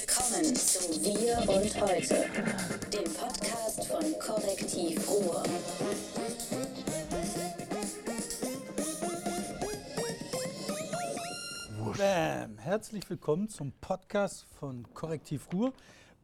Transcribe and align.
Willkommen 0.00 0.56
zu 0.56 0.80
Wir 1.04 1.36
und 1.40 1.80
Heute, 1.82 2.24
dem 2.90 3.12
Podcast 3.12 3.86
von 3.86 4.18
Korrektiv 4.18 5.06
Ruhr. 5.10 5.42
Bam. 11.98 12.56
Herzlich 12.56 13.10
willkommen 13.10 13.50
zum 13.50 13.72
Podcast 13.72 14.46
von 14.58 14.86
Korrektiv 14.94 15.48
Ruhr. 15.52 15.74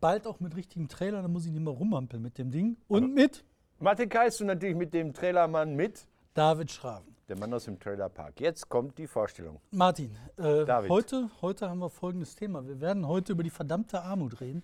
Bald 0.00 0.26
auch 0.26 0.40
mit 0.40 0.56
richtigem 0.56 0.88
Trailer, 0.88 1.20
da 1.20 1.28
muss 1.28 1.44
ich 1.44 1.52
nicht 1.52 1.62
mehr 1.62 1.74
rumhampeln 1.74 2.22
mit 2.22 2.38
dem 2.38 2.50
Ding. 2.50 2.78
Und 2.88 3.14
mit 3.14 3.44
Martin 3.78 4.08
Keißt 4.08 4.40
und 4.40 4.46
natürlich 4.46 4.76
mit 4.76 4.94
dem 4.94 5.12
Trailermann 5.12 5.74
mit, 5.76 6.08
David 6.32 6.70
Schraven. 6.70 7.15
Der 7.28 7.36
Mann 7.38 7.52
aus 7.52 7.64
dem 7.64 7.78
Trailerpark. 7.78 8.40
Jetzt 8.40 8.68
kommt 8.68 8.98
die 8.98 9.06
Vorstellung. 9.06 9.60
Martin, 9.72 10.16
äh, 10.36 10.64
heute, 10.88 11.28
heute 11.42 11.68
haben 11.68 11.80
wir 11.80 11.90
folgendes 11.90 12.36
Thema. 12.36 12.66
Wir 12.66 12.80
werden 12.80 13.06
heute 13.06 13.32
über 13.32 13.42
die 13.42 13.50
verdammte 13.50 14.02
Armut 14.02 14.40
reden. 14.40 14.62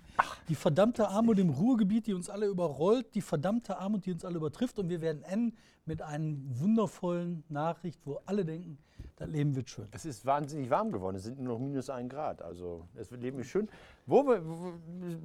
Die 0.48 0.54
verdammte 0.54 1.08
Armut 1.08 1.38
im 1.38 1.50
Ruhrgebiet, 1.50 2.06
die 2.06 2.14
uns 2.14 2.30
alle 2.30 2.46
überrollt, 2.46 3.14
die 3.14 3.20
verdammte 3.20 3.78
Armut, 3.78 4.06
die 4.06 4.12
uns 4.12 4.24
alle 4.24 4.36
übertrifft. 4.36 4.78
Und 4.78 4.88
wir 4.88 5.00
werden 5.00 5.22
enden 5.22 5.56
mit 5.84 6.02
einer 6.02 6.36
wundervollen 6.50 7.42
Nachricht, 7.48 8.00
wo 8.04 8.20
alle 8.26 8.44
denken, 8.44 8.78
das 9.16 9.28
Leben 9.28 9.54
wird 9.54 9.68
schön. 9.68 9.88
Es 9.90 10.04
ist 10.04 10.24
wahnsinnig 10.24 10.70
warm 10.70 10.90
geworden. 10.90 11.16
Es 11.16 11.24
sind 11.24 11.38
nur 11.38 11.54
noch 11.54 11.58
minus 11.58 11.90
ein 11.90 12.08
Grad. 12.08 12.40
Also 12.42 12.86
das 12.94 13.10
Leben 13.10 13.40
ist 13.40 13.48
schön. 13.48 13.68
Wo, 14.06 14.24
wo, 14.26 14.72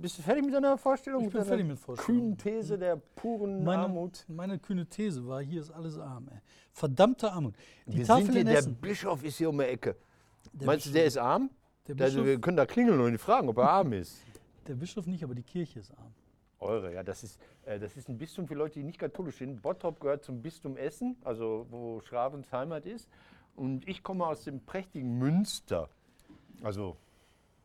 bist 0.02 0.17
du 0.17 0.22
fertig 0.22 0.44
mit 0.44 0.54
deiner 0.54 0.78
Vorstellung? 0.78 1.26
Ich 1.26 1.31
bin 1.31 1.44
fertig 1.44 1.66
mit 1.66 1.80
Vorstellung. 1.80 2.22
Kühnen 2.22 2.38
These 2.38 2.78
der 2.78 2.95
puren 2.95 3.64
Meine, 3.64 3.84
Armut. 3.84 4.26
meine 4.28 4.59
kühne 4.59 4.86
These 4.86 5.26
war, 5.28 5.42
hier 5.42 5.62
ist 5.62 5.72
alles 5.72 5.98
arm. 5.98 6.28
Ey. 6.31 6.40
Verdammte 6.81 7.31
Armut. 7.31 7.55
Die 7.88 7.98
Wir 7.98 8.05
Tafel 8.05 8.26
sind 8.26 8.31
hier, 8.34 8.41
in 8.41 8.48
der. 8.48 8.62
Bischof 8.62 9.23
ist 9.23 9.38
hier 9.38 9.49
um 9.49 9.58
die 9.58 9.63
Ecke. 9.66 9.95
Der 10.54 10.67
Meinst 10.67 10.86
du, 10.86 10.90
Bischof- 10.90 10.94
der 10.94 11.05
ist 11.05 11.17
arm? 11.17 11.50
Der 11.88 11.95
Also, 12.05 12.17
wir 12.17 12.23
Bischof, 12.26 12.41
können 12.41 12.58
da 12.58 12.66
klingeln 12.67 13.00
und 13.00 13.12
ihn 13.13 13.17
fragen, 13.17 13.50
ob 13.50 13.58
er 13.58 13.70
arm 13.72 13.94
ist. 13.94 14.20
der 14.67 14.76
Bischof 14.76 15.08
nicht, 15.08 15.23
aber 15.23 15.34
die 15.34 15.41
Kirche 15.41 15.80
ist 15.80 15.91
arm. 15.98 16.13
Eure, 16.59 16.94
ja, 16.94 17.02
das 17.02 17.23
ist, 17.23 17.40
äh, 17.66 17.80
das 17.80 17.97
ist 17.97 18.09
ein 18.09 18.17
Bistum 18.19 18.47
für 18.47 18.53
Leute, 18.53 18.75
die 18.80 18.84
nicht 18.84 19.00
katholisch 19.00 19.38
sind. 19.38 19.59
Bottrop 19.61 20.00
gehört 20.00 20.23
zum 20.23 20.42
Bistum 20.44 20.78
Essen, 20.78 21.16
also 21.23 21.66
wo 21.72 22.00
Schravens 22.02 22.52
Heimat 22.52 22.86
ist. 22.86 23.09
Und 23.56 23.88
ich 23.88 24.03
komme 24.03 24.28
aus 24.28 24.44
dem 24.44 24.59
prächtigen 24.64 25.17
Münster, 25.17 25.89
also 26.62 26.95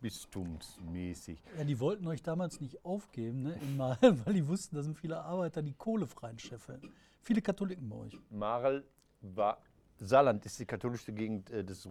bistumsmäßig. 0.01 1.43
Ja, 1.59 1.65
die 1.65 1.79
wollten 1.81 2.07
euch 2.07 2.23
damals 2.23 2.61
nicht 2.63 2.83
aufgeben, 2.85 3.43
ne, 3.43 3.59
in 3.61 3.77
Mal, 3.77 3.99
weil 4.25 4.33
die 4.35 4.47
wussten, 4.49 4.77
da 4.77 4.83
sind 4.83 4.97
viele 4.97 5.21
Arbeiter, 5.21 5.61
die 5.63 5.75
Kohle 5.75 6.07
freischeffeln. 6.07 6.81
Viele 7.21 7.41
Katholiken 7.43 7.89
bei 7.89 7.97
euch. 7.97 8.19
Marl 8.31 8.85
war, 9.23 9.59
Saarland 9.99 10.45
ist 10.47 10.59
die 10.59 10.67
katholischste 10.67 11.13
Gegend 11.13 11.51
äh, 11.51 11.63
des, 11.65 11.89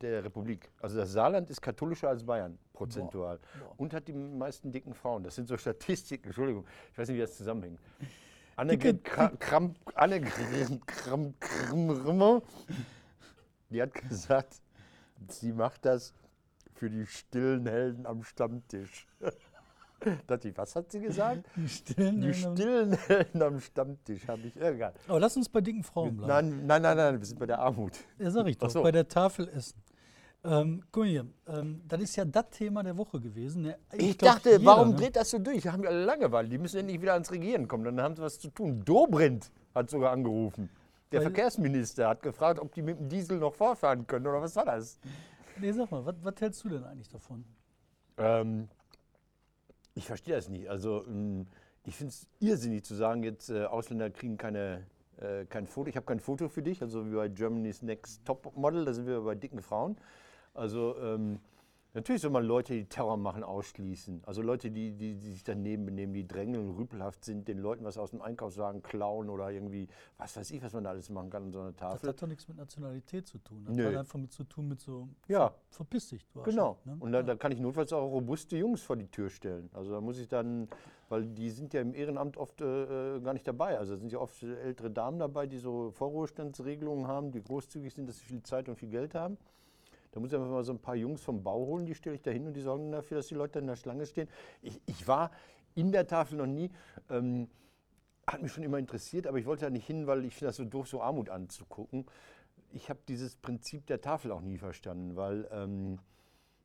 der 0.00 0.24
Republik. 0.24 0.70
Also 0.80 0.96
das 0.96 1.12
Saarland 1.12 1.50
ist 1.50 1.60
katholischer 1.60 2.08
als 2.08 2.24
Bayern, 2.24 2.58
prozentual. 2.72 3.38
Boah. 3.38 3.74
Und 3.76 3.92
hat 3.92 4.08
die 4.08 4.14
meisten 4.14 4.72
dicken 4.72 4.94
Frauen. 4.94 5.22
Das 5.22 5.34
sind 5.34 5.46
so 5.48 5.56
Statistiken, 5.58 6.26
Entschuldigung, 6.26 6.64
ich 6.92 6.98
weiß 6.98 7.08
nicht, 7.08 7.16
wie 7.16 7.20
das 7.20 7.36
zusammenhängt. 7.36 7.78
Annegret 8.56 9.06
Dicke- 9.06 9.10
Kra- 9.14 9.36
Kram, 9.36 9.74
Annegret 9.94 10.86
Kram, 10.86 11.34
Kram, 11.40 12.42
die 13.68 13.82
hat 13.82 13.92
gesagt, 13.92 14.62
sie 15.28 15.52
macht 15.52 15.84
das 15.84 16.14
für 16.74 16.88
die 16.88 17.04
stillen 17.06 17.66
Helden 17.66 18.06
am 18.06 18.22
Stammtisch. 18.22 19.06
Dachte 20.26 20.48
ich, 20.48 20.56
was 20.58 20.76
hat 20.76 20.90
sie 20.92 21.00
gesagt? 21.00 21.46
Die 21.56 21.68
stillen 21.68 22.20
Die 22.20 22.32
Helden- 22.32 22.96
stillen 22.98 23.42
am 23.42 23.60
Stammtisch, 23.60 24.26
habe 24.28 24.42
ich 24.42 24.56
egal. 24.60 24.92
Aber 25.08 25.20
lass 25.20 25.36
uns 25.36 25.48
bei 25.48 25.60
dicken 25.60 25.82
Frauen 25.82 26.16
bleiben. 26.16 26.48
Nein, 26.50 26.66
nein, 26.66 26.82
nein, 26.82 26.96
nein, 26.96 27.18
wir 27.18 27.26
sind 27.26 27.38
bei 27.38 27.46
der 27.46 27.58
Armut. 27.58 27.92
Ja, 28.18 28.30
sag 28.30 28.46
ich 28.46 28.58
doch, 28.58 28.70
so. 28.70 28.82
bei 28.82 28.92
der 28.92 29.08
Tafel 29.08 29.48
essen. 29.48 29.82
Ähm, 30.44 30.82
guck 30.92 31.02
mal 31.04 31.08
hier, 31.08 31.26
ähm, 31.48 31.80
das 31.88 32.00
ist 32.02 32.14
ja 32.16 32.24
das 32.24 32.50
Thema 32.50 32.82
der 32.84 32.96
Woche 32.96 33.18
gewesen. 33.20 33.62
Ne? 33.62 33.78
Ich, 33.94 34.16
glaub, 34.18 34.34
dachte, 34.34 34.50
jeder, 34.50 34.64
warum 34.64 34.90
ne? 34.90 34.96
dreht 34.96 35.16
das 35.16 35.30
so 35.30 35.38
durch? 35.38 35.62
Da 35.64 35.72
haben 35.72 35.82
wir 35.82 35.88
alle 35.90 36.04
Langeweile. 36.04 36.48
Die 36.48 36.58
müssen 36.58 36.78
endlich 36.78 37.00
wieder 37.02 37.14
ans 37.14 37.32
Regieren 37.32 37.66
kommen. 37.66 37.84
Dann 37.84 38.00
haben 38.00 38.14
sie 38.14 38.22
was 38.22 38.38
zu 38.38 38.50
tun. 38.50 38.82
Dobrindt 38.84 39.50
hat 39.74 39.90
sogar 39.90 40.12
angerufen. 40.12 40.68
Der 41.10 41.18
Weil- 41.20 41.26
Verkehrsminister 41.26 42.08
hat 42.08 42.22
gefragt, 42.22 42.60
ob 42.60 42.72
die 42.74 42.82
mit 42.82 42.98
dem 42.98 43.08
Diesel 43.08 43.38
noch 43.38 43.54
vorfahren 43.54 44.06
können 44.06 44.26
oder 44.26 44.40
was 44.40 44.54
war 44.54 44.66
das? 44.66 45.00
Nee, 45.58 45.72
sag 45.72 45.90
mal, 45.90 46.04
was, 46.04 46.14
was 46.22 46.34
hältst 46.38 46.62
du 46.64 46.68
denn 46.68 46.84
eigentlich 46.84 47.08
davon? 47.08 47.44
Ähm, 48.18 48.68
ich 49.96 50.06
verstehe 50.06 50.36
das 50.36 50.48
nicht. 50.48 50.68
Also 50.68 51.04
ähm, 51.06 51.46
ich 51.84 51.96
finde 51.96 52.10
es 52.10 52.28
irrsinnig 52.38 52.84
zu 52.84 52.94
sagen, 52.94 53.22
jetzt 53.22 53.50
äh, 53.50 53.64
Ausländer 53.64 54.10
kriegen 54.10 54.36
keine, 54.36 54.86
äh, 55.18 55.46
kein 55.46 55.66
Foto. 55.66 55.88
Ich 55.88 55.96
habe 55.96 56.06
kein 56.06 56.20
Foto 56.20 56.48
für 56.48 56.62
dich, 56.62 56.82
also 56.82 57.06
wie 57.10 57.14
bei 57.14 57.28
Germany's 57.28 57.82
Next 57.82 58.24
Top 58.24 58.54
Model, 58.56 58.84
da 58.84 58.92
sind 58.92 59.06
wir 59.06 59.20
bei 59.22 59.34
dicken 59.34 59.62
Frauen. 59.62 59.96
Also 60.54 60.96
ähm, 60.98 61.40
natürlich 61.96 62.22
soll 62.22 62.30
man 62.30 62.44
Leute, 62.44 62.74
die 62.74 62.84
Terror 62.84 63.16
machen, 63.16 63.42
ausschließen. 63.42 64.22
Also 64.24 64.42
Leute, 64.42 64.70
die, 64.70 64.92
die, 64.92 65.14
die 65.16 65.30
sich 65.32 65.42
daneben 65.42 65.84
benehmen, 65.86 66.14
die 66.14 66.26
drängeln, 66.26 66.70
rüpelhaft 66.76 67.24
sind, 67.24 67.48
den 67.48 67.58
Leuten 67.58 67.84
was 67.84 67.98
aus 67.98 68.10
dem 68.10 68.22
Einkaufswagen 68.22 68.82
klauen 68.82 69.28
oder 69.28 69.50
irgendwie, 69.50 69.88
was 70.18 70.36
weiß 70.36 70.52
ich, 70.52 70.62
was 70.62 70.72
man 70.72 70.84
da 70.84 70.90
alles 70.90 71.10
machen 71.10 71.30
kann 71.30 71.44
an 71.44 71.52
so 71.52 71.58
einer 71.60 71.72
Das 71.72 71.78
Tafel. 71.80 72.08
hat 72.10 72.22
doch 72.22 72.28
nichts 72.28 72.46
mit 72.46 72.56
Nationalität 72.56 73.26
zu 73.26 73.38
tun. 73.38 73.64
Das 73.66 73.76
Nö. 73.76 73.86
hat 73.86 73.96
einfach 73.96 74.18
mit 74.18 74.32
zu 74.32 74.44
tun 74.44 74.68
mit 74.68 74.80
so 74.80 75.08
Ja. 75.26 75.48
ver 75.48 75.54
verpiss 75.70 76.08
dich, 76.10 76.26
Genau. 76.44 76.78
Ne? 76.84 76.96
Und 77.00 77.12
da, 77.12 77.22
da 77.22 77.34
kann 77.34 77.50
ich 77.52 77.58
notfalls 77.60 77.92
auch 77.92 78.06
robuste 78.08 78.56
Jungs 78.56 78.82
vor 78.82 78.96
die 78.96 79.08
Tür 79.08 79.28
stellen. 79.28 79.68
Also 79.72 79.92
da 79.92 80.00
muss 80.00 80.18
ich 80.18 80.28
dann, 80.28 80.68
weil 81.08 81.24
die 81.26 81.50
sind 81.50 81.72
ja 81.74 81.80
im 81.80 81.94
Ehrenamt 81.94 82.36
oft 82.36 82.60
äh, 82.60 83.16
äh, 83.16 83.20
gar 83.20 83.32
nicht 83.32 83.46
dabei. 83.48 83.78
Also 83.78 83.94
da 83.94 83.98
sind 83.98 84.12
ja 84.12 84.18
oft 84.18 84.42
ältere 84.42 84.90
Damen 84.90 85.18
dabei, 85.18 85.46
die 85.46 85.58
so 85.58 85.90
Vorruhestandsregelungen 85.90 87.06
haben, 87.06 87.32
die 87.32 87.42
großzügig 87.42 87.92
sind, 87.94 88.08
dass 88.08 88.18
sie 88.18 88.24
viel 88.26 88.42
Zeit 88.42 88.68
und 88.68 88.76
viel 88.76 88.90
Geld 88.90 89.14
haben. 89.14 89.36
Da 90.16 90.20
muss 90.20 90.32
ich 90.32 90.38
einfach 90.38 90.50
mal 90.50 90.64
so 90.64 90.72
ein 90.72 90.78
paar 90.78 90.96
Jungs 90.96 91.22
vom 91.22 91.42
Bau 91.42 91.66
holen, 91.66 91.84
die 91.84 91.94
stelle 91.94 92.16
ich 92.16 92.22
da 92.22 92.30
hin 92.30 92.46
und 92.46 92.54
die 92.54 92.62
sorgen 92.62 92.90
dafür, 92.90 93.18
dass 93.18 93.26
die 93.26 93.34
Leute 93.34 93.58
in 93.58 93.66
der 93.66 93.76
Schlange 93.76 94.06
stehen. 94.06 94.30
Ich, 94.62 94.80
ich 94.86 95.06
war 95.06 95.30
in 95.74 95.92
der 95.92 96.06
Tafel 96.06 96.38
noch 96.38 96.46
nie. 96.46 96.70
Ähm, 97.10 97.48
hat 98.26 98.40
mich 98.40 98.50
schon 98.50 98.64
immer 98.64 98.78
interessiert, 98.78 99.26
aber 99.26 99.36
ich 99.36 99.44
wollte 99.44 99.66
da 99.66 99.70
nicht 99.70 99.86
hin, 99.86 100.06
weil 100.06 100.24
ich 100.24 100.34
finde 100.34 100.46
das 100.46 100.56
so 100.56 100.64
doof, 100.64 100.88
so 100.88 101.02
Armut 101.02 101.28
anzugucken. 101.28 102.06
Ich 102.72 102.88
habe 102.88 102.98
dieses 103.06 103.36
Prinzip 103.36 103.86
der 103.88 104.00
Tafel 104.00 104.32
auch 104.32 104.40
nie 104.40 104.56
verstanden, 104.56 105.16
weil, 105.16 105.46
ähm, 105.52 105.98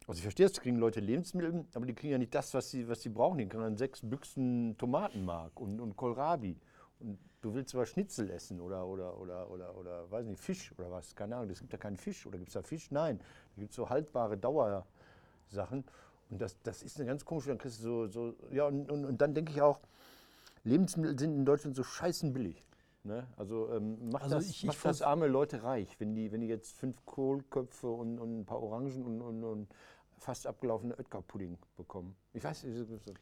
also 0.07 0.19
ich 0.19 0.23
verstehe 0.23 0.45
es, 0.45 0.53
kriegen 0.53 0.77
Leute 0.77 1.01
Lebensmittel, 1.01 1.65
aber 1.73 1.85
die 1.85 1.93
kriegen 1.93 2.13
ja 2.13 2.17
nicht 2.19 2.33
das, 2.33 2.53
was 2.53 2.69
sie, 2.69 2.87
was 2.87 3.01
sie 3.01 3.09
brauchen. 3.09 3.37
Die 3.37 3.49
kriegen 3.49 3.63
dann 3.63 3.75
sechs 3.75 3.99
Büchsen 4.01 4.77
Tomatenmark 4.77 5.59
und, 5.59 5.81
und 5.81 5.97
Kohlrabi. 5.97 6.55
Und 6.99 7.19
du 7.41 7.53
willst 7.53 7.73
aber 7.75 7.85
Schnitzel 7.85 8.29
essen 8.29 8.61
oder, 8.61 8.85
oder, 8.87 9.19
oder, 9.19 9.49
oder, 9.49 9.75
oder, 9.75 10.11
weiß 10.11 10.25
nicht, 10.27 10.39
Fisch 10.39 10.71
oder 10.77 10.89
was, 10.91 11.15
keine 11.15 11.35
Ahnung. 11.35 11.49
Es 11.49 11.59
gibt 11.59 11.73
ja 11.73 11.79
keinen 11.79 11.97
Fisch. 11.97 12.25
Oder 12.25 12.37
gibt 12.37 12.49
es 12.49 12.53
da 12.53 12.61
Fisch? 12.61 12.91
Nein. 12.91 13.19
Da 13.55 13.61
gibt 13.61 13.71
es 13.71 13.75
so 13.75 13.89
haltbare 13.89 14.37
Dauersachen. 14.37 15.83
Und 16.29 16.41
das, 16.41 16.55
das 16.63 16.81
ist 16.83 16.97
eine 16.97 17.07
ganz 17.07 17.25
komische, 17.25 17.49
dann 17.49 17.57
kriegst 17.57 17.79
du 17.83 18.07
so, 18.07 18.07
so 18.07 18.35
ja, 18.51 18.65
und, 18.65 18.89
und, 18.89 19.05
und 19.05 19.21
dann 19.21 19.33
denke 19.33 19.51
ich 19.51 19.61
auch, 19.61 19.79
Lebensmittel 20.63 21.17
sind 21.19 21.33
in 21.35 21.45
Deutschland 21.45 21.75
so 21.75 21.83
scheißen 21.83 22.33
billig. 22.33 22.63
Ne? 23.03 23.25
Also 23.35 23.69
ähm, 23.73 24.09
macht, 24.11 24.23
Also 24.23 24.35
das, 24.35 24.45
ich- 24.45 24.57
ich 24.59 24.63
macht 24.65 24.75
das 24.77 24.81
vers- 24.81 25.01
arme 25.01 25.27
Leute 25.27 25.63
reich, 25.63 25.99
wenn 25.99 26.13
die, 26.13 26.31
wenn 26.31 26.41
die 26.41 26.47
jetzt 26.47 26.71
fünf 26.77 27.03
Kohlköpfe 27.05 27.89
und, 27.89 28.19
und 28.19 28.41
ein 28.41 28.45
paar 28.45 28.61
Orangen 28.61 29.03
und, 29.03 29.21
und, 29.21 29.43
und 29.43 29.67
fast 30.19 30.45
abgelaufene 30.45 30.95
Oetker-Pudding 30.97 31.57
bekommen. 31.77 32.15
Ich 32.33 32.43
weiß, 32.43 32.63
ich, 32.65 32.77
ich, 32.79 33.13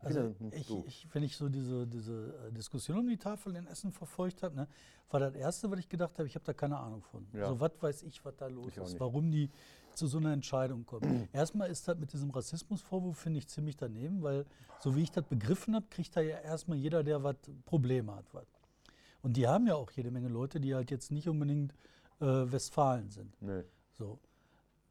Also 0.00 0.34
ich, 0.52 0.70
ich, 0.86 1.08
wenn 1.12 1.22
ich 1.24 1.36
so 1.36 1.48
diese, 1.48 1.86
diese 1.86 2.34
äh, 2.46 2.52
Diskussion 2.52 2.98
um 2.98 3.08
die 3.08 3.16
Tafel 3.16 3.56
in 3.56 3.66
Essen 3.66 3.90
verfolgt 3.90 4.42
habe, 4.42 4.54
ne, 4.54 4.68
war 5.10 5.20
das 5.20 5.34
Erste, 5.34 5.70
was 5.70 5.80
ich 5.80 5.88
gedacht 5.88 6.16
habe, 6.18 6.28
ich 6.28 6.34
habe 6.34 6.44
da 6.44 6.52
keine 6.52 6.78
Ahnung 6.78 7.02
von. 7.02 7.26
Ja. 7.32 7.48
So, 7.48 7.58
was 7.58 7.72
weiß 7.80 8.02
ich, 8.04 8.24
was 8.24 8.36
da 8.36 8.46
los 8.46 8.68
Ich 8.68 8.76
ist, 8.76 9.00
warum 9.00 9.30
die 9.30 9.50
zu 9.94 10.06
so 10.06 10.18
einer 10.18 10.32
Entscheidung 10.32 10.86
kommen. 10.86 11.28
Erstmal 11.32 11.68
ist 11.70 11.88
das 11.88 11.98
mit 11.98 12.12
diesem 12.12 12.30
Rassismusvorwurf, 12.30 13.18
finde 13.18 13.38
ich, 13.38 13.48
ziemlich 13.48 13.76
daneben, 13.76 14.22
weil, 14.22 14.46
so 14.78 14.94
wie 14.94 15.02
ich 15.02 15.10
das 15.10 15.24
begriffen 15.24 15.74
habe, 15.74 15.86
kriegt 15.90 16.16
da 16.16 16.20
ja 16.20 16.38
erstmal 16.38 16.78
jeder, 16.78 17.02
der 17.02 17.24
was 17.24 17.36
Probleme 17.64 18.14
hat. 18.14 18.26
Was. 18.32 18.46
Und 19.22 19.36
die 19.36 19.48
haben 19.48 19.66
ja 19.66 19.74
auch 19.74 19.90
jede 19.90 20.12
Menge 20.12 20.28
Leute, 20.28 20.60
die 20.60 20.74
halt 20.74 20.92
jetzt 20.92 21.10
nicht 21.10 21.28
unbedingt 21.28 21.74
äh, 22.20 22.24
Westfalen 22.24 23.10
sind. 23.10 23.42
Nö. 23.42 23.64
So. 23.92 24.20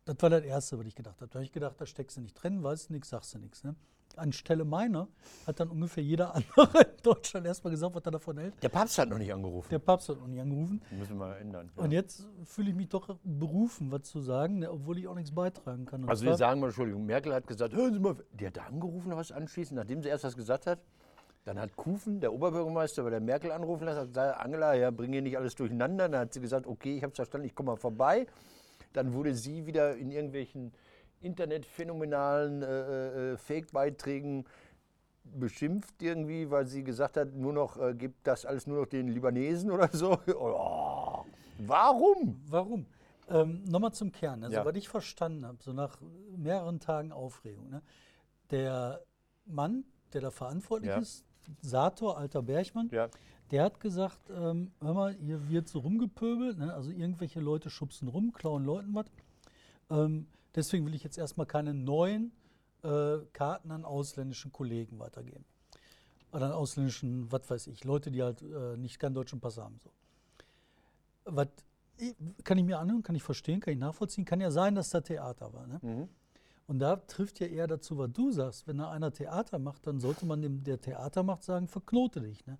Das 0.03 0.17
war 0.19 0.29
das 0.29 0.43
Erste, 0.43 0.77
was 0.77 0.85
ich 0.85 0.95
gedacht 0.95 1.21
habe. 1.21 1.29
Da 1.29 1.35
habe 1.35 1.45
ich 1.45 1.51
gedacht, 1.51 1.79
da 1.79 1.85
steckst 1.85 2.17
du 2.17 2.21
nicht 2.21 2.33
drin, 2.33 2.61
weißt 2.63 2.89
du 2.89 2.93
nichts, 2.93 3.09
sagst 3.09 3.33
du 3.33 3.39
nichts. 3.39 3.63
Ne? 3.63 3.75
Anstelle 4.15 4.65
meiner 4.65 5.07
hat 5.45 5.59
dann 5.59 5.69
ungefähr 5.69 6.03
jeder 6.03 6.33
andere 6.35 6.67
in 6.81 7.03
Deutschland 7.03 7.45
erstmal 7.45 7.71
gesagt, 7.71 7.93
was 7.95 8.05
er 8.05 8.11
davon 8.11 8.37
hält. 8.37 8.53
Der 8.63 8.69
Papst 8.69 8.97
hat 8.97 9.09
noch 9.09 9.17
nicht 9.17 9.33
angerufen. 9.33 9.67
Der 9.69 9.79
Papst 9.79 10.09
hat 10.09 10.19
noch 10.19 10.27
nicht 10.27 10.41
angerufen. 10.41 10.81
Müssen 10.91 11.17
wir 11.17 11.37
ändern. 11.37 11.69
ja. 11.75 11.83
Und 11.83 11.91
jetzt 11.91 12.25
fühle 12.45 12.69
ich 12.69 12.75
mich 12.75 12.89
doch 12.89 13.15
berufen, 13.23 13.91
was 13.91 14.03
zu 14.03 14.21
sagen, 14.21 14.59
ne, 14.59 14.71
obwohl 14.71 14.97
ich 14.97 15.07
auch 15.07 15.15
nichts 15.15 15.31
beitragen 15.31 15.85
kann. 15.85 16.03
Und 16.03 16.09
Also 16.09 16.25
wir 16.25 16.35
sagen 16.35 16.59
mal, 16.59 16.67
Entschuldigung, 16.67 17.05
Merkel 17.05 17.33
hat 17.33 17.47
gesagt, 17.47 17.73
hören 17.73 17.93
Sie 17.93 17.99
mal, 17.99 18.15
die 18.31 18.47
hat 18.47 18.57
da 18.57 18.63
angerufen 18.63 19.11
was 19.15 19.31
anschließend, 19.31 19.77
nachdem 19.77 20.01
sie 20.03 20.09
erst 20.09 20.23
was 20.23 20.35
gesagt 20.35 20.67
hat. 20.67 20.79
Dann 21.45 21.57
hat 21.59 21.75
Kufen, 21.77 22.19
der 22.19 22.33
Oberbürgermeister, 22.33 23.03
bei 23.03 23.09
der 23.09 23.21
Merkel 23.21 23.51
anrufen 23.51 23.85
lassen, 23.85 23.99
hat 23.99 24.07
gesagt, 24.09 24.39
Angela, 24.39 24.73
ja, 24.73 24.91
bring 24.91 25.13
hier 25.13 25.21
nicht 25.21 25.37
alles 25.37 25.55
durcheinander. 25.55 26.09
Dann 26.09 26.19
hat 26.21 26.33
sie 26.33 26.41
gesagt, 26.41 26.67
okay, 26.67 26.97
ich 26.97 27.03
habe 27.03 27.11
es 27.11 27.15
verstanden, 27.15 27.47
ich 27.47 27.55
komme 27.55 27.71
mal 27.71 27.77
vorbei. 27.77 28.27
Dann 28.93 29.13
wurde 29.13 29.33
sie 29.33 29.65
wieder 29.65 29.95
in 29.95 30.11
irgendwelchen 30.11 30.73
internetphänomenalen 31.21 32.61
äh, 32.61 33.33
äh, 33.33 33.37
Fake-Beiträgen 33.37 34.45
beschimpft 35.23 36.01
irgendwie, 36.01 36.49
weil 36.49 36.67
sie 36.67 36.83
gesagt 36.83 37.17
hat, 37.17 37.33
nur 37.33 37.53
noch, 37.53 37.77
äh, 37.77 37.93
gibt 37.93 38.25
das 38.25 38.45
alles 38.45 38.65
nur 38.67 38.81
noch 38.81 38.87
den 38.87 39.09
Libanesen 39.09 39.71
oder 39.71 39.89
so. 39.91 40.17
Oh, 40.35 41.25
warum? 41.59 42.41
Warum? 42.47 42.85
Ähm, 43.29 43.63
Nochmal 43.65 43.93
zum 43.93 44.11
Kern. 44.11 44.43
Also, 44.43 44.55
Ja. 44.57 44.65
was 44.65 44.75
ich 44.75 44.87
verstanden 44.87 45.45
habe, 45.45 45.57
so 45.61 45.73
nach 45.73 45.97
mehreren 46.37 46.79
Tagen 46.79 47.11
Aufregung. 47.11 47.69
Ne? 47.69 47.81
der 48.51 49.01
Mann, 49.45 49.83
der 50.13 50.21
da 50.21 50.31
verantwortlich 50.31 50.89
Ja. 50.91 50.99
ist, 50.99 51.25
Sator, 51.61 52.17
alter 52.17 52.41
Bergmann, 52.41 52.89
Ja. 52.91 53.09
der 53.51 53.63
hat 53.63 53.79
gesagt, 53.79 54.19
ähm, 54.29 54.71
hör 54.81 54.93
mal, 54.93 55.13
hier 55.15 55.49
wird 55.49 55.67
so 55.67 55.79
rumgepöbelt, 55.79 56.57
ne? 56.57 56.73
also 56.73 56.91
irgendwelche 56.91 57.39
Leute 57.39 57.69
schubsen 57.69 58.07
rum, 58.07 58.33
klauen 58.33 58.65
Leuten 58.65 58.93
was. 58.93 59.05
Ähm, 59.89 60.27
deswegen 60.55 60.85
will 60.85 60.95
ich 60.95 61.03
jetzt 61.03 61.17
erstmal 61.17 61.45
keine 61.45 61.73
neuen 61.73 62.31
äh, 62.83 63.17
Karten 63.33 63.71
an 63.71 63.85
ausländischen 63.85 64.51
Kollegen 64.51 64.99
weitergeben. 64.99 65.45
Oder 66.31 66.47
an 66.47 66.51
ausländischen, 66.51 67.31
was 67.31 67.49
weiß 67.49 67.67
ich, 67.67 67.83
Leute, 67.83 68.11
die 68.11 68.21
halt 68.21 68.41
äh, 68.41 68.77
nicht 68.77 68.99
keinen 68.99 69.13
deutschen 69.13 69.39
Pass 69.39 69.57
haben. 69.57 69.79
So. 69.83 69.91
Was 71.25 71.47
kann 72.43 72.57
ich 72.57 72.63
mir 72.63 72.79
anhören, 72.79 73.03
kann 73.03 73.15
ich 73.15 73.23
verstehen, 73.23 73.59
kann 73.59 73.73
ich 73.73 73.79
nachvollziehen. 73.79 74.25
Kann 74.25 74.39
ja 74.39 74.51
sein, 74.51 74.75
dass 74.75 74.89
da 74.89 75.01
Theater 75.01 75.53
war. 75.53 75.67
Ne? 75.67 75.79
Mhm. 75.81 76.09
Und 76.67 76.79
da 76.79 76.97
trifft 76.97 77.39
ja 77.39 77.47
eher 77.47 77.65
dazu, 77.65 77.97
was 77.97 78.11
du 78.11 78.31
sagst. 78.31 78.67
Wenn 78.67 78.77
da 78.77 78.91
einer 78.91 79.11
Theater 79.11 79.57
macht, 79.57 79.87
dann 79.87 79.99
sollte 79.99 80.25
man 80.25 80.41
dem, 80.41 80.63
der 80.63 80.79
Theater 80.79 81.23
macht, 81.23 81.43
sagen, 81.43 81.67
verknote 81.67 82.21
dich. 82.21 82.45
Ne? 82.45 82.57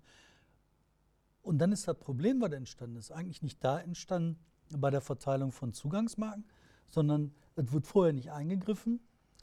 Und 1.42 1.58
dann 1.58 1.72
ist 1.72 1.86
das 1.86 1.98
Problem, 1.98 2.40
was 2.40 2.52
entstanden 2.52 2.96
ist, 2.96 3.12
eigentlich 3.12 3.42
nicht 3.42 3.62
da 3.62 3.78
entstanden 3.78 4.38
bei 4.76 4.90
der 4.90 5.00
Verteilung 5.00 5.52
von 5.52 5.72
Zugangsmarken, 5.72 6.44
sondern 6.88 7.32
es 7.58 7.72
wird 7.72 7.86
vorher 7.86 8.12
nicht 8.12 8.30
eingegriffen. 8.30 9.00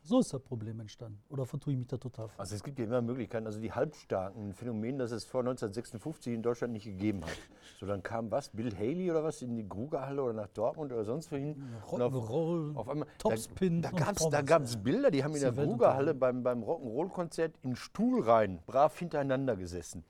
So 0.07 0.19
ist 0.19 0.31
das 0.31 0.41
Problem 0.43 0.79
entstanden. 0.79 1.19
Oder 1.29 1.47
vertue 1.47 1.73
ich 1.73 1.79
mich 1.79 1.87
da 1.87 1.97
total 1.97 2.27
falsch? 2.27 2.39
Also 2.39 2.53
es 2.55 2.63
gibt 2.63 2.77
ja 2.77 2.85
immer 2.85 3.01
Möglichkeiten. 3.01 3.47
Also 3.47 3.59
die 3.59 3.71
Halbstarken, 3.71 4.49
ein 4.49 4.53
Phänomen, 4.53 4.99
das 4.99 5.09
es 5.11 5.25
vor 5.25 5.39
1956 5.41 6.31
in 6.31 6.43
Deutschland 6.43 6.73
nicht 6.73 6.85
gegeben 6.85 7.25
hat. 7.25 7.35
So, 7.79 7.87
dann 7.87 8.03
kam 8.03 8.29
was, 8.29 8.49
Bill 8.49 8.71
Haley 8.77 9.09
oder 9.09 9.23
was, 9.23 9.41
in 9.41 9.55
die 9.55 9.67
Grugerhalle 9.67 10.21
oder 10.21 10.33
nach 10.33 10.47
Dortmund 10.49 10.93
oder 10.93 11.05
sonst 11.05 11.31
wohin. 11.31 11.55
Und 11.89 12.01
auf, 12.03 12.13
Rock'n'Roll, 12.13 12.75
auf 12.75 12.87
einmal, 12.87 13.07
Topspin 13.17 13.81
da, 13.81 13.89
da 14.29 14.41
gab 14.43 14.61
es. 14.61 14.77
Bilder, 14.77 15.09
die 15.09 15.23
haben 15.23 15.33
in 15.33 15.41
der 15.41 15.51
Grugerhalle 15.53 16.13
beim, 16.13 16.43
beim 16.43 16.61
Rock'n'Roll-Konzert 16.63 17.55
in 17.63 17.75
Stuhlreihen 17.75 18.59
brav 18.67 18.95
hintereinander 18.99 19.55
gesessen. 19.55 20.03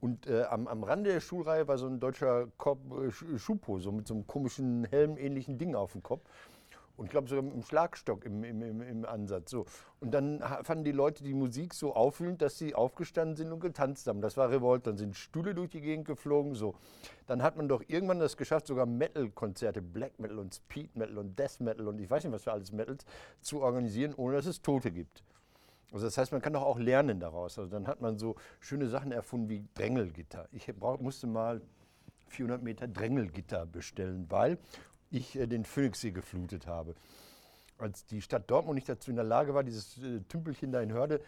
Und 0.00 0.26
äh, 0.26 0.42
am, 0.42 0.68
am 0.68 0.84
Rande 0.84 1.10
der 1.10 1.20
Stuhlreihe 1.20 1.66
war 1.66 1.78
so 1.78 1.86
ein 1.86 1.98
deutscher 2.00 2.48
Kopf, 2.58 2.80
äh, 2.90 3.08
Sch- 3.08 3.38
Schupo, 3.38 3.78
so 3.78 3.92
mit 3.92 4.06
so 4.06 4.12
einem 4.12 4.26
komischen 4.26 4.84
Helm-ähnlichen 4.84 5.56
Ding 5.56 5.74
auf 5.74 5.92
dem 5.92 6.02
Kopf. 6.02 6.28
Und 6.98 7.04
ich 7.04 7.10
glaube 7.12 7.28
sogar 7.28 7.44
mit 7.44 7.52
einem 7.52 7.62
Schlagstock 7.62 8.24
im, 8.24 8.42
im, 8.42 8.60
im, 8.60 8.82
im 8.82 9.04
Ansatz. 9.04 9.52
So. 9.52 9.66
Und 10.00 10.10
dann 10.10 10.42
fanden 10.64 10.82
die 10.82 10.90
Leute 10.90 11.22
die 11.22 11.32
Musik 11.32 11.72
so 11.72 11.94
aufwühlend, 11.94 12.42
dass 12.42 12.58
sie 12.58 12.74
aufgestanden 12.74 13.36
sind 13.36 13.52
und 13.52 13.60
getanzt 13.60 14.08
haben. 14.08 14.20
Das 14.20 14.36
war 14.36 14.50
Revolt. 14.50 14.84
Dann 14.84 14.96
sind 14.96 15.14
Stühle 15.16 15.54
durch 15.54 15.70
die 15.70 15.80
Gegend 15.80 16.06
geflogen. 16.06 16.56
So. 16.56 16.74
Dann 17.28 17.40
hat 17.40 17.56
man 17.56 17.68
doch 17.68 17.84
irgendwann 17.86 18.18
das 18.18 18.36
geschafft, 18.36 18.66
sogar 18.66 18.84
Metal-Konzerte, 18.84 19.80
Black 19.80 20.18
Metal 20.18 20.40
und 20.40 20.52
Speed 20.52 20.96
Metal 20.96 21.18
und 21.18 21.38
Death 21.38 21.60
Metal 21.60 21.86
und 21.86 22.00
ich 22.00 22.10
weiß 22.10 22.24
nicht 22.24 22.32
was 22.32 22.42
für 22.42 22.52
alles 22.52 22.72
Metals 22.72 23.04
zu 23.40 23.60
organisieren, 23.60 24.12
ohne 24.16 24.34
dass 24.34 24.46
es 24.46 24.60
Tote 24.60 24.90
gibt. 24.90 25.22
Also 25.92 26.04
das 26.04 26.18
heißt, 26.18 26.32
man 26.32 26.42
kann 26.42 26.52
doch 26.52 26.62
auch 26.62 26.80
lernen 26.80 27.20
daraus. 27.20 27.60
Also 27.60 27.70
dann 27.70 27.86
hat 27.86 28.00
man 28.00 28.18
so 28.18 28.34
schöne 28.58 28.88
Sachen 28.88 29.12
erfunden 29.12 29.48
wie 29.48 29.64
Drängelgitter. 29.74 30.48
Ich 30.50 30.66
brauch, 30.66 30.98
musste 30.98 31.28
mal 31.28 31.62
400 32.26 32.60
Meter 32.62 32.88
Drängelgitter 32.88 33.66
bestellen, 33.66 34.26
weil 34.28 34.58
ich 35.10 35.38
äh, 35.38 35.46
den 35.46 35.64
Phoenixsee 35.64 36.10
geflutet 36.10 36.66
habe. 36.66 36.94
Als 37.78 38.04
die 38.06 38.22
Stadt 38.22 38.50
Dortmund 38.50 38.74
nicht 38.74 38.88
dazu 38.88 39.10
in 39.10 39.16
der 39.16 39.24
Lage 39.24 39.54
war, 39.54 39.62
dieses 39.62 39.98
äh, 39.98 40.20
Tümpelchen 40.28 40.72
da 40.72 40.80
in 40.80 40.92
Hörde 40.92 41.20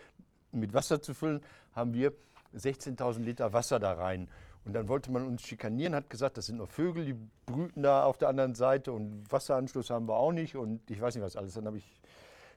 mit 0.52 0.74
Wasser 0.74 1.00
zu 1.00 1.14
füllen, 1.14 1.42
haben 1.74 1.94
wir 1.94 2.12
16.000 2.56 3.20
Liter 3.20 3.52
Wasser 3.52 3.78
da 3.78 3.92
rein. 3.92 4.28
Und 4.64 4.74
dann 4.74 4.88
wollte 4.88 5.10
man 5.10 5.26
uns 5.26 5.42
schikanieren, 5.42 5.94
hat 5.94 6.10
gesagt, 6.10 6.36
das 6.36 6.46
sind 6.46 6.58
nur 6.58 6.66
Vögel, 6.66 7.04
die 7.04 7.16
brüten 7.46 7.82
da 7.82 8.04
auf 8.04 8.18
der 8.18 8.28
anderen 8.28 8.54
Seite 8.54 8.92
und 8.92 9.30
Wasseranschluss 9.30 9.90
haben 9.90 10.06
wir 10.06 10.16
auch 10.16 10.32
nicht 10.32 10.56
und 10.56 10.90
ich 10.90 11.00
weiß 11.00 11.14
nicht 11.14 11.24
was 11.24 11.36
alles. 11.36 11.54
Dann 11.54 11.66
habe 11.66 11.78
ich 11.78 12.00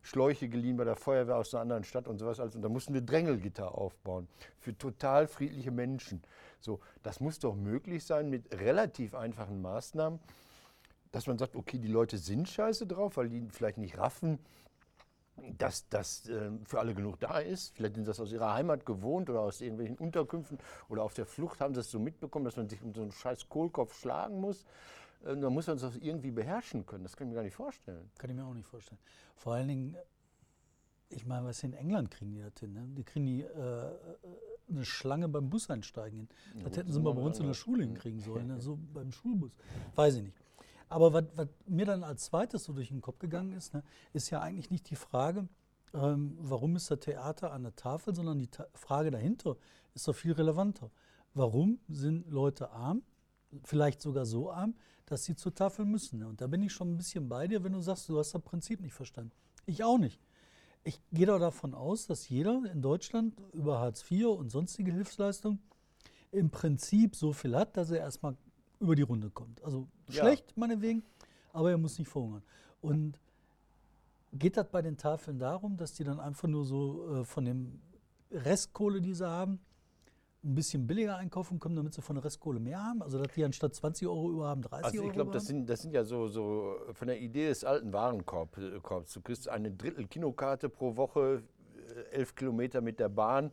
Schläuche 0.02 0.50
geliehen 0.50 0.76
bei 0.76 0.84
der 0.84 0.98
Feuerwehr 0.98 1.38
aus 1.38 1.54
einer 1.54 1.62
anderen 1.62 1.86
Stadt 1.86 2.08
und 2.08 2.20
sowas 2.20 2.40
alles. 2.42 2.56
Und 2.56 2.62
da 2.62 2.68
mussten 2.68 2.94
wir 2.94 3.02
Drängelgitter 3.02 3.78
aufbauen 3.78 4.28
für 4.60 4.78
total 4.78 5.28
friedliche 5.28 5.72
Menschen. 5.72 6.22
So, 6.60 6.82
das 7.04 7.22
muss 7.22 7.40
doch 7.40 7.56
möglich 7.56 8.06
sein 8.06 8.30
mit 8.30 8.54
relativ 8.54 9.16
einfachen 9.16 9.62
Maßnahmen, 9.62 10.20
dass 11.14 11.28
man 11.28 11.38
sagt, 11.38 11.56
okay, 11.56 11.78
die 11.78 11.88
Leute 11.88 12.18
sind 12.18 12.50
scheiße 12.50 12.88
drauf, 12.88 13.18
weil 13.18 13.30
die 13.30 13.48
vielleicht 13.50 13.78
nicht 13.78 13.98
raffen, 13.98 14.40
dass 15.58 15.88
das 15.90 16.28
äh, 16.28 16.52
für 16.66 16.80
alle 16.80 16.96
genug 16.96 17.20
da 17.20 17.38
ist. 17.38 17.76
Vielleicht 17.76 17.96
sind 17.96 18.08
das 18.08 18.20
aus 18.20 18.32
ihrer 18.32 18.54
Heimat 18.54 18.86
gewohnt 18.86 19.30
oder 19.30 19.42
aus 19.42 19.62
irgendwelchen 19.62 19.98
Unterkünften 19.98 20.58
oder 20.90 21.04
auf 21.04 21.14
der 21.14 21.26
Flucht 21.26 21.62
haben 21.62 21.76
sie 21.76 21.82
es 21.82 21.92
so 21.92 22.00
mitbekommen, 22.00 22.46
dass 22.46 22.58
man 22.58 22.68
sich 22.68 22.82
um 22.82 22.94
so 22.94 23.04
einen 23.04 23.12
scheiß 23.12 23.48
Kohlkopf 23.48 23.98
schlagen 24.00 24.42
muss. 24.42 24.66
Äh, 25.24 25.38
da 25.38 25.52
muss 25.52 25.68
man 25.68 25.78
das 25.78 25.96
irgendwie 25.98 26.32
beherrschen 26.32 26.86
können. 26.86 27.04
Das 27.04 27.16
kann 27.16 27.28
ich 27.28 27.30
mir 27.30 27.36
gar 27.36 27.44
nicht 27.44 27.56
vorstellen. 27.56 28.10
Kann 28.18 28.32
ich 28.32 28.36
mir 28.36 28.46
auch 28.46 28.54
nicht 28.56 28.68
vorstellen. 28.68 29.00
Vor 29.36 29.54
allen 29.54 29.68
Dingen, 29.68 29.96
ich 31.10 31.28
meine, 31.28 31.46
was 31.46 31.62
in 31.62 31.74
England 31.74 32.10
kriegen 32.10 32.32
die 32.32 32.42
das 32.42 32.60
hin? 32.60 32.74
Ne? 32.74 32.88
Die 32.88 33.04
kriegen 33.04 33.28
die 33.28 33.42
äh, 33.42 33.92
eine 34.68 34.84
Schlange 34.84 35.30
beim 35.30 35.48
Bus 35.48 35.70
einsteigen 35.70 36.18
hin. 36.18 36.30
Das 36.56 36.64
gut, 36.64 36.78
hätten 36.78 36.92
sie 36.92 37.00
mal 37.00 37.14
bei 37.14 37.22
uns 37.22 37.40
in 37.40 37.46
der. 37.46 37.54
Schule 37.54 37.84
hinkriegen 37.84 38.20
sollen, 38.20 38.48
ne? 38.48 38.60
so 38.60 38.80
beim 38.94 39.12
Schulbus. 39.12 39.52
Weiß 39.94 40.16
ich 40.16 40.24
nicht. 40.24 40.43
Aber 40.94 41.12
was, 41.12 41.26
was 41.36 41.48
mir 41.66 41.86
dann 41.86 42.04
als 42.04 42.26
zweites 42.26 42.66
so 42.66 42.74
durch 42.74 42.90
den 42.90 43.02
Kopf 43.02 43.18
gegangen 43.18 43.54
ist, 43.54 43.74
ne, 43.74 43.84
ist 44.14 44.30
ja 44.30 44.42
eigentlich 44.42 44.70
nicht 44.70 44.90
die 44.92 44.96
Frage, 44.96 45.48
ähm, 45.96 46.38
warum 46.40 46.76
ist 46.76 46.92
das 46.92 47.00
Theater 47.00 47.52
an 47.52 47.64
der 47.64 47.76
Tafel, 47.76 48.14
sondern 48.14 48.38
die 48.38 48.48
Ta 48.48 48.68
Frage 48.76 49.10
dahinter 49.10 49.58
ist 49.96 50.08
doch 50.08 50.14
viel 50.14 50.34
relevanter. 50.34 50.92
Warum 51.34 51.80
sind 51.90 52.30
Leute 52.30 52.70
arm, 52.70 53.02
vielleicht 53.64 54.02
sogar 54.02 54.28
so 54.28 54.52
arm, 54.52 54.76
dass 55.08 55.24
sie 55.24 55.36
zur 55.36 55.56
Tafel 55.56 55.86
müssen? 55.86 56.20
Ne? 56.20 56.28
Und 56.28 56.42
da 56.42 56.48
bin 56.48 56.62
ich 56.62 56.72
schon 56.72 56.94
ein 56.94 56.98
bisschen 56.98 57.28
bei 57.28 57.48
dir, 57.48 57.64
wenn 57.64 57.74
du 57.74 57.82
sagst, 57.82 58.08
du 58.08 58.20
hast 58.20 58.36
das 58.36 58.42
Prinzip 58.44 58.80
nicht 58.80 58.94
verstanden. 58.94 59.32
Ich 59.66 59.84
auch 59.84 59.98
nicht. 59.98 60.20
Ich 60.84 61.02
gehe 61.12 61.26
doch 61.26 61.40
davon 61.40 61.74
aus, 61.74 62.06
dass 62.06 62.30
jeder 62.30 62.62
in 62.72 62.84
Deutschland 62.84 63.34
über 63.54 63.80
Hartz 63.80 64.04
IV 64.12 64.28
und 64.28 64.52
sonstige 64.52 64.92
Hilfsleistungen 64.92 65.60
im 66.32 66.52
Prinzip 66.52 67.16
so 67.16 67.34
viel 67.34 67.56
hat, 67.56 67.78
dass 67.78 67.90
er 67.90 68.00
erstmal 68.00 68.36
über 68.84 68.96
die 68.96 69.02
Runde 69.02 69.30
kommt. 69.30 69.64
Also 69.64 69.88
Ja. 70.10 70.26
schlecht, 70.26 70.56
meinetwegen, 70.58 71.04
aber 71.54 71.72
er 71.72 71.78
muss 71.78 71.98
nicht 71.98 72.10
verhungern. 72.10 72.44
Und 72.82 73.18
geht 74.34 74.58
das 74.58 74.68
bei 74.70 74.82
den 74.82 74.98
Tafeln 74.98 75.40
darum, 75.40 75.78
dass 75.78 75.94
die 75.94 76.04
dann 76.04 76.20
einfach 76.20 76.50
nur 76.50 76.66
so 76.66 77.22
äh, 77.22 77.24
von 77.24 77.46
dem 77.46 77.80
Restkohle, 78.30 79.02
die 79.02 79.14
sie 79.14 79.28
haben, 79.28 79.60
ein 80.44 80.56
bisschen 80.56 80.86
billiger 80.86 81.16
einkaufen 81.16 81.58
können, 81.60 81.78
damit 81.78 81.94
sie 81.94 82.02
von 82.02 82.18
der 82.18 82.26
Restkohle 82.26 82.60
mehr 82.60 82.84
haben? 82.84 83.02
Also, 83.02 83.18
dass 83.18 83.34
die 83.34 83.46
anstatt 83.46 83.74
20 83.74 84.06
Euro 84.08 84.30
über 84.32 84.48
haben, 84.48 84.62
30 84.62 84.86
Also 84.86 84.98
Euro 84.98 85.08
ich 85.08 85.14
glaube, 85.14 85.32
das 85.32 85.46
sind, 85.46 85.70
das 85.70 85.82
sind 85.82 85.94
ja 85.94 86.04
so, 86.04 86.28
so 86.28 86.76
von 86.94 87.08
der 87.08 87.22
Idee 87.22 87.48
des 87.48 87.64
alten 87.64 87.94
Warenkorbs. 87.94 88.58
äh. 88.58 89.14
Du 89.14 89.22
kriegst 89.22 89.48
eine 89.48 89.72
Drittel 89.72 90.06
Kinokarte 90.08 90.68
pro 90.68 90.98
Woche, 90.98 91.44
äh, 91.96 92.16
elf 92.16 92.36
Kilometer 92.36 92.82
mit 92.82 93.00
der 93.00 93.08
Bahn 93.08 93.52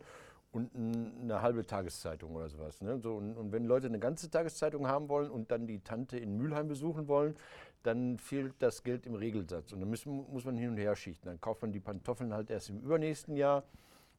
und 0.51 0.75
eine 0.75 1.41
halbe 1.41 1.65
Tageszeitung 1.65 2.35
oder 2.35 2.49
sowas. 2.49 2.81
Ne? 2.81 2.99
So, 2.99 3.15
und, 3.15 3.37
und 3.37 3.51
wenn 3.51 3.65
Leute 3.65 3.87
eine 3.87 3.99
ganze 3.99 4.29
Tageszeitung 4.29 4.87
haben 4.87 5.07
wollen 5.07 5.31
und 5.31 5.49
dann 5.51 5.65
die 5.65 5.79
Tante 5.79 6.17
in 6.17 6.37
Mülheim 6.37 6.67
besuchen 6.67 7.07
wollen, 7.07 7.35
dann 7.83 8.17
fehlt 8.17 8.53
das 8.59 8.83
Geld 8.83 9.05
im 9.05 9.15
Regelsatz. 9.15 9.71
Und 9.71 9.79
dann 9.79 9.89
müssen, 9.89 10.25
muss 10.31 10.45
man 10.45 10.57
hin 10.57 10.71
und 10.71 10.77
her 10.77 10.95
schichten. 10.95 11.27
Dann 11.27 11.39
kauft 11.39 11.61
man 11.61 11.71
die 11.71 11.79
Pantoffeln 11.79 12.33
halt 12.33 12.49
erst 12.49 12.69
im 12.69 12.79
übernächsten 12.81 13.35
Jahr 13.37 13.63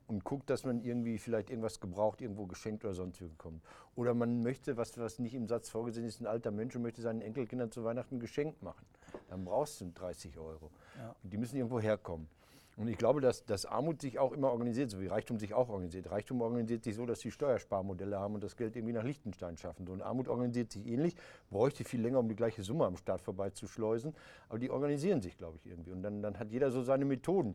und 0.08 0.24
guckt, 0.24 0.50
dass 0.50 0.64
man 0.64 0.82
irgendwie 0.82 1.18
vielleicht 1.18 1.50
irgendwas 1.50 1.80
gebraucht, 1.80 2.20
irgendwo 2.20 2.46
geschenkt 2.46 2.84
oder 2.84 2.94
sonst 2.94 3.20
wie 3.20 3.26
bekommt. 3.26 3.62
Oder 3.94 4.14
man 4.14 4.42
möchte, 4.42 4.76
was, 4.76 4.98
was 4.98 5.18
nicht 5.18 5.34
im 5.34 5.46
Satz 5.46 5.68
vorgesehen 5.68 6.06
ist, 6.06 6.20
ein 6.20 6.26
alter 6.26 6.50
Mensch 6.50 6.74
und 6.74 6.82
möchte 6.82 7.02
seinen 7.02 7.20
Enkelkindern 7.20 7.70
zu 7.70 7.84
Weihnachten 7.84 8.16
ein 8.16 8.20
Geschenk 8.20 8.62
machen. 8.62 8.84
Dann 9.28 9.44
brauchst 9.44 9.80
du 9.80 9.90
30 9.94 10.38
Euro. 10.38 10.70
Ja. 10.98 11.14
Und 11.22 11.32
die 11.32 11.36
müssen 11.36 11.56
irgendwo 11.56 11.78
herkommen. 11.78 12.26
Und 12.76 12.88
ich 12.88 12.96
glaube, 12.96 13.20
dass, 13.20 13.44
dass 13.44 13.66
Armut 13.66 14.00
sich 14.00 14.18
auch 14.18 14.32
immer 14.32 14.50
organisiert, 14.50 14.90
so 14.90 15.00
wie 15.00 15.06
Reichtum 15.06 15.38
sich 15.38 15.52
auch 15.52 15.68
organisiert. 15.68 16.10
Reichtum 16.10 16.40
organisiert 16.40 16.84
sich 16.84 16.94
so, 16.94 17.04
dass 17.04 17.20
die 17.20 17.30
Steuersparmodelle 17.30 18.18
haben 18.18 18.34
und 18.34 18.42
das 18.42 18.56
Geld 18.56 18.76
irgendwie 18.76 18.94
nach 18.94 19.04
Liechtenstein 19.04 19.56
schaffen. 19.58 19.88
Und 19.88 20.00
Armut 20.00 20.28
organisiert 20.28 20.72
sich 20.72 20.86
ähnlich, 20.86 21.14
bräuchte 21.50 21.84
viel 21.84 22.00
länger, 22.00 22.18
um 22.18 22.28
die 22.28 22.36
gleiche 22.36 22.62
Summe 22.62 22.86
am 22.86 22.96
Staat 22.96 23.20
vorbeizuschleusen. 23.20 24.14
Aber 24.48 24.58
die 24.58 24.70
organisieren 24.70 25.20
sich, 25.20 25.36
glaube 25.36 25.58
ich, 25.58 25.66
irgendwie. 25.66 25.92
Und 25.92 26.02
dann, 26.02 26.22
dann 26.22 26.38
hat 26.38 26.50
jeder 26.50 26.70
so 26.70 26.82
seine 26.82 27.04
Methoden 27.04 27.54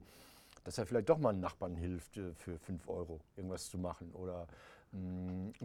dass 0.67 0.77
er 0.77 0.85
vielleicht 0.85 1.07
doch 1.07 1.17
mal 1.17 1.29
einem 1.29 1.39
Nachbarn 1.39 1.75
hilft, 1.75 2.17
äh, 2.17 2.33
für 2.33 2.59
5 2.59 2.89
Euro 2.89 3.21
irgendwas 3.37 3.69
zu 3.69 3.77
machen 3.77 4.11
oder 4.11 4.47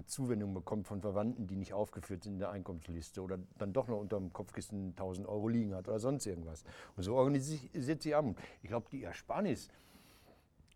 Zuwendung 0.06 0.52
bekommt 0.54 0.86
von 0.86 1.00
Verwandten, 1.00 1.46
die 1.46 1.56
nicht 1.56 1.72
aufgeführt 1.72 2.24
sind 2.24 2.34
in 2.34 2.38
der 2.40 2.50
Einkommensliste 2.50 3.22
oder 3.22 3.38
dann 3.58 3.72
doch 3.72 3.88
noch 3.88 3.98
unter 3.98 4.18
dem 4.18 4.32
Kopfkissen 4.32 4.90
1000 4.90 5.28
Euro 5.28 5.48
liegen 5.48 5.74
hat 5.74 5.88
oder 5.88 6.00
sonst 6.00 6.26
irgendwas. 6.26 6.64
Und 6.96 7.02
so 7.02 7.14
organisiert 7.14 8.02
sich 8.02 8.14
Armut. 8.14 8.36
Ich 8.62 8.68
glaube, 8.68 8.86
die 8.90 9.04
Ersparnis 9.04 9.68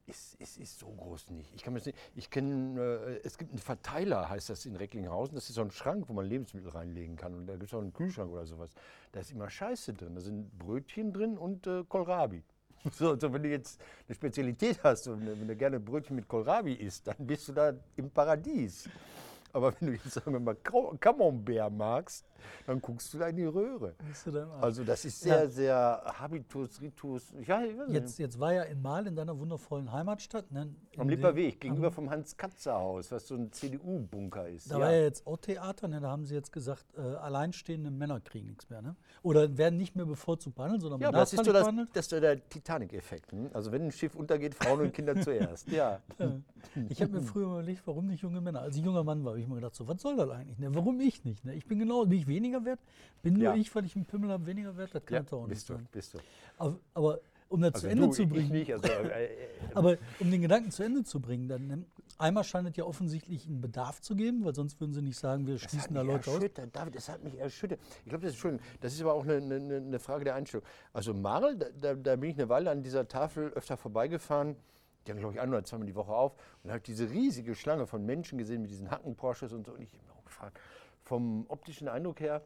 ist, 0.07 0.35
ist, 0.41 0.59
ist 0.59 0.79
so 0.79 0.87
groß 0.87 1.31
nicht. 1.31 1.53
Ich 1.55 1.63
kann 1.63 1.75
mir 1.75 1.83
ich 2.15 2.31
kenne, 2.31 2.81
äh, 2.81 3.21
es 3.25 3.39
gibt 3.39 3.51
einen 3.51 3.59
Verteiler, 3.59 4.29
heißt 4.29 4.49
das 4.51 4.65
in 4.65 4.77
Recklinghausen. 4.77 5.35
Das 5.35 5.49
ist 5.49 5.57
so 5.57 5.63
ein 5.63 5.71
Schrank, 5.71 6.09
wo 6.09 6.13
man 6.13 6.27
Lebensmittel 6.27 6.71
reinlegen 6.71 7.17
kann. 7.17 7.35
Und 7.35 7.47
da 7.47 7.55
gibt 7.55 7.65
es 7.65 7.75
auch 7.75 7.81
einen 7.81 7.93
Kühlschrank 7.93 8.31
oder 8.31 8.47
sowas. 8.47 8.71
Da 9.13 9.21
ist 9.21 9.33
immer 9.33 9.51
Scheiße 9.51 9.95
drin. 9.95 10.15
Da 10.15 10.21
sind 10.21 10.57
Brötchen 10.59 11.13
drin 11.13 11.37
und 11.37 11.67
äh, 11.67 11.85
Kohlrabi. 11.85 12.43
So, 12.93 13.19
so, 13.19 13.33
wenn 13.33 13.43
du 13.43 13.49
jetzt 13.49 13.81
eine 14.07 14.15
Spezialität 14.15 14.79
hast 14.83 15.09
und 15.09 15.27
wenn 15.27 15.49
du 15.49 15.57
gerne 15.57 15.81
Brötchen 15.81 16.17
mit 16.17 16.29
Kohlrabi 16.29 16.75
isst, 16.75 17.07
dann 17.09 17.17
bist 17.19 17.49
du 17.49 17.53
da 17.53 17.73
im 17.97 18.11
Paradies. 18.11 18.89
Aber 19.53 19.75
wenn 19.81 19.89
du 19.89 19.95
jetzt 19.95 20.13
sagen 20.13 20.33
wir 20.33 20.41
mal 20.41 20.57
Camembert 21.01 21.73
magst, 21.73 22.25
dann 22.67 22.81
guckst 22.81 23.13
du 23.15 23.19
da 23.19 23.29
in 23.29 23.37
die 23.37 23.45
Röhre. 23.45 23.95
Also 24.61 24.85
das 24.85 25.05
ist 25.05 25.25
Ja. 25.25 25.39
sehr, 25.39 25.51
sehr 25.51 26.03
Habitus, 26.19 26.81
Ritus. 26.81 27.33
Ja, 27.47 27.63
ich. 27.65 27.75
Jetzt, 27.93 28.19
jetzt 28.19 28.39
war 28.41 28.53
ja 28.53 28.63
in 28.63 28.83
Mal 28.83 29.07
in 29.07 29.17
deiner 29.17 29.39
wundervollen 29.39 29.93
Heimatstadt. 29.93 30.51
Ne, 30.53 30.75
Am 30.97 31.03
in 31.03 31.09
Lipper 31.09 31.33
dem- 31.33 31.37
Weg, 31.37 31.61
gegenüber 31.61 31.91
vom 31.91 32.11
Hans-Katzer-Haus, 32.11 33.11
was 33.13 33.27
so 33.27 33.35
ein 33.35 33.51
CDU-Bunker 33.53 34.49
ist. 34.49 34.71
Da 34.71 34.79
war 34.81 34.93
ja 34.93 35.03
jetzt 35.03 35.27
auch 35.27 35.37
Theater, 35.39 35.89
ne? 35.89 36.01
da 36.01 36.11
haben 36.11 36.25
sie 36.25 36.35
jetzt 36.35 36.53
gesagt, 36.53 36.85
äh, 36.97 37.01
alleinstehende 37.01 37.91
Männer 37.91 38.21
kriegen 38.21 38.47
nichts 38.49 38.69
mehr. 38.71 38.83
Ne? 38.83 38.97
Oder 39.23 39.57
werden 39.59 39.77
nicht 39.77 39.97
mehr 39.97 40.07
bevorzugt 40.07 40.57
behandelt, 40.57 40.83
sondern 40.83 41.01
Ja, 41.01 41.11
das 41.13 41.33
ist 41.33 41.45
so 41.45 41.53
das, 41.53 41.67
das 41.93 42.07
ist 42.07 42.13
der 42.13 42.49
Titanic-Effekt. 42.49 43.33
Hm? 43.33 43.51
Also 43.53 43.73
wenn 43.73 43.83
ein 43.83 43.93
Schiff 43.93 44.15
untergeht, 44.15 44.55
Frauen 44.55 44.81
und 44.81 44.93
Kinder 44.95 45.15
zuerst. 45.21 45.69
Ja. 45.71 46.01
Ich 46.89 47.01
habe 47.03 47.13
mir 47.13 47.23
früher 47.23 47.47
überlegt, 47.47 47.87
warum 47.87 48.07
nicht 48.07 48.23
junge 48.23 48.41
Männer. 48.41 48.61
Als 48.61 48.77
ich 48.77 48.85
junger 48.85 49.05
Mann 49.05 49.25
war, 49.25 49.31
habe 49.33 49.41
ich 49.41 49.47
mir 49.49 49.55
gedacht, 49.57 49.75
so, 49.75 49.87
was 49.89 50.01
soll 50.01 50.17
das 50.17 50.29
eigentlich? 50.31 50.59
Ne? 50.59 50.75
Warum 50.75 51.01
ich 51.01 51.25
nicht? 51.25 51.45
Ne? 51.45 51.55
Ich 51.55 51.67
bin 51.67 51.79
genau, 51.79 52.05
bin 52.05 52.19
ich 52.27 52.35
weniger 52.35 52.65
wert? 52.65 52.81
Bin 53.23 53.35
nur 53.35 53.45
Ja. 53.45 53.55
ich, 53.55 53.75
weil 53.75 53.85
ich 53.85 53.97
einen 53.97 54.05
Pimmel 54.05 54.31
habe, 54.31 54.47
weniger 54.47 54.77
wert? 54.77 54.95
Das 54.95 55.05
kann 55.05 55.17
ja 55.17 55.23
doch 55.23 55.39
auch 55.39 55.47
nicht 55.47 55.51
bist 55.51 55.69
du, 55.69 55.75
sein. 55.75 55.89
bist 55.93 56.15
du. 56.15 56.19
Aber, 56.59 56.79
aber 56.95 57.21
um 57.49 57.61
das 57.61 57.75
Also 57.75 57.87
zu 57.87 57.91
Ende 57.93 58.07
du, 58.07 58.13
zu 58.13 58.27
bringen, 58.27 58.51
nicht. 58.51 58.73
Also, 58.73 58.89
äh, 58.89 59.25
äh, 59.25 59.29
aber 59.75 59.97
um 60.19 60.31
den 60.31 60.43
Gedanken 60.43 60.71
zu 60.71 60.83
Ende 60.83 61.05
zu 61.05 61.21
bringen, 61.21 61.49
dann 61.49 61.67
ne? 61.67 61.85
einmal 62.19 62.45
scheint 62.45 62.69
es 62.69 62.77
ja 62.77 62.85
offensichtlich 62.85 63.47
einen 63.47 63.61
Bedarf 63.61 64.01
zu 64.01 64.17
geben, 64.17 64.45
weil 64.45 64.55
sonst 64.55 64.81
würden 64.81 64.93
sie 64.93 65.03
nicht 65.03 65.19
sagen, 65.19 65.47
wir 65.47 65.55
Das 65.55 65.63
schließen 65.63 65.95
da 65.95 66.03
Leute 66.03 66.31
aus. 66.31 66.41
David, 66.73 66.95
das 66.95 67.09
hat 67.09 67.23
mich 67.23 67.39
erschüttert. 67.39 67.79
Ich 68.05 68.11
glaube, 68.11 68.25
das 68.25 68.35
ist 68.35 68.41
schon, 68.41 68.59
das 68.81 68.95
ist 68.95 69.01
aber 69.01 69.15
auch 69.15 69.25
eine, 69.25 69.37
eine, 69.37 69.77
eine 69.77 69.99
Frage 69.99 70.25
der 70.25 70.35
Einstellung. 70.35 70.67
Also 70.93 71.15
Marl, 71.15 71.57
da, 71.57 71.67
da, 71.81 71.95
da 71.95 72.17
bin 72.17 72.31
ich 72.31 72.37
eine 72.39 72.49
Weile 72.49 72.71
an 72.71 72.83
dieser 72.83 73.07
Tafel 73.07 73.53
öfter 73.53 73.77
vorbeigefahren. 73.77 74.57
Die 75.07 75.13
haben, 75.13 75.19
glaube 75.19 75.35
ich, 75.35 75.41
ein 75.41 75.49
oder 75.49 75.63
zweimal 75.63 75.87
die 75.87 75.95
Woche 75.95 76.13
auf 76.13 76.35
und 76.65 76.71
habe 76.71 76.81
diese 76.81 77.09
riesige 77.11 77.55
Schlange 77.55 77.87
von 77.87 78.05
Menschen 78.05 78.39
gesehen 78.39 78.63
mit 78.63 78.71
diesen 78.73 78.91
Hacken-Porsches 78.91 79.53
und 79.53 79.67
so. 79.67 79.73
Und 79.73 79.83
ich 79.83 79.89
habe 79.93 80.03
mir 80.05 80.13
auch 80.19 80.25
gefragt, 80.25 80.59
vom 81.07 81.47
optischen 81.49 81.89
Eindruck 81.89 82.21
her 82.21 82.43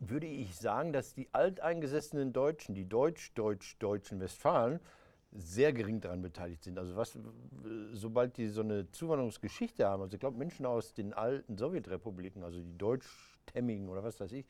würde 0.00 0.26
ich 0.26 0.56
sagen, 0.56 0.92
dass 0.92 1.14
die 1.14 1.28
alteingesessenen 1.32 2.32
Deutschen, 2.32 2.74
die 2.74 2.88
deutsch-deutsch-deutschen 2.88 4.18
Westfalen, 4.20 4.80
sehr 5.32 5.72
gering 5.72 6.00
daran 6.00 6.22
beteiligt 6.22 6.64
sind. 6.64 6.76
Also 6.76 6.96
was, 6.96 7.16
sobald 7.92 8.36
die 8.36 8.48
so 8.48 8.62
eine 8.62 8.90
Zuwanderungsgeschichte 8.90 9.86
haben, 9.86 10.02
also 10.02 10.14
ich 10.14 10.20
glaube 10.20 10.36
Menschen 10.36 10.66
aus 10.66 10.92
den 10.92 11.12
alten 11.12 11.56
Sowjetrepubliken, 11.56 12.42
also 12.42 12.60
die 12.60 12.76
deutschstämmigen 12.76 13.88
oder 13.88 14.02
was 14.02 14.18
weiß 14.18 14.32
ich, 14.32 14.46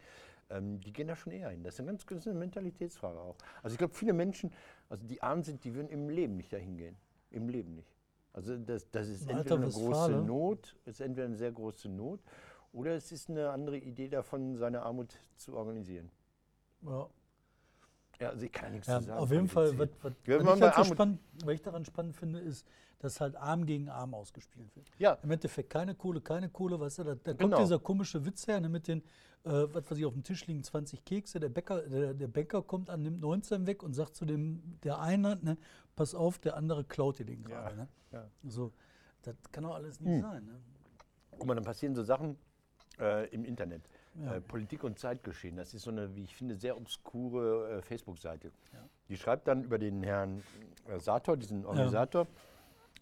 ähm, 0.49 0.81
die 0.81 0.93
gehen 0.93 1.09
da 1.09 1.17
schon 1.17 1.33
eher 1.35 1.51
hin. 1.51 1.63
Das 1.63 1.75
ist 1.75 1.81
eine 1.81 1.99
ganz 1.99 2.27
eine 2.27 2.39
Mentalitätsfrage 2.39 3.19
auch. 3.19 3.37
Also 3.63 3.75
ich 3.75 3.79
glaube, 3.79 3.93
viele 3.93 4.15
Menschen, 4.15 4.55
also 4.89 5.07
die 5.07 5.21
arm 5.23 5.43
sind, 5.43 5.65
die 5.65 5.75
würden 5.75 5.91
im 5.91 6.09
Leben 6.09 6.37
nicht 6.39 6.53
dahin 6.53 6.79
gehen. 6.79 6.97
Im 7.31 7.51
Leben 7.51 7.75
nicht. 7.75 7.95
Also 8.33 8.57
das, 8.57 8.91
das 8.91 9.09
ist 9.09 9.29
entweder 9.29 9.57
eine 9.57 9.69
große? 9.69 10.13
Not, 10.13 10.77
ist 10.87 11.01
entweder 11.01 11.27
eine 11.27 11.37
sehr 11.37 11.53
große 11.53 11.89
Not, 11.89 12.21
oder 12.73 12.95
es 12.95 13.13
ist 13.13 13.29
eine 13.31 13.51
andere 13.51 13.79
Idee 13.79 14.09
davon, 14.09 14.57
seine 14.57 14.83
Armut 14.83 15.17
zu 15.37 15.55
organisieren. 15.57 16.11
Ja. 16.83 17.09
Ja, 18.21 18.29
also 18.29 18.45
ich 18.45 18.53
kann 18.53 18.67
ja 18.67 18.71
nichts 18.73 18.87
Ja, 18.87 19.01
zu 19.01 19.07
sagen. 19.07 19.19
auf 19.19 19.31
jeden 19.31 19.49
Fall, 19.49 19.79
was, 19.79 19.89
was, 20.03 20.13
machen 20.45 20.57
ich 20.57 20.63
halt 20.63 20.75
so 20.75 20.85
spannend, 20.85 21.21
was 21.43 21.55
ich 21.55 21.63
daran 21.63 21.85
spannend 21.87 22.17
finde, 22.17 22.39
ist, 22.39 22.67
dass 22.99 23.19
halt 23.19 23.35
Arm 23.37 23.65
gegen 23.65 23.89
Arm 23.89 24.13
ausgespielt 24.13 24.77
wird. 24.77 24.91
Ja, 24.99 25.15
Im 25.23 25.31
Endeffekt 25.31 25.71
keine 25.71 25.95
Kohle, 25.95 26.21
keine 26.21 26.51
Kohle, 26.51 26.79
weißt 26.79 26.99
du, 26.99 27.05
da, 27.05 27.15
da 27.15 27.33
Genau. 27.33 27.57
kommt 27.57 27.65
dieser 27.67 27.79
komische 27.79 28.23
Witz 28.27 28.47
her, 28.47 28.61
ne, 28.61 28.69
mit 28.69 28.89
den, 28.89 28.99
äh, 29.45 29.51
was 29.73 29.91
weiß 29.91 29.97
ich, 29.97 30.05
auf 30.05 30.13
dem 30.13 30.23
Tisch 30.23 30.47
liegen 30.47 30.63
20 30.63 31.03
Kekse, 31.07 31.41
der 31.41 31.49
Bäcker, 31.49 31.81
der, 31.89 32.13
der 32.13 32.29
Bäcker 32.29 32.61
kommt 32.63 32.91
an, 32.91 33.01
nimmt 33.01 33.23
19 33.23 33.67
weg 33.67 33.83
und 33.83 33.95
sagt 33.95 34.15
zu 34.15 34.27
dem, 34.27 34.79
der 34.83 35.01
eine, 35.01 35.37
ne, 35.37 35.57
pass 35.97 36.15
auf, 36.15 36.39
der 36.39 36.57
andere 36.59 36.85
klaut 36.85 37.19
dir 37.19 37.25
den 37.25 37.43
gerade. 37.43 37.75
Ne? 37.75 37.89
ja. 38.13 38.29
So, 38.45 38.71
das 39.23 39.35
kann 39.51 39.65
doch 39.65 39.75
alles 39.77 39.99
nicht 39.99 40.13
Hm. 40.13 40.21
sein. 40.21 40.45
Ne? 40.45 40.61
Guck 41.31 41.47
mal, 41.47 41.55
dann 41.55 41.65
passieren 41.65 41.95
so 41.95 42.03
Sachen 42.03 42.37
äh, 43.01 43.27
im 43.29 43.45
Internet. 43.45 43.83
Ja. 44.15 44.37
Äh, 44.37 44.41
Politik 44.41 44.85
und 44.85 44.99
Zeitgeschehen, 44.99 45.57
das 45.57 45.75
ist 45.75 45.83
so 45.83 45.91
eine, 45.91 46.15
wie 46.15 46.25
ich 46.25 46.35
finde, 46.35 46.57
sehr 46.57 46.77
obskure 46.77 47.79
äh, 47.79 47.83
Facebook-Seite. 47.83 48.53
Ja. 48.73 48.79
Die 49.09 49.17
schreibt 49.17 49.49
dann 49.49 49.65
über 49.65 49.79
den 49.79 50.03
Herrn 50.03 50.43
äh, 50.89 50.99
Sator, 50.99 51.37
diesen 51.37 51.65
Organisator, 51.65 52.27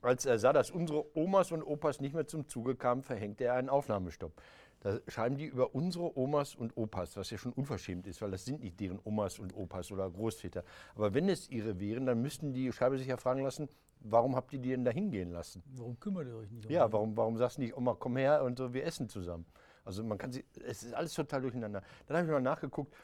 als 0.02 0.26
er 0.26 0.38
sah, 0.38 0.52
dass 0.52 0.70
unsere 0.70 1.16
Omas 1.16 1.50
und 1.50 1.62
Opas 1.62 2.00
nicht 2.00 2.14
mehr 2.14 2.26
zum 2.26 2.46
Zuge 2.48 2.76
kamen, 2.76 3.02
verhängte 3.02 3.44
er 3.44 3.54
einen 3.54 3.68
Aufnahmestopp. 3.68 4.32
Da 4.80 5.00
schreiben 5.08 5.36
die 5.36 5.46
über 5.46 5.74
unsere 5.74 6.16
Omas 6.16 6.54
und 6.54 6.76
Opas, 6.76 7.16
was 7.16 7.30
ja 7.30 7.38
schon 7.38 7.52
unverschämt 7.52 8.06
ist, 8.06 8.22
weil 8.22 8.30
das 8.30 8.44
sind 8.44 8.62
nicht 8.62 8.78
deren 8.78 9.00
Omas 9.02 9.40
und 9.40 9.52
Opas 9.56 9.90
oder 9.90 10.08
Großväter. 10.08 10.62
Aber 10.94 11.14
wenn 11.14 11.28
es 11.28 11.50
ihre 11.50 11.80
wären, 11.80 12.06
dann 12.06 12.22
müssten 12.22 12.52
die 12.52 12.70
Schreiber 12.70 12.96
sich 12.96 13.08
ja 13.08 13.16
fragen 13.16 13.42
lassen, 13.42 13.68
warum 14.00 14.36
habt 14.36 14.52
ihr 14.52 14.60
die 14.60 14.70
denn 14.70 14.84
da 14.84 14.92
hingehen 14.92 15.32
lassen? 15.32 15.64
Warum 15.74 15.98
kümmert 15.98 16.28
ihr 16.28 16.36
euch 16.36 16.50
nicht 16.52 16.66
um 16.66 16.70
Ja, 16.70 16.92
warum, 16.92 17.16
warum 17.16 17.36
sagst 17.36 17.58
du 17.58 17.62
nicht, 17.62 17.76
Oma, 17.76 17.96
komm 17.98 18.16
her 18.16 18.44
und 18.44 18.56
so, 18.56 18.72
wir 18.72 18.84
essen 18.84 19.08
zusammen? 19.08 19.46
Also 19.84 20.04
man 20.04 20.18
kann 20.18 20.32
sie, 20.32 20.44
es 20.66 20.82
ist 20.82 20.94
alles 20.94 21.14
total 21.14 21.42
durcheinander. 21.42 21.82
Dann 22.06 22.16
habe 22.16 22.26
ich 22.26 22.32
mal 22.32 22.40
nachgeguckt, 22.40 22.94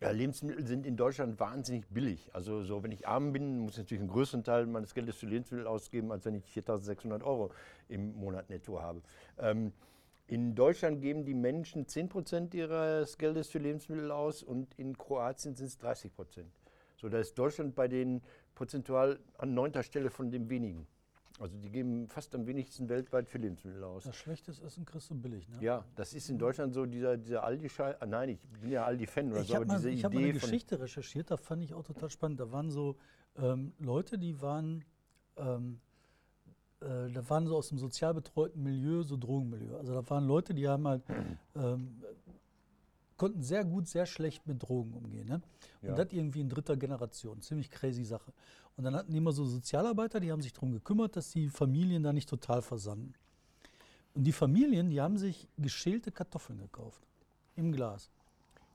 ja, 0.00 0.10
Lebensmittel 0.10 0.66
sind 0.66 0.86
in 0.86 0.96
Deutschland 0.96 1.40
wahnsinnig 1.40 1.86
billig. 1.88 2.28
Also 2.34 2.62
so, 2.62 2.82
wenn 2.82 2.92
ich 2.92 3.08
arm 3.08 3.32
bin, 3.32 3.60
muss 3.60 3.72
ich 3.72 3.78
natürlich 3.78 4.02
einen 4.02 4.10
größeren 4.10 4.44
Teil 4.44 4.66
meines 4.66 4.92
Geldes 4.92 5.16
für 5.16 5.26
Lebensmittel 5.26 5.66
ausgeben, 5.66 6.12
als 6.12 6.24
wenn 6.26 6.34
ich 6.34 6.44
4.600 6.44 7.22
Euro 7.22 7.52
im 7.88 8.14
Monat 8.14 8.50
netto 8.50 8.82
habe. 8.82 9.00
Ähm, 9.38 9.72
in 10.26 10.54
Deutschland 10.54 11.00
geben 11.00 11.24
die 11.24 11.34
Menschen 11.34 11.86
10% 11.86 12.54
ihres 12.54 13.18
Geldes 13.18 13.48
für 13.48 13.58
Lebensmittel 13.58 14.10
aus 14.10 14.42
und 14.42 14.74
in 14.78 14.96
Kroatien 14.96 15.54
sind 15.54 15.66
es 15.66 15.78
30%. 15.80 16.10
So, 16.96 17.08
da 17.08 17.18
ist 17.18 17.38
Deutschland 17.38 17.74
bei 17.74 17.88
den 17.88 18.22
prozentual 18.54 19.18
an 19.38 19.54
neunter 19.54 19.82
Stelle 19.82 20.10
von 20.10 20.30
dem 20.30 20.48
wenigen. 20.48 20.86
Also 21.40 21.58
die 21.58 21.68
geben 21.68 22.06
fast 22.08 22.32
am 22.36 22.46
wenigsten 22.46 22.88
weltweit 22.88 23.28
für 23.28 23.38
Lebensmittel 23.38 23.82
aus. 23.82 24.04
Das 24.04 24.14
schlechtes 24.14 24.60
Essen 24.60 24.84
kriegst 24.84 25.10
du 25.10 25.16
billig, 25.16 25.48
ne? 25.48 25.56
Ja, 25.60 25.84
das 25.96 26.14
ist 26.14 26.30
in 26.30 26.38
Deutschland 26.38 26.72
so 26.74 26.86
dieser, 26.86 27.16
dieser 27.16 27.42
Aldi-Scheiß. 27.42 27.96
Ah, 28.00 28.06
nein, 28.06 28.28
ich 28.30 28.40
bin 28.60 28.70
ja 28.70 28.84
Aldi-Fan 28.84 29.32
oder 29.32 29.40
Ich 29.40 29.48
so, 29.48 29.54
habe 29.54 29.64
aber 29.64 29.72
mal, 29.72 29.78
diese 29.78 29.90
ich 29.90 30.04
hab 30.04 30.12
mal 30.12 30.20
Idee 30.20 30.30
eine. 30.30 30.38
Geschichte 30.38 30.78
recherchiert, 30.80 31.32
da 31.32 31.36
fand 31.36 31.64
ich 31.64 31.74
auch 31.74 31.82
total 31.82 32.08
spannend. 32.08 32.38
Da 32.38 32.52
waren 32.52 32.70
so 32.70 32.96
ähm, 33.36 33.72
Leute, 33.80 34.16
die 34.16 34.40
waren, 34.40 34.84
ähm, 35.36 35.80
äh, 36.80 37.10
da 37.10 37.28
waren 37.28 37.48
so 37.48 37.56
aus 37.56 37.68
dem 37.68 37.78
sozial 37.78 38.14
betreuten 38.14 38.62
Milieu, 38.62 39.02
so 39.02 39.16
Drogenmilieu. 39.16 39.76
Also 39.76 39.92
da 39.92 40.08
waren 40.08 40.26
Leute, 40.28 40.54
die 40.54 40.68
haben 40.68 40.86
halt, 40.86 41.02
ähm, 41.56 42.00
konnten 43.16 43.42
sehr 43.42 43.64
gut, 43.64 43.86
sehr 43.88 44.06
schlecht 44.06 44.46
mit 44.46 44.62
Drogen 44.62 44.92
umgehen. 44.94 45.28
Ne? 45.28 45.40
Und 45.82 45.88
Ja. 45.90 45.94
das 45.94 46.12
irgendwie 46.12 46.40
in 46.40 46.48
dritter 46.48 46.76
Generation. 46.76 47.40
Ziemlich 47.40 47.70
crazy 47.70 48.04
Sache. 48.04 48.32
Und 48.76 48.84
dann 48.84 48.94
hatten 48.96 49.12
die 49.12 49.18
immer 49.18 49.32
so 49.32 49.44
Sozialarbeiter, 49.44 50.18
die 50.20 50.32
haben 50.32 50.42
sich 50.42 50.52
darum 50.52 50.72
gekümmert, 50.72 51.14
dass 51.16 51.30
die 51.30 51.48
Familien 51.48 52.02
da 52.02 52.12
nicht 52.12 52.28
total 52.28 52.60
versanden. 52.62 53.14
Und 54.14 54.24
die 54.24 54.32
Familien, 54.32 54.90
die 54.90 55.00
haben 55.00 55.16
sich 55.18 55.48
geschälte 55.58 56.10
Kartoffeln 56.12 56.58
gekauft. 56.58 57.00
Im 57.56 57.70
Glas. 57.72 58.10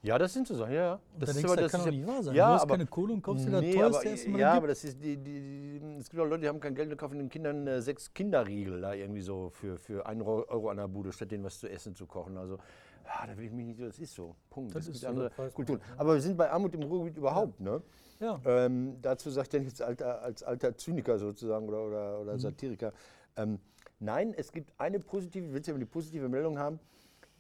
Ja, 0.02 0.18
das 0.18 0.32
sind 0.32 0.48
so 0.48 0.56
Sachen, 0.56 0.72
ja. 0.74 0.82
ja. 0.82 0.94
Und 0.94 1.02
da 1.22 1.26
ist 1.28 1.36
denkst 1.36 1.52
aber- 1.52 1.62
das 1.62 1.72
kann 1.74 1.82
ist 1.82 1.88
doch 1.88 1.92
ja- 1.92 1.98
nicht 2.00 2.08
wahr 2.08 2.24
sein. 2.24 2.36
Ja, 2.36 2.48
du 2.48 2.54
hast 2.54 2.62
aber, 2.62 2.76
keine 2.78 2.86
Kohle 2.86 3.14
und 3.14 3.22
kaufst 3.22 3.46
dir 3.46 3.52
das 3.52 3.62
nee, 3.62 3.74
teuerste 3.74 4.00
aber, 4.00 4.10
Essen, 4.12 4.38
Ja, 4.38 4.54
aber 4.54 4.68
das 4.68 4.84
ist 4.86 5.04
die, 5.04 5.18
die, 5.18 5.80
die, 5.80 5.96
es 6.00 6.10
gibt 6.10 6.22
auch 6.22 6.26
Leute, 6.26 6.42
die 6.44 6.48
haben 6.48 6.62
kein 6.62 6.74
Geld 6.74 6.90
und 6.90 6.98
kaufen 6.98 7.18
den 7.20 7.28
Kindern 7.28 7.68
äh, 7.68 7.82
sechs 7.82 8.14
Kinderriegel 8.14 8.80
da 8.80 8.94
irgendwie 8.94 9.20
so 9.22 9.50
für, 9.50 9.78
für 9.78 10.06
einen 10.06 10.22
Euro 10.22 10.46
Euro 10.48 10.70
an 10.70 10.78
der 10.78 10.88
Bude, 10.88 11.12
statt 11.12 11.32
denen 11.32 11.44
was 11.44 11.60
zu 11.60 11.70
essen 11.70 11.96
zu 11.96 12.06
kochen. 12.06 12.38
Also, 12.38 12.58
ja, 13.06 13.28
da 13.28 13.38
will 13.38 13.46
ich 13.46 13.52
mich 13.52 13.66
nicht, 13.66 13.82
das 13.82 14.00
ist 14.00 14.14
so. 14.14 14.36
Punkt. 14.50 14.76
Das 14.76 14.88
es 14.88 14.96
ist 14.96 15.02
so, 15.02 15.08
andere 15.08 15.32
das 15.36 15.54
Kulturen. 15.54 15.82
Aber 15.98 16.14
wir 16.14 16.22
sind 16.22 16.38
bei 16.38 16.50
Armut 16.50 16.74
im 16.76 16.84
Ruhrgebiet 16.84 17.18
überhaupt, 17.18 17.60
ne? 17.60 17.82
Ja. 18.20 18.40
Ähm, 18.46 18.98
dazu 19.02 19.30
sagt 19.30 19.54
er 19.54 19.62
jetzt 19.62 19.82
alter, 19.82 20.22
als 20.22 20.44
alter 20.44 20.76
Zyniker 20.78 21.18
sozusagen 21.18 21.68
oder, 21.70 21.86
oder, 21.88 22.16
Mhm. 22.18 22.22
oder 22.22 22.40
Satiriker. 22.40 22.94
Ähm, 23.38 23.60
nein, 24.00 24.34
es 24.36 24.52
gibt 24.52 24.74
eine 24.78 25.00
positive, 25.00 25.46
ich 25.46 25.52
will 25.52 25.58
jetzt 25.60 25.70
aber 25.70 25.80
die 25.80 25.86
positive 25.86 26.28
Meldung 26.28 26.60
haben, 26.60 26.80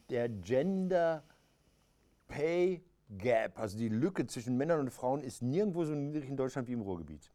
der 0.10 0.30
Gender 0.30 1.24
Pay 2.28 2.82
Gap, 3.18 3.60
also 3.60 3.78
die 3.78 3.90
Lücke 3.90 4.26
zwischen 4.28 4.56
Männern 4.56 4.80
und 4.82 4.92
Frauen, 4.92 5.22
ist 5.24 5.42
nirgendwo 5.42 5.84
so 5.84 5.94
niedrig 5.96 6.30
in 6.30 6.38
Deutschland 6.38 6.68
wie 6.68 6.74
im 6.74 6.82
Ruhrgebiet. 6.82 7.32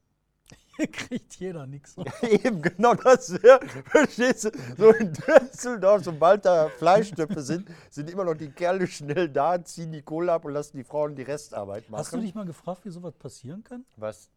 Hier 0.77 0.87
kriegt 0.89 1.37
jeder 1.37 1.67
nichts. 1.67 1.97
Eben, 2.23 2.61
genau 2.61 2.95
das. 2.95 3.29
Ja, 3.43 3.61
verstehst 3.87 4.45
du? 4.45 4.51
So 4.77 4.91
in 4.91 5.13
Düsseldorf, 5.13 6.03
sobald 6.05 6.45
da 6.45 6.69
Fleischtöpfe 6.69 7.43
sind, 7.43 7.69
sind 7.91 8.11
immer 8.11 8.25
noch 8.25 8.35
die 8.35 8.51
Kerle 8.51 8.87
schnell 8.87 9.29
da, 9.29 9.63
ziehen 9.65 9.93
die 9.93 10.03
Kohle 10.03 10.33
ab 10.33 10.45
und 10.45 10.53
lassen 10.53 10.77
die 10.77 10.85
Frauen 10.85 11.15
die 11.15 11.23
Restarbeit 11.23 11.89
machen. 11.89 12.01
Hast 12.01 12.13
du 12.13 12.21
dich 12.21 12.35
mal 12.35 12.45
gefragt, 12.45 12.85
wie 12.85 12.91
sowas 12.91 13.15
passieren 13.15 13.63
kann? 13.63 13.85
Was? 13.97 14.31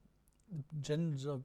Gender 0.81 1.41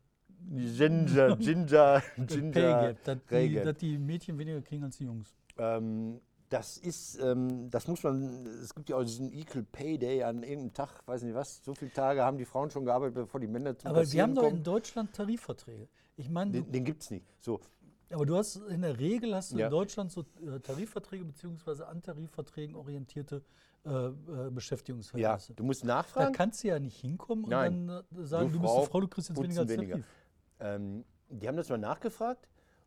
Ginger, 0.50 1.36
Ginger, 1.36 2.02
Pay 2.16 2.26
Ginger. 2.26 2.50
Gap, 2.52 3.04
dass 3.04 3.18
die, 3.30 3.54
dass 3.54 3.76
die 3.76 3.98
Mädchen 3.98 4.38
weniger 4.38 4.60
kriegen 4.60 4.84
als 4.84 4.96
die 4.98 5.04
Jungs. 5.04 5.34
Ähm, 5.58 6.20
das 6.52 6.76
ist, 6.76 7.18
ähm, 7.20 7.70
das 7.70 7.88
muss 7.88 8.02
man, 8.02 8.46
es 8.62 8.74
gibt 8.74 8.88
ja 8.90 8.96
auch 8.96 9.04
diesen 9.04 9.32
Equal 9.32 9.62
Pay 9.64 9.96
Day 9.98 10.22
an 10.22 10.42
irgendeinem 10.42 10.74
Tag, 10.74 11.06
weiß 11.06 11.22
nicht 11.22 11.34
was, 11.34 11.62
so 11.64 11.74
viele 11.74 11.92
Tage 11.92 12.22
haben 12.22 12.36
die 12.36 12.44
Frauen 12.44 12.70
schon 12.70 12.84
gearbeitet, 12.84 13.14
bevor 13.14 13.40
die 13.40 13.46
Männer 13.46 13.76
zum 13.78 13.90
Aber 13.90 14.10
wir 14.10 14.22
haben 14.22 14.34
doch 14.34 14.42
in 14.44 14.50
kommen. 14.50 14.62
Deutschland 14.64 15.12
Tarifverträge. 15.14 15.88
Ich 16.16 16.28
meine, 16.28 16.50
Den, 16.52 16.70
den 16.70 16.84
gibt 16.84 17.02
es 17.02 17.10
nicht. 17.10 17.26
So, 17.40 17.60
aber 18.10 18.26
du 18.26 18.36
hast 18.36 18.56
in 18.56 18.82
der 18.82 18.98
Regel 18.98 19.34
hast 19.34 19.52
du 19.52 19.56
Ja. 19.58 19.66
in 19.66 19.70
Deutschland 19.70 20.12
so 20.12 20.26
äh, 20.46 20.60
Tarifverträge 20.60 21.24
beziehungsweise 21.24 21.88
an 21.88 22.02
Tarifverträgen 22.02 22.76
orientierte 22.76 23.42
äh, 23.86 23.88
äh, 23.90 24.12
ja, 24.28 24.50
Beschäftigungsverhältnisse. 24.50 25.54
du 25.54 25.64
musst 25.64 25.82
Da 25.84 25.86
nachfragen. 25.86 26.34
kannst 26.34 26.62
du 26.62 26.68
ja 26.68 26.78
nicht 26.78 26.98
hinkommen 27.00 27.46
Nein. 27.48 27.72
und 27.72 27.86
dann 27.88 28.04
äh, 28.22 28.26
sagen, 28.26 28.48
Du 28.48 28.56
du, 28.56 28.60
bist 28.60 28.72
Frau, 28.72 28.78
eine 28.80 28.86
Frau, 28.90 29.00
du 29.00 29.08
kriegst 29.08 29.28
jetzt 29.30 29.42
weniger 29.42 29.60
als 29.62 29.70
weniger. 29.70 29.98
Ähm, 30.60 31.04
die 31.30 31.48
haben 31.48 31.56
das 31.56 31.70
mal 31.70 31.78
nachgefragt 31.78 32.46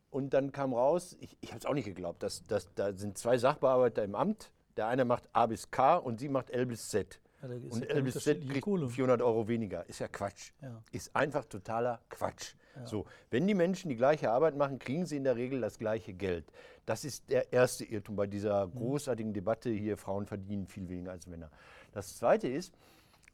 und 0.10 0.34
dann 0.34 0.52
kam 0.52 0.74
raus, 0.74 1.16
ich, 1.20 1.38
ich 1.42 1.50
habe 1.50 1.60
es 1.60 1.66
auch 1.66 1.74
nicht 1.74 1.86
geglaubt, 1.86 2.24
dass, 2.24 2.46
dass, 2.48 2.74
da 2.76 2.94
sind 2.94 3.18
zwei 3.18 3.38
Sachbearbeiter 3.38 4.04
im 4.04 4.16
Amt, 4.16 4.52
Der 4.78 4.88
eine 4.88 5.06
macht 5.06 5.30
A 5.34 5.46
bis 5.46 5.72
K 5.72 5.96
und 5.96 6.20
sie 6.20 6.30
macht 6.30 6.50
L 6.50 6.66
bis 6.66 6.90
Z. 6.90 7.20
Ja, 7.42 7.50
Und 7.50 7.84
ja 7.84 7.90
L 7.90 8.04
bis 8.04 8.16
Z 8.16 8.48
kriegt 8.48 8.64
Kohle. 8.64 8.90
400 8.90 9.22
Euro 9.22 9.48
weniger. 9.48 9.88
Ist 9.88 10.00
ja 10.00 10.08
Quatsch. 10.08 10.52
Ja. 10.62 10.82
Ist 10.92 11.16
einfach 11.16 11.46
totaler 11.46 12.02
Quatsch. 12.10 12.56
So, 12.84 13.06
wenn 13.30 13.48
die 13.48 13.54
Menschen 13.54 13.90
die 13.90 13.96
gleiche 13.96 14.32
Arbeit 14.32 14.56
machen, 14.58 14.80
kriegen 14.80 15.06
sie 15.06 15.16
in 15.16 15.24
der 15.24 15.36
Regel 15.36 15.62
das 15.62 15.80
gleiche 15.80 16.14
Geld. 16.14 16.52
Das 16.86 17.06
ist 17.06 17.30
der 17.30 17.54
erste 17.54 17.86
Irrtum 17.86 18.16
bei 18.16 18.28
dieser 18.28 18.68
großartigen 18.68 19.34
Debatte 19.34 19.70
hier, 19.70 19.98
Frauen 19.98 20.26
verdienen 20.26 20.68
viel 20.68 20.90
weniger 20.90 21.12
als 21.12 21.26
Männer. 21.26 21.50
Das 21.94 22.18
zweite 22.18 22.48
ist, 22.48 22.78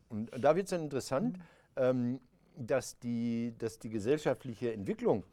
und 0.10 0.30
da 0.38 0.56
wird 0.56 0.66
es 0.66 0.70
dann 0.70 0.84
interessant, 0.84 1.40
ähm, 1.75 2.20
dass, 2.56 3.00
die, 3.00 3.56
dass 3.58 3.80
die 3.80 3.90
gesellschaftliche 3.90 4.74
Entwicklung, 4.74 5.24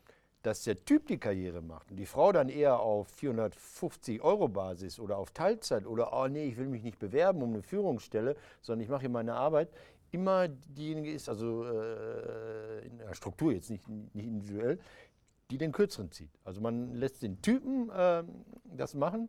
dass 0.42 0.62
der 0.62 0.76
Typ 0.84 1.06
die 1.08 1.18
Karriere 1.18 1.62
macht 1.62 1.90
und 1.90 1.96
die 1.96 2.06
Frau 2.06 2.30
dann 2.32 2.48
eher 2.48 2.80
auf 2.80 3.08
450 3.08 4.22
Euro 4.22 4.48
Basis 4.48 5.00
oder 5.00 5.18
auf 5.18 5.32
Teilzeit 5.32 5.86
oder, 5.86 6.12
oh 6.12 6.28
nee, 6.28 6.46
ich 6.46 6.56
will 6.56 6.66
mich 6.68 6.82
nicht 6.84 6.98
bewerben 6.98 7.42
um 7.42 7.52
eine 7.54 7.62
Führungsstelle, 7.62 8.36
sondern 8.62 8.82
ich 8.84 8.88
mache 8.88 9.00
hier 9.02 9.08
meine 9.10 9.34
Arbeit, 9.34 9.68
immer 10.10 10.48
diejenige 10.48 11.10
ist, 11.12 11.28
also 11.28 11.64
äh, 11.64 12.86
in 12.86 12.98
der 12.98 13.14
Struktur 13.14 13.52
jetzt 13.52 13.68
nicht, 13.70 13.86
nicht 13.88 14.26
individuell, 14.26 14.78
die 15.50 15.58
den 15.58 15.72
Kürzeren 15.72 16.10
zieht. 16.12 16.30
Also 16.44 16.60
man 16.60 16.94
lässt 16.94 17.22
den 17.22 17.42
Typen 17.42 17.90
äh, 17.90 18.22
das 18.76 18.94
machen. 18.94 19.28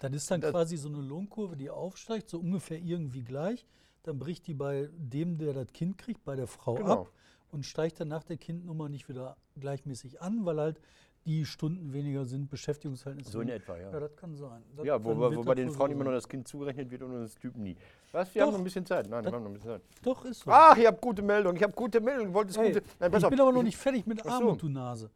Dann 0.00 0.12
ist 0.12 0.30
dann 0.30 0.40
Das- 0.42 0.50
quasi 0.50 0.76
so 0.76 0.88
eine 0.88 0.98
Lohnkurve, 1.00 1.56
die 1.56 1.70
aufsteigt, 1.70 2.28
so 2.28 2.38
ungefähr 2.38 2.78
irgendwie 2.78 3.22
gleich. 3.22 3.66
Dann 4.02 4.18
bricht 4.18 4.46
die 4.46 4.54
bei 4.54 4.88
dem, 4.92 5.38
der 5.38 5.54
das 5.54 5.72
Kind 5.72 5.98
kriegt, 5.98 6.24
bei 6.24 6.36
der 6.36 6.46
Frau 6.46 6.74
Genau. 6.74 6.92
ab 7.02 7.12
und 7.50 7.64
steigt 7.66 8.00
dann 8.00 8.08
nach 8.08 8.24
der 8.24 8.36
Kindnummer 8.36 8.88
nicht 8.88 9.08
wieder 9.08 9.36
gleichmäßig 9.58 10.20
an, 10.20 10.44
weil 10.44 10.58
halt 10.60 10.80
die 11.26 11.44
Stunden 11.44 11.92
weniger 11.92 12.24
sind, 12.24 12.48
Beschäftigungsverhältnisse. 12.48 13.32
So 13.32 13.40
in 13.40 13.48
etwa, 13.48 13.76
ja. 13.76 13.90
Ja, 13.90 13.98
das 14.00 14.14
kann 14.14 14.36
sein. 14.36 14.62
Das 14.76 14.86
Ja, 14.86 14.96
dann 14.98 15.04
wo, 15.04 15.44
wo 15.46 15.54
den 15.54 15.70
Frauen 15.72 15.90
immer 15.90 16.04
nur 16.04 16.12
das 16.12 16.28
Kind 16.28 16.46
zugerechnet 16.46 16.88
wird 16.90 17.02
und 17.02 17.12
uns 17.16 17.34
Typen 17.34 17.64
nie. 17.64 17.76
Was? 18.12 18.32
Wir 18.32 18.40
Doch. 18.42 18.46
haben 18.46 18.52
noch 18.52 18.60
ein 18.60 18.64
bisschen 18.64 18.86
Zeit. 18.86 19.08
Nein, 19.10 19.24
wir 19.24 19.32
haben 19.32 19.42
noch 19.42 19.50
ein 19.50 19.54
bisschen 19.54 19.70
Zeit. 19.70 19.82
Doch, 20.02 20.24
ist 20.24 20.40
so. 20.40 20.50
Ach, 20.52 20.76
ich 20.76 20.86
habe 20.86 20.98
gute 20.98 21.22
Meldung. 21.22 21.56
Ich 21.56 21.62
habe 21.64 21.72
gute 21.72 22.00
Meldung. 22.00 22.28
Du 22.28 22.34
wolltest 22.34 22.58
Ey, 22.58 22.72
gute. 22.72 22.84
Nein, 23.00 23.12
ich 23.12 23.24
auf. 23.24 23.30
bin 23.30 23.40
aber 23.40 23.52
noch 23.52 23.62
nicht 23.64 23.76
fertig 23.76 24.06
mit 24.06 24.20
Ach 24.20 24.24
so. 24.24 24.30
Armut, 24.30 24.62
du 24.62 24.68
Nase. 24.68 25.10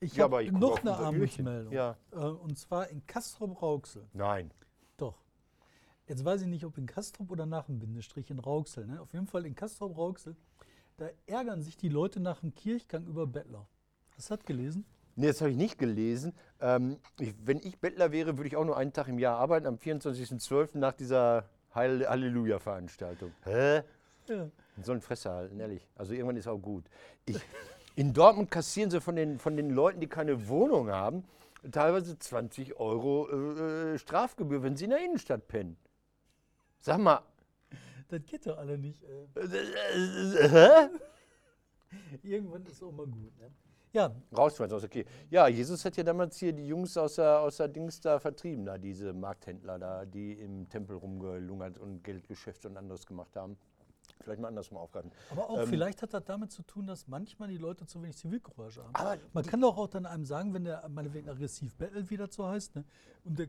Ich 0.00 0.16
Ja, 0.16 0.24
habe 0.24 0.50
noch 0.52 0.80
eine. 0.80 0.94
Armutsmeldung. 0.96 1.72
Ja. 1.72 1.96
Äh, 2.10 2.16
und 2.16 2.58
zwar 2.58 2.88
in 2.88 3.06
Kastrop-Rauxel. 3.06 4.04
Nein. 4.14 4.50
Doch. 4.96 5.14
Jetzt 6.08 6.24
weiß 6.24 6.42
ich 6.42 6.48
nicht, 6.48 6.64
ob 6.64 6.76
in 6.76 6.86
Kastrop 6.86 7.30
oder 7.30 7.46
nach 7.46 7.66
dem 7.66 7.78
Bindestrich 7.78 8.28
in 8.30 8.40
Rauxel. 8.40 8.84
Ne? 8.84 9.00
Auf 9.00 9.12
jeden 9.12 9.28
Fall 9.28 9.46
in 9.46 9.54
Kastrop-Rauxel. 9.54 10.34
Da 11.02 11.08
ärgern 11.26 11.62
sich 11.62 11.76
die 11.76 11.88
Leute 11.88 12.20
nach 12.20 12.42
dem 12.42 12.54
Kirchgang 12.54 13.04
über 13.06 13.26
Bettler. 13.26 13.66
Hast 14.16 14.30
du 14.30 14.36
das 14.36 14.44
gelesen? 14.44 14.84
Nee, 15.16 15.26
das 15.26 15.40
habe 15.40 15.50
ich 15.50 15.56
nicht 15.56 15.76
gelesen. 15.76 16.32
Ähm, 16.60 16.96
ich, 17.18 17.34
wenn 17.44 17.58
ich 17.58 17.80
Bettler 17.80 18.12
wäre, 18.12 18.36
würde 18.36 18.46
ich 18.46 18.54
auch 18.54 18.64
nur 18.64 18.76
einen 18.76 18.92
Tag 18.92 19.08
im 19.08 19.18
Jahr 19.18 19.36
arbeiten, 19.36 19.66
am 19.66 19.74
24.12. 19.74 20.78
nach 20.78 20.92
dieser 20.92 21.48
Heil 21.74 22.08
Halleluja-Veranstaltung. 22.08 23.32
Hä? 23.42 23.82
Ja. 24.28 24.48
Die 24.76 24.82
sollen 24.84 25.00
Fresse 25.00 25.32
halten, 25.32 25.58
ehrlich. 25.58 25.84
Also 25.96 26.12
irgendwann 26.12 26.36
ist 26.36 26.46
auch 26.46 26.58
gut. 26.58 26.84
Ich, 27.26 27.40
in 27.96 28.12
Dortmund 28.12 28.52
kassieren 28.52 28.92
sie 28.92 29.00
von 29.00 29.16
den, 29.16 29.40
von 29.40 29.56
den 29.56 29.70
Leuten, 29.70 29.98
die 29.98 30.06
keine 30.06 30.46
Wohnung 30.46 30.88
haben, 30.88 31.24
teilweise 31.72 32.16
20 32.16 32.78
Euro 32.78 33.28
äh, 33.28 33.94
äh, 33.94 33.98
Strafgebühr, 33.98 34.62
wenn 34.62 34.76
sie 34.76 34.84
in 34.84 34.90
der 34.90 35.04
Innenstadt 35.04 35.48
pennen. 35.48 35.76
Sag 36.78 36.98
mal, 36.98 37.22
Das 38.12 38.26
geht 38.26 38.46
doch 38.46 38.58
alle 38.58 38.76
nicht. 38.76 39.02
Hä? 39.02 40.88
Irgendwann 42.22 42.66
ist 42.66 42.82
auch 42.82 42.92
mal 42.92 43.06
gut. 43.06 43.34
Ne? 43.38 43.50
Ja, 43.94 44.14
Rausschmeißen 44.36 44.74
aus 44.74 44.82
der 44.82 44.90
Kirche. 44.90 45.08
Ja, 45.30 45.48
Jesus 45.48 45.82
hat 45.82 45.96
ja 45.96 46.02
damals 46.02 46.36
hier 46.36 46.52
die 46.52 46.66
Jungs 46.66 46.94
aus 46.98 47.14
der, 47.14 47.40
aus 47.40 47.56
der 47.56 47.68
Dings 47.68 48.02
da 48.02 48.18
vertrieben, 48.18 48.66
da 48.66 48.76
diese 48.76 49.14
Markthändler 49.14 49.78
da, 49.78 50.04
die 50.04 50.32
im 50.32 50.68
Tempel 50.68 50.96
rumgelungert 50.96 51.78
und 51.78 52.04
Geldgeschäfte 52.04 52.68
und 52.68 52.76
anderes 52.76 53.06
gemacht 53.06 53.34
haben. 53.34 53.56
Vielleicht 54.20 54.40
mal 54.42 54.48
andersrum 54.48 54.76
aufgreifen. 54.76 55.10
aber 55.30 55.48
auch 55.48 55.60
Ähm, 55.60 55.68
vielleicht 55.68 56.02
hat 56.02 56.12
das 56.12 56.24
damit 56.24 56.52
zu 56.52 56.62
tun, 56.62 56.86
dass 56.86 57.08
manchmal 57.08 57.48
die 57.48 57.56
Leute 57.56 57.86
zu 57.86 58.02
wenig 58.02 58.16
Zivilcourage 58.18 58.82
haben. 58.82 58.94
Aber 58.94 59.16
Man 59.32 59.46
kann 59.46 59.60
doch 59.62 59.78
auch 59.78 59.88
dann 59.88 60.04
einem 60.04 60.26
sagen, 60.26 60.52
wenn 60.52 60.64
der 60.64 60.86
meinetwegen 60.90 61.30
aggressiv 61.30 61.74
bettelt, 61.76 62.10
wie 62.10 62.18
das 62.18 62.34
so 62.34 62.46
heißt, 62.46 62.76
ne? 62.76 62.84
und 63.24 63.38
der 63.38 63.46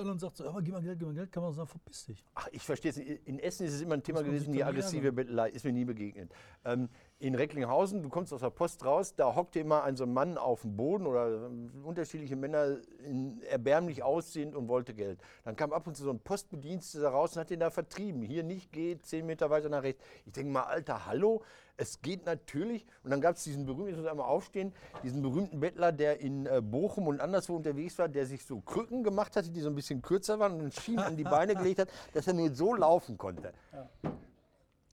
an 0.00 0.10
und 0.10 0.18
sagt 0.18 0.36
so, 0.36 0.48
aber 0.48 0.62
gib 0.62 0.74
mal 0.74 0.82
Geld, 0.82 0.98
gib 0.98 1.08
mal 1.08 1.14
Geld, 1.14 1.32
kann 1.32 1.42
man 1.42 1.52
sagen, 1.52 1.68
verpiss 1.68 2.06
dich. 2.06 2.24
Ach, 2.34 2.48
ich 2.52 2.62
verstehe 2.62 2.90
es. 2.90 2.96
nicht. 2.96 3.26
In 3.26 3.38
Essen 3.38 3.66
ist 3.66 3.74
es 3.74 3.80
immer 3.80 3.94
ein 3.94 4.02
Thema 4.02 4.22
gewesen, 4.22 4.52
die 4.52 4.64
aggressive. 4.64 5.12
Bettelei 5.12 5.50
ist 5.50 5.64
mir 5.64 5.72
nie 5.72 5.84
begegnet. 5.84 6.32
Ähm, 6.64 6.88
in 7.20 7.34
Recklinghausen, 7.34 8.02
du 8.02 8.08
kommst 8.08 8.32
aus 8.32 8.40
der 8.40 8.48
Post 8.48 8.82
raus, 8.82 9.14
da 9.14 9.34
hockte 9.34 9.60
immer 9.60 9.84
ein 9.84 9.94
so 9.94 10.04
ein 10.04 10.12
Mann 10.12 10.38
auf 10.38 10.62
dem 10.62 10.74
Boden 10.74 11.06
oder 11.06 11.46
ähm, 11.46 11.70
unterschiedliche 11.84 12.34
Männer 12.34 12.78
in, 13.04 13.42
erbärmlich 13.42 14.02
aussehend 14.02 14.56
und 14.56 14.68
wollte 14.68 14.94
Geld. 14.94 15.20
Dann 15.44 15.54
kam 15.54 15.72
ab 15.74 15.86
und 15.86 15.94
zu 15.96 16.02
so 16.02 16.10
ein 16.10 16.18
Postbediensteter 16.18 17.10
raus 17.10 17.36
und 17.36 17.40
hat 17.40 17.50
den 17.50 17.60
da 17.60 17.68
vertrieben. 17.68 18.22
Hier 18.22 18.42
nicht 18.42 18.72
geht, 18.72 19.04
zehn 19.04 19.26
Meter 19.26 19.50
weiter 19.50 19.68
nach 19.68 19.82
rechts. 19.82 20.02
Ich 20.24 20.32
denke 20.32 20.50
mal, 20.50 20.62
Alter, 20.62 21.04
hallo, 21.04 21.42
es 21.76 22.00
geht 22.00 22.24
natürlich. 22.24 22.86
Und 23.04 23.10
dann 23.10 23.20
gab 23.20 23.36
es 23.36 23.44
diesen 23.44 23.66
berühmten, 23.66 23.90
ich 23.90 23.96
muss 23.98 24.06
einmal 24.06 24.26
aufstehen, 24.26 24.72
diesen 25.02 25.20
berühmten 25.20 25.60
Bettler, 25.60 25.92
der 25.92 26.20
in 26.20 26.46
äh, 26.46 26.62
Bochum 26.62 27.06
und 27.06 27.20
anderswo 27.20 27.54
unterwegs 27.54 27.98
war, 27.98 28.08
der 28.08 28.24
sich 28.24 28.46
so 28.46 28.60
Krücken 28.62 29.04
gemacht 29.04 29.36
hatte, 29.36 29.50
die 29.50 29.60
so 29.60 29.68
ein 29.68 29.74
bisschen 29.74 30.00
kürzer 30.00 30.38
waren 30.38 30.58
und 30.58 30.72
Schienen 30.72 31.00
an 31.00 31.18
die 31.18 31.24
Beine 31.24 31.54
gelegt 31.54 31.80
hat, 31.80 31.90
dass 32.14 32.26
er 32.26 32.32
nur 32.32 32.54
so 32.54 32.74
laufen 32.74 33.18
konnte. 33.18 33.52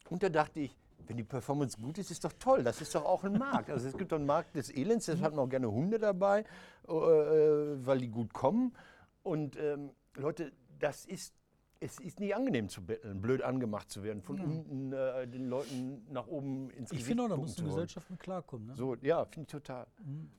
Und 0.09 0.23
da 0.23 0.27
dachte 0.27 0.59
ich, 0.59 0.75
wenn 1.07 1.17
die 1.17 1.23
Performance 1.23 1.77
gut 1.77 1.97
ist, 1.97 2.11
ist 2.11 2.23
doch 2.23 2.33
toll. 2.33 2.63
Das 2.63 2.81
ist 2.81 2.93
doch 2.95 3.05
auch 3.05 3.23
ein 3.23 3.37
Markt. 3.37 3.69
Also 3.69 3.87
es 3.87 3.97
gibt 3.97 4.11
doch 4.11 4.17
einen 4.17 4.25
Markt 4.25 4.55
des 4.55 4.69
Elends, 4.75 5.05
deshalb 5.05 5.23
hat 5.23 5.35
man 5.35 5.45
auch 5.45 5.49
gerne 5.49 5.71
Hunde 5.71 5.99
dabei, 5.99 6.43
äh, 6.87 6.93
äh, 6.93 7.85
weil 7.85 7.99
die 7.99 8.09
gut 8.09 8.33
kommen. 8.33 8.75
Und 9.23 9.57
ähm, 9.57 9.91
Leute, 10.15 10.51
das 10.79 11.05
ist, 11.05 11.33
es 11.79 11.99
ist 11.99 12.19
nicht 12.19 12.35
angenehm 12.35 12.69
zu 12.69 12.85
betteln, 12.85 13.21
blöd 13.21 13.41
angemacht 13.41 13.89
zu 13.89 14.03
werden, 14.03 14.21
von 14.21 14.39
unten 14.39 14.93
äh, 14.93 15.27
den 15.27 15.47
Leuten 15.47 16.05
nach 16.09 16.27
oben 16.27 16.69
ins 16.71 16.91
Ich 16.91 16.99
Gesicht 16.99 17.07
finde 17.07 17.23
auch, 17.23 17.29
da 17.29 17.37
muss 17.37 17.57
wollen. 17.57 17.69
Gesellschaft 17.69 18.09
mit 18.09 18.19
klarkommen. 18.19 18.67
Ne? 18.67 18.75
So, 18.75 18.95
ja, 19.01 19.25
finde 19.25 19.41
ich 19.41 19.51
total. 19.51 19.87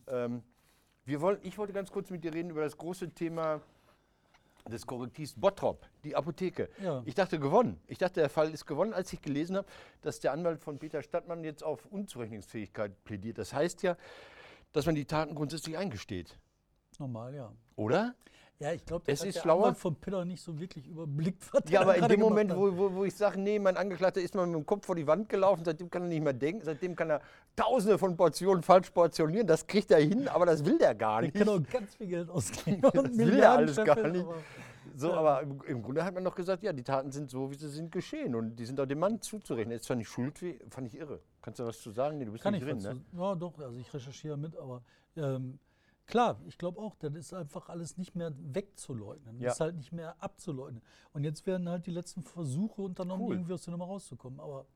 Ähm, 0.06 0.42
wir 1.04 1.20
wollen, 1.20 1.38
ich 1.42 1.56
wollte 1.56 1.72
ganz 1.72 1.90
kurz 1.90 2.10
mit 2.10 2.24
dir 2.24 2.34
reden 2.34 2.50
über 2.50 2.62
das 2.62 2.76
große 2.76 3.10
Thema 3.14 3.62
des 4.68 4.86
Korrektivs 4.86 5.34
Bottrop, 5.34 5.86
die 6.04 6.14
Apotheke. 6.16 6.68
Ja. 6.82 7.02
Ich 7.04 7.14
dachte 7.14 7.38
gewonnen. 7.38 7.80
Ich 7.86 7.98
dachte, 7.98 8.20
der 8.20 8.28
Fall 8.28 8.52
ist 8.52 8.66
gewonnen, 8.66 8.92
als 8.92 9.12
ich 9.12 9.22
gelesen 9.22 9.56
habe, 9.56 9.68
dass 10.02 10.20
der 10.20 10.32
Anwalt 10.32 10.60
von 10.60 10.78
Peter 10.78 11.02
Stadtmann 11.02 11.44
jetzt 11.44 11.62
auf 11.62 11.86
Unzurechnungsfähigkeit 11.86 13.04
plädiert. 13.04 13.38
Das 13.38 13.52
heißt 13.52 13.82
ja, 13.82 13.96
dass 14.72 14.86
man 14.86 14.94
die 14.94 15.04
Taten 15.04 15.34
grundsätzlich 15.34 15.76
eingesteht. 15.76 16.38
Normal, 16.98 17.34
ja. 17.34 17.52
Oder? 17.76 18.14
Ja, 18.60 18.72
ich 18.72 18.84
glaube, 18.84 19.04
Es 19.06 19.18
das 19.18 19.20
hat 19.20 19.28
ist 19.28 19.34
der 19.36 19.40
schlauer. 19.42 19.74
Von 19.74 19.94
Peter 19.94 20.24
nicht 20.24 20.42
so 20.42 20.58
wirklich 20.58 20.84
überblickt, 20.88 21.44
was 21.52 21.62
Ja, 21.66 21.70
der 21.70 21.80
aber 21.82 21.96
in 21.96 22.08
dem 22.08 22.18
Moment, 22.20 22.54
wo, 22.56 22.76
wo, 22.76 22.92
wo 22.92 23.04
ich 23.04 23.14
sage, 23.14 23.38
nee, 23.40 23.58
mein 23.60 23.76
Angeklagter 23.76 24.20
ist 24.20 24.34
mal 24.34 24.46
mit 24.46 24.56
dem 24.56 24.66
Kopf 24.66 24.86
vor 24.86 24.96
die 24.96 25.06
Wand 25.06 25.28
gelaufen, 25.28 25.62
seitdem 25.64 25.88
kann 25.90 26.02
er 26.02 26.08
nicht 26.08 26.22
mehr 26.24 26.32
denken, 26.32 26.62
seitdem 26.64 26.96
kann 26.96 27.10
er 27.10 27.20
tausende 27.54 27.98
von 27.98 28.16
Portionen 28.16 28.64
falsch 28.64 28.90
portionieren, 28.90 29.46
das 29.46 29.64
kriegt 29.66 29.92
er 29.92 30.00
hin, 30.00 30.26
aber 30.26 30.44
das 30.44 30.64
will 30.64 30.76
der 30.76 30.96
gar 30.96 31.20
Der 31.20 31.30
nicht. 31.30 31.36
kann 31.36 31.48
auch 31.48 31.60
ganz 31.70 31.94
viel 31.94 32.08
Geld 32.08 32.28
ausgeben. 32.30 32.82
Das 32.92 33.16
will 33.16 33.38
er 33.38 33.52
alles 33.52 33.76
gar 33.76 34.08
nicht. 34.08 34.26
So, 34.96 35.12
aber 35.12 35.42
im, 35.42 35.82
Grunde 35.82 36.02
hat 36.04 36.14
man 36.14 36.24
doch 36.24 36.34
gesagt, 36.34 36.64
ja, 36.64 36.72
die 36.72 36.82
Taten 36.82 37.12
sind 37.12 37.30
so, 37.30 37.50
wie 37.52 37.54
sie 37.54 37.68
sind 37.68 37.92
geschehen 37.92 38.34
und 38.34 38.56
die 38.56 38.64
sind 38.64 38.80
auch 38.80 38.86
dem 38.86 38.98
Mann 38.98 39.20
zuzurechnen. 39.20 39.76
Ist 39.76 39.84
zwar 39.84 39.96
nicht 39.96 40.08
schuld, 40.08 40.40
fand 40.70 40.88
ich 40.88 40.96
irre. 40.98 41.20
Kannst 41.42 41.60
du 41.60 41.64
was 41.66 41.80
zu 41.80 41.92
sagen? 41.92 42.18
Nee, 42.18 42.24
du 42.24 42.32
bist 42.32 42.42
Kann 42.42 42.54
nicht 42.54 42.62
ich 42.66 42.68
drin, 42.68 42.78
ne? 42.82 43.00
Ja, 43.16 43.36
doch, 43.36 43.56
also 43.60 43.78
ich 43.78 43.92
recherchiere 43.94 44.36
mit, 44.36 44.56
aber 44.56 44.82
ähm, 45.16 45.60
klar, 46.08 46.40
ich 46.46 46.58
glaube 46.58 46.80
auch, 46.80 46.96
das 46.96 47.14
ist 47.14 47.32
einfach 47.32 47.68
alles 47.68 47.96
nicht 47.96 48.16
mehr 48.16 48.32
wegzuleugnen. 48.36 49.38
Ja. 49.38 49.44
Das 49.46 49.54
ist 49.54 49.60
halt 49.60 49.76
nicht 49.76 49.92
mehr 49.92 50.20
abzuleugnen. 50.20 50.82
Und 51.12 51.22
jetzt 51.22 51.46
werden 51.46 51.68
halt 51.68 51.86
die 51.86 51.92
letzten 51.92 52.22
Versuche 52.22 52.82
unternommen, 52.82 53.24
Cool. 53.24 53.34
irgendwie 53.36 53.52
aus 53.52 53.62
der 53.62 53.70
Nummer 53.72 53.84
rauszukommen. 53.84 54.40
Aber 54.40 54.66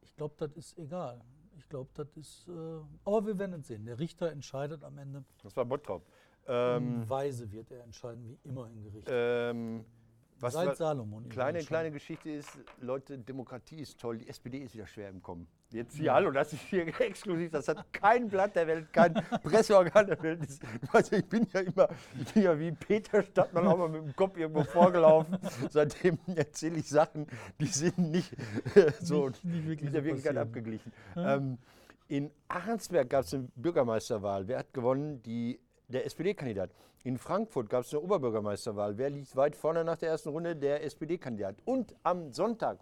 ich 0.00 0.16
glaube, 0.16 0.34
das 0.38 0.52
ist 0.56 0.78
egal. 0.78 1.20
Ich 1.58 1.68
glaube, 1.68 1.90
das 1.94 2.16
ist. 2.16 2.48
Äh, 2.48 2.52
aber 3.04 3.26
wir 3.26 3.38
werden 3.38 3.60
es 3.60 3.66
sehen. 3.68 3.84
Der 3.84 3.98
Richter 3.98 4.30
entscheidet 4.32 4.82
am 4.82 4.96
Ende. 4.96 5.24
Das 5.42 5.54
war 5.56 5.66
Bottrop. 5.66 6.06
Ähm, 6.46 7.06
Weise 7.08 7.52
wird 7.52 7.70
er 7.70 7.84
entscheiden, 7.84 8.26
wie 8.26 8.38
immer 8.48 8.66
im 8.68 8.82
Gericht. 8.82 9.06
ähm, 9.10 9.84
was 10.40 10.54
Seit 10.54 10.76
Salomon. 10.76 11.28
Kleine, 11.28 11.60
kleine 11.60 11.90
Geschichte 11.90 12.30
ist, 12.30 12.48
Leute, 12.80 13.18
Demokratie 13.18 13.80
ist 13.80 14.00
toll, 14.00 14.18
die 14.18 14.28
SPD 14.28 14.58
ist 14.58 14.74
wieder 14.74 14.86
schwer 14.86 15.08
im 15.10 15.22
Kommen. 15.22 15.46
Jetzt 15.70 15.96
hier, 15.96 16.12
hallo, 16.14 16.30
das 16.30 16.52
ist 16.52 16.62
hier 16.62 16.86
exklusiv, 17.00 17.50
das 17.50 17.68
hat 17.68 17.92
kein 17.92 18.28
Blatt 18.28 18.56
der 18.56 18.66
Welt, 18.66 18.92
kein 18.92 19.14
Presseorgan 19.42 20.06
der 20.06 20.22
Welt. 20.22 20.40
Das, 20.42 20.58
also 20.92 21.16
ich 21.16 21.26
bin 21.26 21.46
ja 21.52 21.60
immer, 21.60 21.88
ich 22.20 22.32
bin 22.32 22.42
ja 22.42 22.58
wie 22.58 22.72
Peter 22.72 23.22
Stadtmann 23.22 23.66
auch 23.66 23.76
mal 23.78 23.88
mit 23.88 24.02
dem 24.02 24.16
Kopf 24.16 24.36
irgendwo 24.36 24.64
vorgelaufen. 24.64 25.38
Seitdem 25.70 26.18
erzähle 26.34 26.78
ich 26.78 26.88
Sachen, 26.88 27.26
die 27.60 27.66
sind 27.66 27.98
nicht 27.98 28.32
äh, 28.74 28.92
so 29.00 29.28
Nicht- 29.28 29.44
nicht 29.44 29.66
wirklich 29.66 29.82
mit 29.84 29.94
der 29.94 30.04
Wirklichkeit 30.04 30.36
abgeglichen. 30.36 30.92
Ähm, 31.16 31.58
in 32.08 32.30
Ahrensberg 32.48 33.08
gab 33.08 33.24
es 33.24 33.34
eine 33.34 33.46
Bürgermeisterwahl. 33.54 34.48
Wer 34.48 34.58
hat 34.58 34.74
gewonnen? 34.74 35.22
Die, 35.22 35.60
der 35.90 36.06
SPD-Kandidat. 36.06 36.70
In 37.04 37.18
Frankfurt 37.18 37.68
gab 37.70 37.84
es 37.84 37.92
eine 37.92 38.02
Oberbürgermeisterwahl. 38.02 38.98
Wer 38.98 39.10
liegt 39.10 39.34
weit 39.36 39.56
vorne 39.56 39.84
nach 39.84 39.96
der 39.96 40.10
ersten 40.10 40.30
Runde? 40.30 40.56
Der 40.56 40.84
SPD-Kandidat. 40.84 41.56
Und 41.64 41.94
am 42.02 42.32
Sonntag 42.32 42.78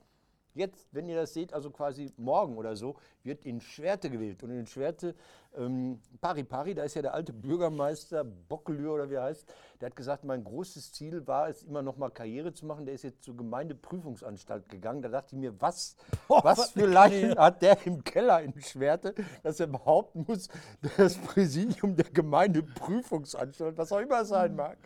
jetzt, 0.59 0.89
wenn 0.93 1.09
ihr 1.09 1.17
das 1.17 1.33
seht, 1.33 1.53
also 1.53 1.71
quasi 1.71 2.13
morgen 2.17 2.57
oder 2.57 2.77
so, 2.77 2.97
wird 3.23 3.47
in 3.47 3.61
Schwerte 3.61 4.11
gewählt. 4.11 4.43
Und 4.43 4.51
in 4.51 4.67
Schwerte, 4.67 5.15
ähm, 5.57 6.01
Pari 6.21 6.45
Pari, 6.45 6.75
da 6.75 6.83
ist 6.83 6.95
ja 6.95 7.03
der 7.03 7.15
alte 7.15 7.33
Bürgermeister, 7.33 8.25
Bockelür 8.25 8.95
oder 8.95 9.11
wie 9.11 9.15
er 9.15 9.23
heißt, 9.25 9.53
der 9.81 9.87
hat 9.87 9.97
gesagt, 9.97 10.25
mein 10.25 10.45
großes 10.45 10.93
Ziel 10.93 11.27
war 11.27 11.49
es, 11.49 11.63
immer 11.63 11.83
noch 11.83 11.97
mal 11.97 12.11
Karriere 12.11 12.53
zu 12.53 12.67
machen. 12.67 12.85
Der 12.85 12.95
ist 12.95 13.05
jetzt 13.05 13.23
zur 13.23 13.37
Gemeindeprüfungsanstalt 13.37 14.69
gegangen. 14.69 15.03
Da 15.03 15.09
dachte 15.09 15.37
ich 15.37 15.41
mir, 15.41 15.59
was, 15.61 15.97
Boah, 16.29 16.43
was 16.45 16.73
für 16.73 16.87
Leichen 16.87 17.39
hat 17.39 17.63
der 17.63 17.87
im 17.87 18.03
Keller 18.05 18.43
in 18.43 18.61
Schwerte, 18.61 19.15
dass 19.43 19.61
er 19.61 19.69
behaupten 19.69 20.25
muss, 20.27 20.49
das 20.97 21.17
Präsidium 21.17 21.97
der 21.97 22.11
Gemeindeprüfungsanstalt, 22.11 23.79
was 23.79 23.93
auch 23.93 24.01
immer 24.01 24.23
es 24.23 24.29
sein 24.29 24.57
mag, 24.57 24.77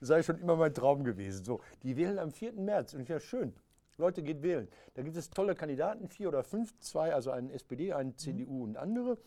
sei 0.00 0.22
schon 0.22 0.38
immer 0.38 0.56
mein 0.56 0.74
Traum 0.74 1.04
gewesen. 1.04 1.44
So, 1.44 1.60
die 1.82 1.96
wählen 1.96 2.18
am 2.18 2.30
4. 2.32 2.52
März 2.52 2.94
und 2.94 3.08
ja 3.08 3.20
schön. 3.20 3.54
Leute, 3.98 4.22
geht 4.22 4.42
wählen. 4.42 4.68
Da 4.94 5.02
gibt 5.02 5.16
es 5.16 5.30
tolle 5.30 5.54
Kandidaten, 5.54 6.08
vier 6.08 6.28
oder 6.28 6.42
fünf, 6.42 6.78
zwei, 6.80 7.14
also 7.14 7.30
einen 7.30 7.50
SPD, 7.50 7.92
einen 7.92 8.16
CDU 8.16 8.64
und 8.64 8.76
andere. 8.76 9.18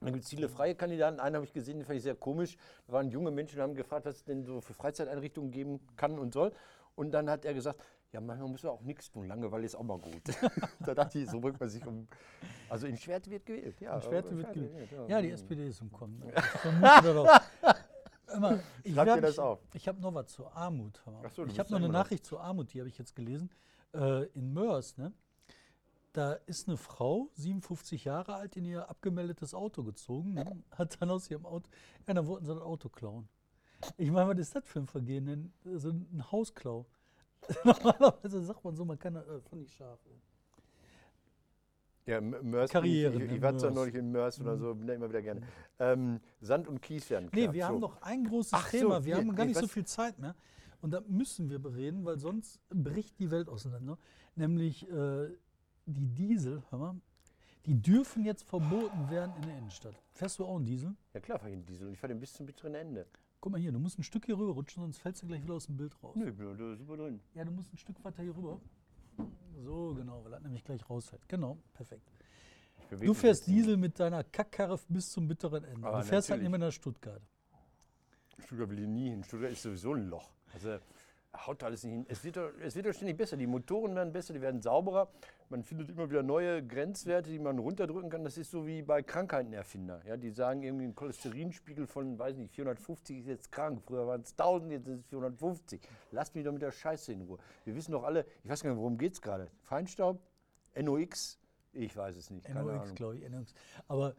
Dann 0.00 0.12
gibt 0.12 0.24
es 0.24 0.30
viele 0.30 0.48
freie 0.48 0.74
Kandidaten. 0.74 1.18
Einen 1.18 1.36
habe 1.36 1.44
ich 1.44 1.52
gesehen, 1.52 1.78
den 1.78 1.84
fand 1.84 1.96
ich 1.96 2.04
sehr 2.04 2.14
komisch. 2.14 2.56
Da 2.86 2.92
waren 2.92 3.08
junge 3.08 3.30
Menschen 3.30 3.56
und 3.56 3.62
haben 3.62 3.74
gefragt, 3.74 4.06
was 4.06 4.16
es 4.16 4.24
denn 4.24 4.44
so 4.44 4.60
für 4.60 4.74
Freizeiteinrichtungen 4.74 5.50
geben 5.50 5.80
kann 5.96 6.18
und 6.18 6.32
soll. 6.32 6.52
Und 6.94 7.10
dann 7.12 7.28
hat 7.30 7.44
er 7.44 7.54
gesagt, 7.54 7.80
ja, 8.12 8.20
manchmal 8.20 8.48
muss 8.48 8.62
man 8.62 8.72
auch 8.72 8.80
nichts 8.80 9.10
tun. 9.10 9.26
Langeweile 9.26 9.64
ist 9.66 9.74
auch 9.74 9.82
mal 9.82 9.98
gut. 9.98 10.22
da 10.80 10.94
dachte 10.94 11.18
ich, 11.18 11.28
so 11.28 11.40
bringt 11.40 11.60
man 11.60 11.68
sich 11.68 11.84
um. 11.86 12.08
Also 12.68 12.86
in 12.86 12.96
Schwerte 12.96 13.30
wird 13.30 13.44
gewählt. 13.44 13.80
Ja, 13.80 13.96
In 13.96 14.02
Schwerte 14.02 14.36
wird 14.36 14.52
gewählt. 14.52 14.90
ja. 14.90 15.06
Ja, 15.06 15.22
die 15.22 15.30
SPD 15.30 15.68
ist 15.68 15.80
im 15.80 15.92
Kommen. 15.92 16.22
Immer, 18.34 18.60
ich 18.84 18.94
dir 18.94 19.20
das 19.20 19.32
ich, 19.32 19.38
auf. 19.38 19.60
Ich 19.72 19.88
habe 19.88 20.00
noch 20.00 20.14
was 20.14 20.26
zur 20.28 20.54
Armut. 20.54 21.02
so, 21.34 21.46
ich 21.46 21.58
habe 21.58 21.70
noch 21.70 21.78
eine 21.78 21.88
Nachricht 21.88 22.26
zur 22.26 22.40
Armut, 22.40 22.72
die 22.72 22.80
habe 22.80 22.88
ich 22.88 22.98
jetzt 22.98 23.16
gelesen. 23.16 23.50
Äh, 23.94 24.24
in 24.34 24.52
Mörs, 24.52 24.96
ne? 24.96 25.12
Da 26.12 26.32
ist 26.46 26.68
eine 26.68 26.76
Frau, 26.76 27.28
57 27.34 28.04
Jahre 28.04 28.34
alt, 28.34 28.56
in 28.56 28.64
ihr 28.64 28.88
abgemeldetes 28.88 29.54
Auto 29.54 29.84
gezogen, 29.84 30.34
ne? 30.34 30.62
hat 30.72 31.00
dann 31.00 31.10
aus 31.10 31.30
ihrem 31.30 31.46
Auto, 31.46 31.68
ja, 32.06 32.14
dann 32.14 32.26
wollten 32.26 32.46
sie 32.46 32.54
das 32.54 32.62
Auto 32.62 32.88
klauen. 32.88 33.28
Ich 33.96 34.10
meine, 34.10 34.28
was 34.30 34.38
ist 34.38 34.54
das 34.54 34.64
für 34.64 34.80
ein 34.80 34.86
Vergehen? 34.86 35.26
Denn? 35.26 35.78
So 35.78 35.90
ein 35.90 36.24
Hausklau. 36.32 36.86
Normalerweise 37.64 38.42
sagt 38.42 38.64
man 38.64 38.74
so, 38.74 38.84
man 38.84 38.98
kann, 38.98 39.16
äh, 39.16 39.40
fand 39.48 39.62
ich 39.62 39.72
scharf. 39.72 40.00
Ja, 42.06 42.22
Mörs. 42.22 42.70
Karriere, 42.70 43.14
Ich, 43.16 43.22
ich, 43.22 43.28
ne, 43.28 43.36
ich 43.36 43.42
war 43.42 43.56
zwar 43.58 43.70
neulich 43.70 43.94
in 43.94 44.10
Mörs 44.10 44.40
oder 44.40 44.56
so, 44.56 44.74
bin 44.74 44.86
da 44.86 44.94
immer 44.94 45.10
wieder 45.10 45.20
gerne. 45.20 45.42
Ähm, 45.78 46.20
Sand 46.40 46.66
und 46.66 46.80
Kies 46.80 47.08
werden 47.10 47.28
Nee, 47.34 47.52
wir 47.52 47.66
haben 47.66 47.74
so. 47.74 47.80
noch 47.80 48.00
ein 48.00 48.24
großes 48.24 48.54
Ach 48.54 48.70
so, 48.70 48.78
Thema. 48.78 49.04
Wir 49.04 49.14
hier, 49.14 49.24
haben 49.24 49.36
gar 49.36 49.44
nee, 49.44 49.50
nicht 49.50 49.60
so 49.60 49.68
viel 49.68 49.84
Zeit 49.84 50.18
mehr. 50.18 50.34
Und 50.80 50.92
da 50.92 51.00
müssen 51.08 51.50
wir 51.50 51.58
bereden, 51.58 52.04
weil 52.04 52.18
sonst 52.18 52.60
bricht 52.68 53.18
die 53.18 53.30
Welt 53.30 53.48
auseinander. 53.48 53.98
Nämlich 54.36 54.88
äh, 54.90 55.28
die 55.86 56.06
Diesel, 56.06 56.62
hör 56.70 56.78
mal, 56.78 57.00
die 57.66 57.74
dürfen 57.74 58.24
jetzt 58.24 58.44
verboten 58.44 59.10
werden 59.10 59.34
in 59.36 59.42
der 59.42 59.58
Innenstadt. 59.58 59.94
Fährst 60.12 60.38
du 60.38 60.46
auch 60.46 60.56
einen 60.56 60.66
Diesel? 60.66 60.94
Ja 61.12 61.20
klar, 61.20 61.38
fahre 61.38 61.50
ich 61.50 61.56
einen 61.56 61.66
Diesel. 61.66 61.92
Ich 61.92 61.98
fahre 61.98 62.12
den 62.12 62.20
bis 62.20 62.32
zum 62.32 62.46
bitteren 62.46 62.74
Ende. 62.74 63.06
Guck 63.40 63.52
mal 63.52 63.60
hier, 63.60 63.72
du 63.72 63.78
musst 63.78 63.98
ein 63.98 64.02
Stück 64.02 64.26
hier 64.26 64.38
rüber 64.38 64.52
rutschen, 64.52 64.82
sonst 64.82 64.98
fällst 64.98 65.22
du 65.22 65.26
gleich 65.26 65.42
wieder 65.42 65.54
aus 65.54 65.66
dem 65.66 65.76
Bild 65.76 65.94
raus. 66.02 66.14
Bin 66.14 66.36
da 66.36 66.76
super 66.76 66.96
drin. 66.96 67.20
Ja, 67.34 67.44
du 67.44 67.52
musst 67.52 67.72
ein 67.72 67.78
Stück 67.78 68.02
weiter 68.04 68.22
hier 68.22 68.36
rüber. 68.36 68.60
So, 69.64 69.94
genau, 69.94 70.24
weil 70.24 70.30
das 70.30 70.42
nämlich 70.42 70.64
gleich 70.64 70.88
rausfällt. 70.88 71.28
Genau, 71.28 71.58
perfekt. 71.74 72.10
Du 72.90 73.12
fährst 73.14 73.46
nicht. 73.46 73.58
Diesel 73.58 73.76
mit 73.76 73.98
deiner 74.00 74.24
Kackkarre 74.24 74.78
bis 74.88 75.10
zum 75.10 75.28
bitteren 75.28 75.64
Ende. 75.64 75.86
Aber 75.86 75.98
du 75.98 76.04
fährst 76.04 76.30
halt 76.30 76.40
natürlich. 76.40 76.50
nicht 76.52 76.58
mehr 76.58 76.68
nach 76.68 76.72
Stuttgart. 76.72 77.22
Stuttgart 78.38 78.70
will 78.70 78.78
ich 78.78 78.88
nie 78.88 79.10
hin. 79.10 79.22
Stuttgart 79.22 79.52
ist 79.52 79.62
sowieso 79.62 79.94
ein 79.94 80.08
Loch. 80.08 80.30
Also 80.52 80.78
haut 81.46 81.62
alles 81.62 81.84
nicht 81.84 81.92
hin. 81.92 82.06
Es 82.08 82.24
wird, 82.24 82.36
doch, 82.36 82.50
es 82.62 82.74
wird 82.74 82.86
doch 82.86 82.92
ständig 82.92 83.16
besser. 83.16 83.36
Die 83.36 83.46
Motoren 83.46 83.94
werden 83.94 84.12
besser, 84.12 84.32
die 84.32 84.40
werden 84.40 84.60
sauberer. 84.62 85.08
Man 85.50 85.62
findet 85.62 85.90
immer 85.90 86.10
wieder 86.10 86.22
neue 86.22 86.66
Grenzwerte, 86.66 87.30
die 87.30 87.38
man 87.38 87.58
runterdrücken 87.58 88.10
kann. 88.10 88.24
Das 88.24 88.36
ist 88.36 88.50
so 88.50 88.66
wie 88.66 88.82
bei 88.82 89.02
Krankheitenerfinder. 89.02 90.02
Ja, 90.06 90.16
die 90.16 90.30
sagen 90.30 90.62
irgendwie 90.62 90.84
ein 90.84 90.94
Cholesterinspiegel 90.94 91.86
von, 91.86 92.18
weiß 92.18 92.36
nicht, 92.36 92.52
450 92.52 93.18
ist 93.20 93.26
jetzt 93.26 93.52
krank. 93.52 93.82
Früher 93.82 94.06
waren 94.06 94.22
es 94.22 94.32
1000, 94.32 94.72
jetzt 94.72 94.86
ist 94.86 95.00
es 95.00 95.06
450. 95.06 95.80
Lasst 96.12 96.34
mich 96.34 96.44
doch 96.44 96.52
mit 96.52 96.62
der 96.62 96.72
Scheiße 96.72 97.12
in 97.12 97.22
Ruhe. 97.22 97.38
Wir 97.64 97.74
wissen 97.74 97.92
doch 97.92 98.04
alle, 98.04 98.26
ich 98.44 98.50
weiß 98.50 98.62
gar 98.62 98.70
nicht, 98.70 98.78
worum 98.78 98.98
geht 98.98 99.14
es 99.14 99.22
gerade. 99.22 99.48
Feinstaub, 99.62 100.20
NOx, 100.74 101.38
ich 101.72 101.96
weiß 101.96 102.16
es 102.16 102.30
nicht. 102.30 102.48
NOx, 102.48 102.94
glaube 102.94 103.18
ich. 103.18 103.28
NOx. 103.28 103.54
Aber 103.86 104.14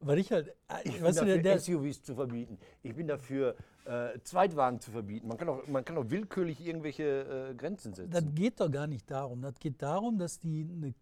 weil 0.00 0.18
ich 0.18 0.32
halt, 0.32 0.48
äh, 0.48 0.52
Ich 0.84 1.00
bin 1.00 1.14
du, 1.14 1.24
der, 1.24 1.36
dafür, 1.36 1.42
der, 1.42 1.58
SUVs 1.58 2.02
zu 2.02 2.14
verbieten. 2.14 2.58
Ich 2.82 2.94
bin 2.94 3.06
dafür, 3.06 3.54
äh, 3.84 4.18
Zweitwagen 4.24 4.80
zu 4.80 4.90
verbieten. 4.90 5.28
Man 5.28 5.36
kann 5.36 5.48
auch, 5.48 5.66
man 5.66 5.84
kann 5.84 5.96
auch 5.98 6.08
willkürlich 6.08 6.64
irgendwelche 6.64 7.50
äh, 7.50 7.54
Grenzen 7.54 7.94
setzen. 7.94 8.10
das 8.10 8.24
geht 8.34 8.60
doch 8.60 8.70
gar 8.70 8.86
nicht 8.86 9.10
darum. 9.10 9.42
Das 9.42 9.58
geht 9.58 9.80
darum, 9.82 10.18
dass 10.18 10.38
die 10.38 10.66
eine 10.70 10.94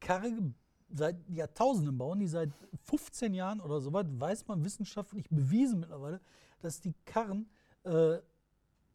Karre 0.00 0.32
seit 0.88 1.16
Jahrtausenden 1.28 1.98
bauen, 1.98 2.20
die 2.20 2.28
seit 2.28 2.50
15 2.84 3.34
Jahren 3.34 3.60
oder 3.60 3.80
so 3.80 3.92
weit, 3.92 4.06
weiß 4.08 4.46
man 4.46 4.64
wissenschaftlich 4.64 5.28
bewiesen 5.28 5.80
mittlerweile, 5.80 6.20
dass 6.60 6.80
die 6.80 6.94
Karren 7.04 7.48
äh, 7.84 8.18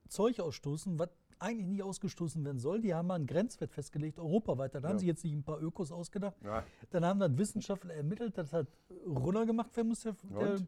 Zeug 0.07 0.39
ausstoßen, 0.39 0.97
was 0.99 1.09
eigentlich 1.41 1.67
nicht 1.67 1.83
ausgestoßen 1.83 2.43
werden 2.45 2.59
soll. 2.59 2.81
Die 2.81 2.93
haben 2.93 3.07
mal 3.07 3.15
einen 3.15 3.27
Grenzwert 3.27 3.71
festgelegt, 3.71 4.19
europaweit. 4.19 4.75
Da 4.75 4.81
haben 4.83 4.91
Ja. 4.93 4.99
sie 4.99 5.07
jetzt 5.07 5.23
nicht 5.23 5.33
ein 5.33 5.43
paar 5.43 5.61
Ökos 5.61 5.91
ausgedacht. 5.91 6.37
Ja. 6.43 6.63
Dann 6.91 7.03
haben 7.05 7.19
dann 7.19 7.37
Wissenschaftler 7.37 7.93
ermittelt, 7.95 8.37
das 8.37 8.53
hat 8.53 8.67
runtergemacht 9.05 9.75
werden 9.75 9.89
muss. 9.89 10.01
Der, 10.01 10.15
der, 10.39 10.59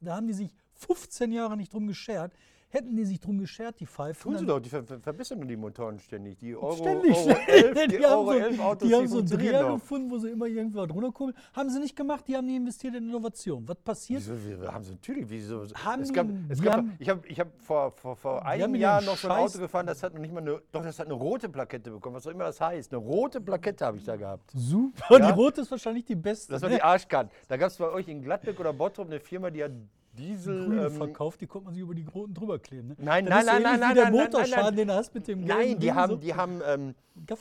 da 0.00 0.16
haben 0.16 0.26
die 0.26 0.32
sich 0.34 0.54
15 0.74 1.32
Jahre 1.32 1.56
nicht 1.56 1.72
drum 1.72 1.86
geschert. 1.86 2.32
Hätten 2.70 2.94
die 2.96 3.04
sich 3.06 3.18
drum 3.18 3.38
geschert, 3.38 3.80
die 3.80 3.86
Pfeifen. 3.86 4.30
Tun 4.30 4.38
sie 4.38 4.44
doch, 4.44 4.60
die 4.60 4.68
ver 4.68 4.82
ver 4.84 5.00
verbessern 5.00 5.40
die 5.48 5.56
Motoren 5.56 5.98
ständig. 5.98 6.36
Die 6.38 6.54
Euro, 6.54 6.72
Ständig, 6.76 7.16
Euro 7.16 7.30
ständig. 7.30 7.48
11, 7.48 7.74
die, 7.88 7.96
die 7.96 8.04
haben 8.04 8.12
Euro 8.12 8.24
so, 8.32 8.38
11 8.38 8.60
Autos, 8.60 8.88
die 8.88 8.94
haben 8.94 9.08
so 9.08 9.18
einen 9.18 9.26
Dreher 9.28 9.62
doch. 9.62 9.74
gefunden, 9.74 10.10
wo 10.10 10.18
sie 10.18 10.28
immer 10.28 10.46
irgendwo 10.46 10.84
drunter 10.84 11.10
kurbeln. 11.10 11.36
Haben 11.54 11.70
sie 11.70 11.80
nicht 11.80 11.96
gemacht, 11.96 12.24
die 12.28 12.36
haben 12.36 12.44
nie 12.46 12.56
investiert 12.56 12.94
in 12.94 13.08
Innovation. 13.08 13.66
Was 13.66 13.76
passiert? 13.78 14.20
Wieso, 14.26 14.60
wir 14.62 14.70
haben 14.72 14.84
sie 14.84 14.92
natürlich. 14.92 15.24
Wieso? 15.30 15.64
Haben 15.82 16.02
es 16.02 16.12
gab, 16.12 16.26
die- 16.26 16.34
es 16.50 16.58
die 16.58 16.64
gab, 16.64 16.74
haben- 16.76 16.92
ich 16.98 17.08
habe 17.08 17.26
ich 17.26 17.40
hab 17.40 17.48
vor, 17.62 17.90
vor, 17.92 18.16
vor 18.16 18.44
einem 18.44 18.74
in 18.74 18.80
Jahr 18.82 19.00
noch 19.00 19.16
so 19.16 19.28
ein 19.28 19.32
Scheiß- 19.34 19.54
Auto 19.54 19.58
gefahren, 19.60 19.86
das 19.86 20.02
hat 20.02 20.12
noch 20.12 20.20
nicht 20.20 20.34
mal 20.34 20.40
eine, 20.42 20.60
doch, 20.70 20.82
das 20.82 20.98
hat 20.98 21.06
eine 21.06 21.14
rote 21.14 21.48
Plakette 21.48 21.90
bekommen, 21.90 22.16
was 22.16 22.26
auch 22.26 22.30
immer 22.32 22.44
das 22.44 22.60
heißt. 22.60 22.92
Eine 22.92 23.00
rote 23.02 23.40
Plakette 23.40 23.86
habe 23.86 23.96
ich 23.96 24.04
da 24.04 24.16
gehabt. 24.16 24.50
Super. 24.54 25.18
Ja. 25.18 25.26
Die 25.32 25.32
rote 25.32 25.62
ist 25.62 25.70
wahrscheinlich 25.70 26.04
die 26.04 26.16
beste. 26.16 26.52
Das 26.52 26.60
war 26.60 26.68
ne? 26.68 26.76
die 26.76 26.82
Arschkant. 26.82 27.32
Da 27.48 27.56
gab 27.56 27.68
es 27.70 27.78
bei 27.78 27.88
euch 27.90 28.08
in 28.08 28.20
Gladbeck 28.20 28.60
oder 28.60 28.74
Bottrop 28.74 29.06
eine 29.06 29.20
Firma, 29.20 29.50
die 29.50 29.64
hat 29.64 29.72
Diesel. 30.18 30.66
Grüne 30.66 30.86
ähm, 30.86 30.92
verkauft, 30.92 31.40
die 31.40 31.46
konnte 31.46 31.66
man 31.66 31.74
sich 31.74 31.82
über 31.82 31.94
die 31.94 32.04
roten 32.04 32.34
drüber 32.34 32.58
kleben. 32.58 32.88
Ne? 32.88 32.96
Nein, 32.98 33.26
Das 33.26 33.46
nein, 33.46 33.62
nein, 33.62 33.62
nein, 33.62 33.94
der 33.94 34.04
nein, 34.04 34.12
nein, 34.12 34.12
nein, 34.12 34.24
Motorschaden, 34.24 34.64
nein. 34.64 34.76
den 34.76 34.88
du 34.88 34.94
hast 34.94 35.14
mit 35.14 35.28
dem 35.28 35.40
Nein, 35.40 35.58
gelben 35.58 35.80
die 35.80 35.86
Ding, 35.86 35.94
haben, 35.94 36.10
so 36.10 36.16
die 36.16 36.34
haben 36.34 36.62
ähm, 36.66 36.94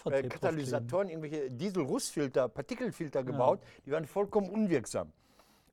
äh. 0.06 0.24
Katalysatoren, 0.24 1.10
irgendwelche 1.10 1.50
Dieselrußfilter, 1.52 2.48
Partikelfilter 2.50 3.24
gebaut, 3.24 3.60
die 3.86 3.92
waren 3.92 4.06
vollkommen 4.06 4.50
unwirksam. 4.50 5.12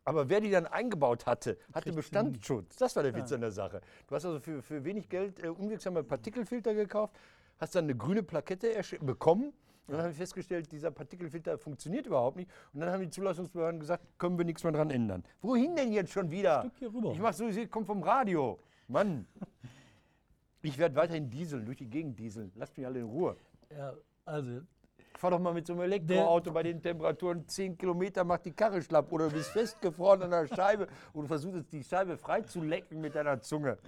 Aber 0.04 0.28
wer 0.28 0.40
die 0.40 0.50
dann 0.50 0.66
eingebaut 0.66 1.24
hatte, 1.24 1.56
hatte 1.72 1.92
Bestandsschutz. 1.92 2.76
Das 2.76 2.94
war 2.94 3.02
der 3.02 3.14
Witz 3.14 3.32
an 3.32 3.40
der 3.40 3.50
Sache. 3.50 3.80
Du 4.06 4.14
hast 4.14 4.26
also 4.26 4.38
für, 4.38 4.60
für 4.62 4.84
wenig 4.84 5.08
Geld 5.08 5.42
äh, 5.42 5.48
unwirksame 5.48 6.04
Partikelfilter 6.04 6.74
gekauft, 6.74 7.14
hast 7.58 7.74
dann 7.74 7.84
eine 7.84 7.96
grüne 7.96 8.22
Plakette 8.22 8.68
bekommen. 9.00 9.52
Und 9.86 9.92
dann 9.94 10.02
haben 10.02 10.10
wir 10.10 10.14
festgestellt, 10.14 10.72
dieser 10.72 10.90
Partikelfilter 10.90 11.58
funktioniert 11.58 12.06
überhaupt 12.06 12.36
nicht. 12.36 12.50
Und 12.72 12.80
dann 12.80 12.90
haben 12.90 13.02
die 13.02 13.10
Zulassungsbehörden 13.10 13.80
gesagt, 13.80 14.04
können 14.18 14.38
wir 14.38 14.44
nichts 14.44 14.64
mehr 14.64 14.72
dran 14.72 14.90
ändern. 14.90 15.24
Wohin 15.42 15.76
denn 15.76 15.92
jetzt 15.92 16.12
schon 16.12 16.30
wieder? 16.30 16.60
Stück 16.60 16.78
hier 16.78 16.94
rüber. 16.94 17.12
Ich 17.12 17.18
mach 17.18 17.34
so, 17.34 17.46
ich 17.46 17.70
komme 17.70 17.84
vom 17.84 18.02
Radio. 18.02 18.58
Mann. 18.88 19.26
Ich 20.62 20.78
werde 20.78 20.96
weiterhin 20.96 21.28
dieseln, 21.28 21.66
durch 21.66 21.76
die 21.76 21.88
Gegend 21.88 22.18
dieseln. 22.18 22.50
Lasst 22.54 22.76
mich 22.78 22.86
alle 22.86 23.00
in 23.00 23.06
Ruhe. 23.06 23.36
Ja, 23.76 23.92
also, 24.24 24.62
Fahr 25.18 25.30
doch 25.30 25.38
mal 25.38 25.54
mit 25.54 25.66
so 25.66 25.74
einem 25.74 25.82
Elektroauto 25.82 26.50
bei 26.50 26.62
den 26.62 26.82
Temperaturen 26.82 27.46
10 27.46 27.78
Kilometer, 27.78 28.24
macht 28.24 28.46
die 28.46 28.52
Karre 28.52 28.82
schlapp 28.82 29.12
oder 29.12 29.28
du 29.28 29.34
bist 29.36 29.50
festgefroren 29.50 30.22
an 30.22 30.30
der 30.30 30.48
Scheibe 30.48 30.88
und 31.12 31.28
versuchst 31.28 31.56
jetzt 31.56 31.72
die 31.72 31.84
Scheibe 31.84 32.16
frei 32.16 32.40
zu 32.40 32.62
lecken 32.62 33.00
mit 33.00 33.14
deiner 33.14 33.40
Zunge. 33.40 33.78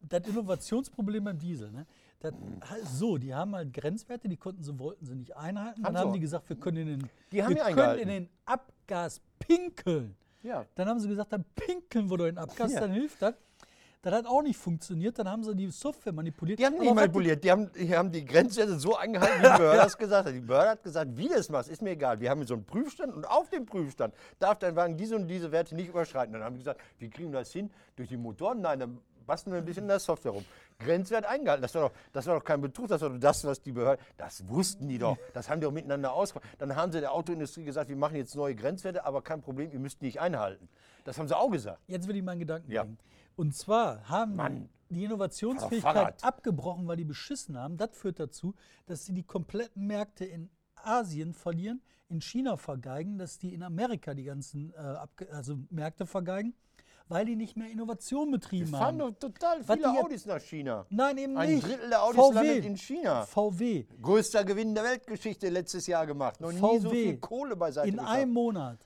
das 0.00 0.26
Innovationsproblem 0.26 1.24
beim 1.24 1.38
Diesel, 1.38 1.70
ne? 1.70 1.86
Das, 2.20 2.34
halt 2.68 2.86
so, 2.86 3.16
die 3.16 3.32
haben 3.32 3.54
halt 3.54 3.72
Grenzwerte, 3.72 4.28
die 4.28 4.36
konnten 4.36 4.64
sie, 4.64 4.76
wollten 4.78 5.06
sie 5.06 5.14
nicht 5.14 5.36
einhalten. 5.36 5.82
Dann 5.82 5.86
Haben 5.86 5.96
sie 5.96 6.00
haben 6.06 6.12
die 6.14 6.20
gesagt, 6.20 6.48
wir 6.48 6.56
können 6.56 6.78
in 6.78 6.86
den, 6.98 7.10
Die 7.30 7.42
haben 7.44 7.54
wir 7.54 7.62
können 7.62 7.98
in 8.00 8.08
den 8.08 8.28
Abgas 8.44 9.20
pinkeln. 9.38 10.16
Ja. 10.42 10.64
Dann 10.74 10.88
haben 10.88 10.98
sie 10.98 11.08
gesagt, 11.08 11.32
dann 11.32 11.44
pinkeln 11.54 12.10
wir 12.10 12.16
doch 12.16 12.26
in 12.26 12.34
den 12.34 12.38
Abgas, 12.38 12.72
Ja. 12.72 12.80
dann 12.80 12.92
hilft 12.92 13.22
das. 13.22 13.34
Das 14.02 14.14
hat 14.14 14.26
auch 14.26 14.42
nicht 14.42 14.56
funktioniert, 14.56 15.18
dann 15.18 15.28
haben 15.28 15.42
sie 15.42 15.56
die 15.56 15.70
Software 15.72 16.12
manipuliert. 16.12 16.60
Die 16.60 16.66
haben 16.66 16.78
nicht 16.78 16.94
manipuliert, 16.94 17.42
die 17.42 17.50
haben, 17.50 17.68
die 17.72 17.96
haben 17.96 18.12
die 18.12 18.24
Grenzwerte 18.24 18.78
so 18.78 18.96
eingehalten, 18.96 19.40
wie 19.42 19.50
die 19.50 19.58
Behörde 19.58 19.78
das 19.78 19.98
gesagt 19.98 20.28
hat. 20.28 20.34
Die 20.34 20.40
Behörde 20.40 20.70
hat 20.70 20.82
gesagt, 20.84 21.16
wie 21.16 21.26
du 21.26 21.34
es 21.34 21.48
machst, 21.48 21.68
ist 21.68 21.82
mir 21.82 21.90
egal. 21.90 22.20
Wir 22.20 22.30
haben 22.30 22.44
so 22.46 22.54
einen 22.54 22.64
Prüfstand 22.64 23.12
und 23.12 23.28
auf 23.28 23.50
dem 23.50 23.66
Prüfstand 23.66 24.14
darf 24.38 24.58
dein 24.60 24.76
Wagen 24.76 24.96
diese 24.96 25.16
und 25.16 25.26
diese 25.26 25.50
Werte 25.50 25.74
nicht 25.74 25.88
überschreiten. 25.88 26.32
Dann 26.32 26.44
haben 26.44 26.54
die 26.54 26.60
gesagt, 26.60 26.80
wie 26.98 27.10
kriegen 27.10 27.32
wir 27.32 27.40
das 27.40 27.52
hin? 27.52 27.70
Durch 27.96 28.08
die 28.08 28.16
Motoren? 28.16 28.60
Nein, 28.60 28.78
dann 28.78 28.98
basteln 29.28 29.52
wir 29.52 29.60
ein 29.60 29.64
bisschen 29.64 29.84
in 29.84 29.88
der 29.88 30.00
Software 30.00 30.32
rum. 30.32 30.44
Grenzwert 30.80 31.24
eingehalten. 31.24 31.62
Das 31.62 31.74
war 31.76 31.82
doch, 31.90 31.92
das 32.12 32.26
war 32.26 32.36
doch 32.36 32.44
kein 32.44 32.60
Betrug, 32.60 32.88
das 32.88 33.00
war 33.02 33.10
doch 33.10 33.18
das, 33.20 33.44
was 33.44 33.60
die 33.62 33.70
Behörden. 33.70 34.04
Das 34.16 34.48
wussten 34.48 34.88
die 34.88 34.98
doch. 34.98 35.16
Das 35.34 35.48
haben 35.48 35.60
die 35.60 35.66
auch 35.66 35.72
miteinander 35.72 36.12
ausgemacht. 36.12 36.48
Dann 36.58 36.74
haben 36.74 36.90
sie 36.90 36.98
der 37.00 37.12
Autoindustrie 37.12 37.62
gesagt, 37.64 37.88
wir 37.88 37.96
machen 37.96 38.16
jetzt 38.16 38.34
neue 38.34 38.56
Grenzwerte, 38.56 39.04
aber 39.04 39.22
kein 39.22 39.40
Problem, 39.40 39.70
ihr 39.70 39.78
müsst 39.78 40.00
die 40.00 40.06
nicht 40.06 40.20
einhalten. 40.20 40.68
Das 41.04 41.16
haben 41.18 41.28
sie 41.28 41.36
auch 41.36 41.50
gesagt. 41.50 41.80
Jetzt 41.86 42.08
will 42.08 42.16
ich 42.16 42.22
meinen 42.24 42.40
Gedanken 42.40 42.70
Ja. 42.72 42.82
bringen. 42.82 42.98
Und 43.36 43.54
zwar 43.54 44.08
haben 44.08 44.34
Mann. 44.34 44.68
die. 44.90 45.04
Innovationsfähigkeit 45.04 46.24
abgebrochen, 46.24 46.88
weil 46.88 46.96
die 46.96 47.04
beschissen 47.04 47.56
haben. 47.58 47.76
Das 47.76 47.90
führt 47.92 48.18
dazu, 48.18 48.54
dass 48.86 49.04
sie 49.04 49.12
die 49.12 49.22
kompletten 49.22 49.86
Märkte 49.86 50.24
in 50.24 50.50
Asien 50.76 51.34
verlieren, 51.34 51.82
in 52.08 52.20
China 52.22 52.56
vergeigen, 52.56 53.18
dass 53.18 53.38
die 53.38 53.52
in 53.52 53.62
Amerika 53.62 54.14
die 54.14 54.24
ganzen 54.24 54.72
äh, 54.74 54.96
also 55.30 55.58
Märkte 55.70 56.06
vergeigen, 56.06 56.54
weil 57.08 57.24
die 57.26 57.36
nicht 57.36 57.56
mehr 57.56 57.70
Innovation 57.70 58.28
Wir 58.28 58.38
betrieben 58.38 58.66
fahren 58.68 59.00
haben. 59.02 59.14
doch 59.14 59.28
total 59.30 59.66
Was 59.66 59.76
viele 59.76 59.92
jetzt- 59.94 60.04
Audis 60.04 60.26
nach 60.26 60.40
China. 60.40 60.86
Nein, 60.90 61.18
eben 61.18 61.36
Ein 61.36 61.54
nicht. 61.54 61.66
Drittel 61.66 61.88
der 61.90 62.02
Audis 62.02 62.20
VW. 62.20 62.34
landet 62.34 62.64
in 62.64 62.76
China. 62.76 63.26
VW. 63.26 63.86
Größter 64.02 64.44
Gewinn 64.44 64.74
der 64.74 64.84
Weltgeschichte 64.84 65.48
letztes 65.48 65.86
Jahr 65.86 66.06
gemacht. 66.06 66.40
Noch 66.40 66.52
nie 66.52 66.58
so 66.78 66.90
VW. 66.90 67.02
viel 67.04 67.16
Kohle 67.18 67.56
beiseite 67.56 67.88
In 67.88 67.96
gehabt. 67.96 68.10
einem 68.12 68.32
Monat 68.32 68.78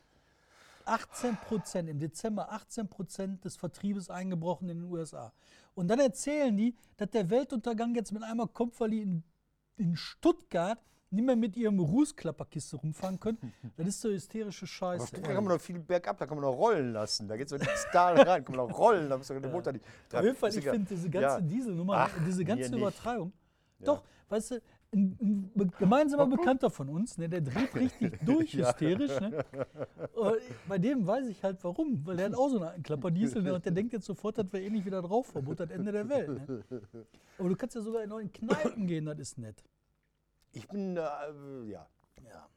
18 0.85 1.37
Prozent, 1.37 1.89
im 1.89 1.99
Dezember 2.01 2.51
18 2.53 2.89
Prozent 2.89 3.45
des 3.45 3.57
Vertriebes 3.57 4.11
eingebrochen 4.11 4.69
in 4.69 4.81
den 4.83 4.91
USA. 4.91 5.33
Und 5.75 5.89
dann 5.89 6.01
erzählen 6.01 6.57
die, 6.57 6.75
dass 6.97 7.11
der 7.11 7.31
Weltuntergang 7.31 7.95
jetzt 7.95 8.13
mit 8.13 8.23
einmal 8.25 8.49
kommt, 8.49 8.79
weil 8.81 8.91
die 8.91 9.03
in, 9.03 9.23
in 9.77 9.97
Stuttgart 9.97 10.79
nicht 11.13 11.25
mehr 11.25 11.37
mit 11.37 11.57
ihrem 11.57 11.79
Rußklapperkiste 11.79 12.77
rumfahren 12.77 13.21
können. 13.21 13.39
Das 13.77 13.87
ist 13.87 14.01
so 14.01 14.09
hysterische 14.09 14.67
Scheiße. 14.67 15.15
Ehrlich. 15.15 15.27
kann 15.27 15.45
man 15.45 15.55
noch 15.55 15.61
viel 15.61 15.79
bergab, 15.79 16.19
da 16.19 16.27
kann 16.27 16.37
man 16.37 16.45
noch 16.45 16.57
rollen 16.57 16.93
lassen. 16.93 17.29
Da 17.29 17.37
geht 17.37 17.49
so 17.49 17.57
ins 17.57 17.87
Tal 17.93 18.21
rein, 18.21 18.45
kann 18.45 18.57
man 18.57 18.69
noch 18.69 18.79
rollen, 18.79 19.09
da 19.09 19.17
muss 19.19 19.29
doch 19.29 19.41
der 19.41 19.51
Motor 19.51 19.73
nicht. 19.75 19.85
Auf 20.13 20.25
jeden 20.25 20.37
Fall, 20.37 20.57
ich 20.57 20.65
finde 20.65 20.89
diese 20.89 21.11
ganze 21.11 21.29
Ja. 21.29 21.41
Dieselnummer, 21.41 21.95
Ach, 21.97 22.11
diese 22.27 22.45
ganze 22.45 22.71
nicht. 22.71 22.81
Übertreibung. 22.81 23.33
Doch, 23.81 24.03
weißt 24.29 24.53
du, 24.53 24.61
ein, 24.95 25.51
ein 25.57 25.73
gemeinsamer 25.79 26.27
Bekannter 26.27 26.71
von 26.71 26.89
uns, 26.89 27.17
ne, 27.17 27.29
der 27.29 27.41
dreht 27.41 27.75
richtig 27.75 28.19
durch 28.25 28.53
hysterisch. 28.55 29.19
Ne? 29.21 29.45
Bei 30.69 30.79
dem 30.79 31.07
weiß 31.07 31.29
ich 31.29 31.43
halt 31.43 31.63
warum, 31.65 32.05
weil 32.07 32.17
der 32.17 32.27
hat 32.27 32.35
auch 32.35 32.49
so 32.49 32.61
einen 32.61 32.83
Klapperdiesel 32.83 33.43
ne, 33.43 33.55
und 33.55 33.65
der 33.65 33.73
denkt 33.73 33.93
jetzt 33.95 34.05
sofort, 34.07 34.37
das 34.39 34.53
wäre 34.53 34.63
ähnlich 34.63 34.85
wieder 34.85 35.01
Rauchverbot, 35.01 35.61
das 35.61 35.71
Ende 35.71 35.93
der 35.93 36.09
Welt. 36.09 36.49
Ne? 36.49 36.63
Aber 37.39 37.49
du 37.49 37.57
kannst 37.57 37.75
ja 37.75 37.81
sogar 37.81 38.03
in 38.03 38.11
neuen 38.11 38.31
Kneipen 38.33 38.87
gehen, 38.87 39.07
das 39.07 39.19
ist 39.19 39.39
nett. 39.39 39.65
Ich 40.53 40.69
bin, 40.69 40.97
äh, 40.97 41.01
ja. 41.01 41.89
Ja. 42.25 42.49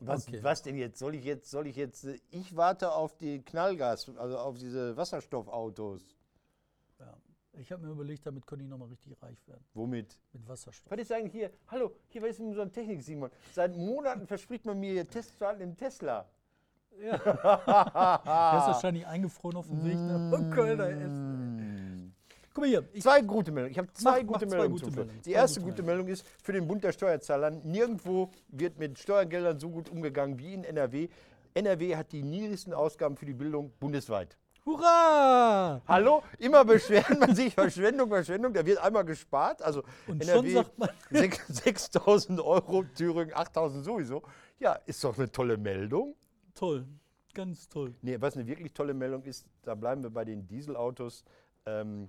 Was, 0.00 0.28
Okay. 0.28 0.42
was 0.42 0.62
denn 0.62 0.76
jetzt? 0.76 0.98
Soll 0.98 1.14
ich 1.14 1.24
jetzt, 1.24 1.50
soll 1.50 1.66
ich 1.66 1.76
jetzt, 1.76 2.04
äh, 2.04 2.18
ich 2.30 2.54
warte 2.56 2.92
auf 2.92 3.16
die 3.16 3.42
Knallgas, 3.42 4.08
also 4.16 4.38
auf 4.38 4.58
diese 4.58 4.96
Wasserstoffautos. 4.96 6.02
ja. 6.98 7.16
Ich 7.58 7.72
habe 7.72 7.86
mir 7.86 7.92
überlegt, 7.92 8.26
damit 8.26 8.46
könnte 8.46 8.64
ich 8.64 8.70
nochmal 8.70 8.88
richtig 8.88 9.16
reich 9.22 9.38
werden. 9.48 9.64
Womit? 9.72 10.18
Mit 10.34 10.46
Wasserstoff. 10.46 10.90
Was 10.90 10.98
ist 11.00 11.12
eigentlich 11.12 11.32
hier? 11.32 11.50
Hallo, 11.68 11.92
hier 12.08 12.22
ist 12.26 12.38
denn 12.38 12.52
so 12.52 12.60
eine 12.60 12.70
Technik, 12.70 13.02
Simon? 13.02 13.30
Seit 13.54 13.74
Monaten 13.74 14.26
verspricht 14.26 14.66
man 14.66 14.78
mir 14.78 14.92
hier 14.92 15.08
Testfahrten 15.08 15.62
im 15.62 15.74
Tesla. 15.76 16.28
Ja. 17.00 17.16
Der 17.18 18.58
ist 18.58 18.66
wahrscheinlich 18.68 19.06
eingefroren 19.06 19.56
auf 19.56 19.66
dem 19.68 19.82
Weg 19.84 19.96
nach 19.96 20.54
Kölner 20.54 20.88
Essen. 20.88 21.45
Guck 22.56 22.62
mal 22.62 22.68
hier, 22.70 22.84
Zwei 23.02 23.20
gute 23.20 23.52
Meldungen. 23.52 23.70
Ich 23.72 23.76
habe 23.78 23.92
zwei 23.92 24.22
Mach- 24.22 24.26
gute 24.28 24.30
mach 24.32 24.38
zwei 24.38 24.46
Meldungen 24.56 24.70
gute 24.72 24.84
zum 24.84 24.92
Schluss. 24.94 24.96
Meldungen. 25.04 25.22
Die 25.26 25.30
Zwei 25.30 25.36
erste 25.36 25.60
gute 25.60 25.72
gute 25.72 25.82
Meldung 25.82 26.08
ist 26.08 26.26
für 26.42 26.52
den 26.54 26.66
Bund 26.66 26.82
der 26.84 26.92
Steuerzahler. 26.92 27.50
Nirgendwo 27.50 28.30
wird 28.48 28.78
mit 28.78 28.98
Steuergeldern 28.98 29.60
so 29.60 29.68
gut 29.68 29.90
umgegangen 29.90 30.38
wie 30.38 30.54
in 30.54 30.64
NRW. 30.64 31.08
NRW 31.52 31.96
hat 31.96 32.12
die 32.12 32.22
niedrigsten 32.22 32.72
Ausgaben 32.72 33.14
für 33.18 33.26
die 33.26 33.34
Bildung 33.34 33.72
bundesweit. 33.78 34.38
Hurra! 34.64 35.82
Hallo? 35.86 36.22
Immer 36.38 36.64
beschwert 36.64 37.20
man 37.20 37.34
sich, 37.36 37.52
Verschwendung, 37.52 38.08
Verschwendung. 38.08 38.54
Da 38.54 38.64
wird 38.64 38.78
einmal 38.78 39.04
gespart. 39.04 39.60
Also 39.60 39.82
Und 40.06 40.24
schon 40.24 40.32
NRW 40.46 40.54
sagt 40.54 40.78
man- 40.78 40.88
6.000 41.10 42.40
Euro, 42.42 42.84
Thüringen 42.84 43.34
8.000 43.34 43.82
sowieso. 43.84 44.22
Ja, 44.58 44.72
ist 44.86 45.04
doch 45.04 45.18
eine 45.18 45.30
tolle 45.30 45.58
Meldung. 45.58 46.14
Toll, 46.54 46.86
ganz 47.34 47.68
toll. 47.68 47.94
Nee, 48.00 48.16
was 48.18 48.34
eine 48.34 48.46
wirklich 48.46 48.72
tolle 48.72 48.94
Meldung 48.94 49.24
ist, 49.24 49.44
da 49.62 49.74
bleiben 49.74 50.02
wir 50.02 50.08
bei 50.08 50.24
den 50.24 50.46
Dieselautos. 50.48 51.22
Ähm, 51.66 52.08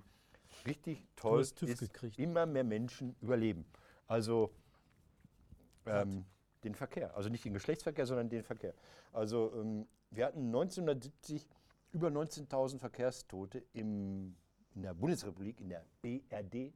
richtig 0.66 1.06
toll 1.16 1.40
ist, 1.40 1.58
gekriegt. 1.58 2.18
immer 2.18 2.46
mehr 2.46 2.64
Menschen 2.64 3.16
überleben. 3.20 3.64
Also 4.06 4.50
ähm, 5.86 6.24
den 6.64 6.74
Verkehr. 6.74 7.16
Also 7.16 7.28
nicht 7.28 7.44
den 7.44 7.54
Geschlechtsverkehr, 7.54 8.06
sondern 8.06 8.28
den 8.28 8.42
Verkehr. 8.42 8.74
Also 9.12 9.52
ähm, 9.54 9.86
wir 10.10 10.26
hatten 10.26 10.46
1970 10.46 11.46
über 11.92 12.08
19.000 12.08 12.78
Verkehrstote 12.78 13.64
im, 13.72 14.36
in 14.74 14.82
der 14.82 14.94
Bundesrepublik, 14.94 15.60
in 15.60 15.68
der 15.68 15.84
BRD. 16.02 16.72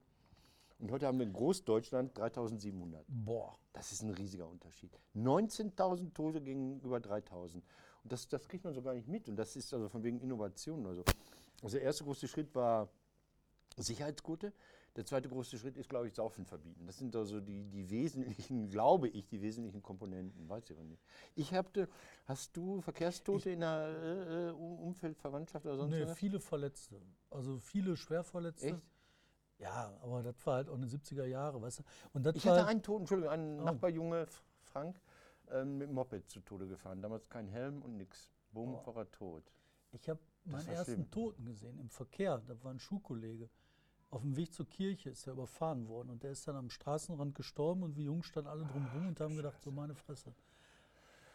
Und 0.79 0.91
heute 0.91 1.07
haben 1.07 1.19
wir 1.19 1.27
in 1.27 1.33
Großdeutschland 1.33 2.19
3.700. 2.19 3.05
Boah. 3.07 3.57
Das 3.73 3.93
ist 3.93 4.03
ein 4.03 4.11
riesiger 4.11 4.49
Unterschied. 4.49 4.91
19.000 5.17 6.13
Tote 6.13 6.41
gegenüber 6.41 6.99
3.000. 6.99 7.55
Und 7.55 8.13
das, 8.13 8.29
das 8.29 8.49
kriegt 8.49 8.65
man 8.65 8.75
so 8.75 8.83
gar 8.83 8.95
nicht 8.95 9.09
mit. 9.09 9.29
Und 9.29 9.37
das 9.37 9.57
ist 9.57 9.73
also 9.73 9.89
von 9.89 10.03
wegen 10.03 10.21
Innovation. 10.21 10.85
Also, 10.87 11.05
also 11.63 11.77
der 11.77 11.87
erste 11.87 12.05
große 12.05 12.29
Schritt 12.29 12.55
war 12.55 12.89
Sicherheitsgurte. 13.77 14.53
Der 14.97 15.07
zweite 15.07 15.29
große 15.31 15.57
Schritt 15.59 15.79
ist, 15.79 15.89
glaube 15.89 16.09
ich, 16.09 16.15
Saufen 16.15 16.45
verbieten. 16.45 16.87
Das 16.87 16.99
sind 16.99 17.17
also 17.17 17.41
die, 17.41 17.65
die 17.65 17.89
wesentlichen, 17.89 18.69
glaube 18.71 19.09
ich, 19.09 19.27
die 19.27 19.41
wesentlichen 19.41 19.83
Komponenten. 19.83 20.49
Weiß 20.49 20.65
ich 20.69 20.73
aber 20.77 20.85
nicht. 20.85 21.03
Ich 21.35 21.55
habe, 21.55 21.89
hast 22.27 22.55
du 22.57 22.81
Verkehrstote 22.83 23.51
in 23.51 23.61
der 23.61 23.87
äh, 23.89 24.49
äh, 24.49 24.51
Um- 24.53 24.79
Umfeldverwandtschaft 24.81 25.65
oder 25.65 25.77
sonst 25.77 25.93
Nee, 25.95 26.05
was? 26.07 26.19
viele 26.19 26.41
Verletzte. 26.41 27.01
Also 27.31 27.57
viele 27.59 27.97
Schwerverletzte. 27.97 28.67
Echt? 28.67 28.83
Ja, 29.59 29.97
aber 30.03 30.23
das 30.23 30.35
war 30.45 30.57
halt 30.57 30.69
auch 30.69 30.75
eine 30.75 30.87
70er 30.87 31.25
Jahre, 31.25 31.63
weißt 31.63 31.79
du? 31.79 31.83
Und 32.13 32.25
das 32.27 32.37
Ich 32.37 32.47
hatte 32.47 32.67
einen 32.67 32.83
Toten, 32.83 33.03
Entschuldigung, 33.03 33.33
einen 33.33 33.61
Oh. 33.61 33.65
Nachbarjunge, 33.65 34.27
Frank, 34.61 35.01
ähm, 35.51 35.79
mit 35.79 35.89
dem 35.89 35.95
Moped 35.95 36.29
zu 36.29 36.41
Tode 36.41 36.67
gefahren. 36.67 37.01
Damals 37.01 37.29
kein 37.29 37.49
Helm 37.49 37.81
und 37.81 37.97
nix. 37.97 38.31
Bumm, 38.51 38.75
Oh. 38.75 38.87
war 38.87 38.97
er 38.97 39.11
tot. 39.11 39.51
Ich 39.93 40.09
habe 40.09 40.21
meinen 40.45 40.67
ersten 40.69 40.93
schlimm. 40.95 41.11
Toten 41.11 41.45
gesehen 41.47 41.79
im 41.79 41.89
Verkehr. 41.89 42.43
Da 42.47 42.63
war 42.65 42.73
ein 42.73 42.79
Schulkollege. 42.79 43.49
Auf 44.13 44.21
dem 44.21 44.37
Weg 44.37 44.53
zur 44.53 44.69
Kirche 44.69 45.09
ist 45.09 45.27
er 45.27 45.33
überfahren 45.33 45.89
worden 45.89 46.11
und 46.11 46.23
der 46.23 46.33
ist 46.33 46.47
dann 46.47 46.55
am 46.55 46.69
Straßenrand 46.69 47.35
gestorben 47.35 47.83
und 47.83 47.97
wir 47.97 48.05
Jungs 48.05 48.27
standen 48.27 48.51
alle 48.51 48.67
drumherum 48.67 49.09
und 49.09 49.19
haben 49.19 49.35
gedacht, 49.35 49.59
so 49.63 49.71
meine 49.71 49.95
Fresse. 49.95 50.35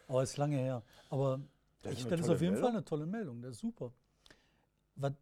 Aber 0.07 0.21
ist 0.21 0.37
lange 0.37 0.57
her. 0.57 0.83
Aber 1.09 1.41
Das 1.81 1.93
ist 1.93 2.01
ich, 2.01 2.07
das 2.07 2.19
ist 2.19 2.29
auf 2.29 2.39
jeden 2.39 2.53
Meldung. 2.53 2.69
Fall 2.69 2.77
eine 2.77 2.85
tolle 2.85 3.05
Meldung, 3.07 3.41
das 3.41 3.53
ist 3.53 3.61
super. 3.61 3.91
Was 4.95 5.13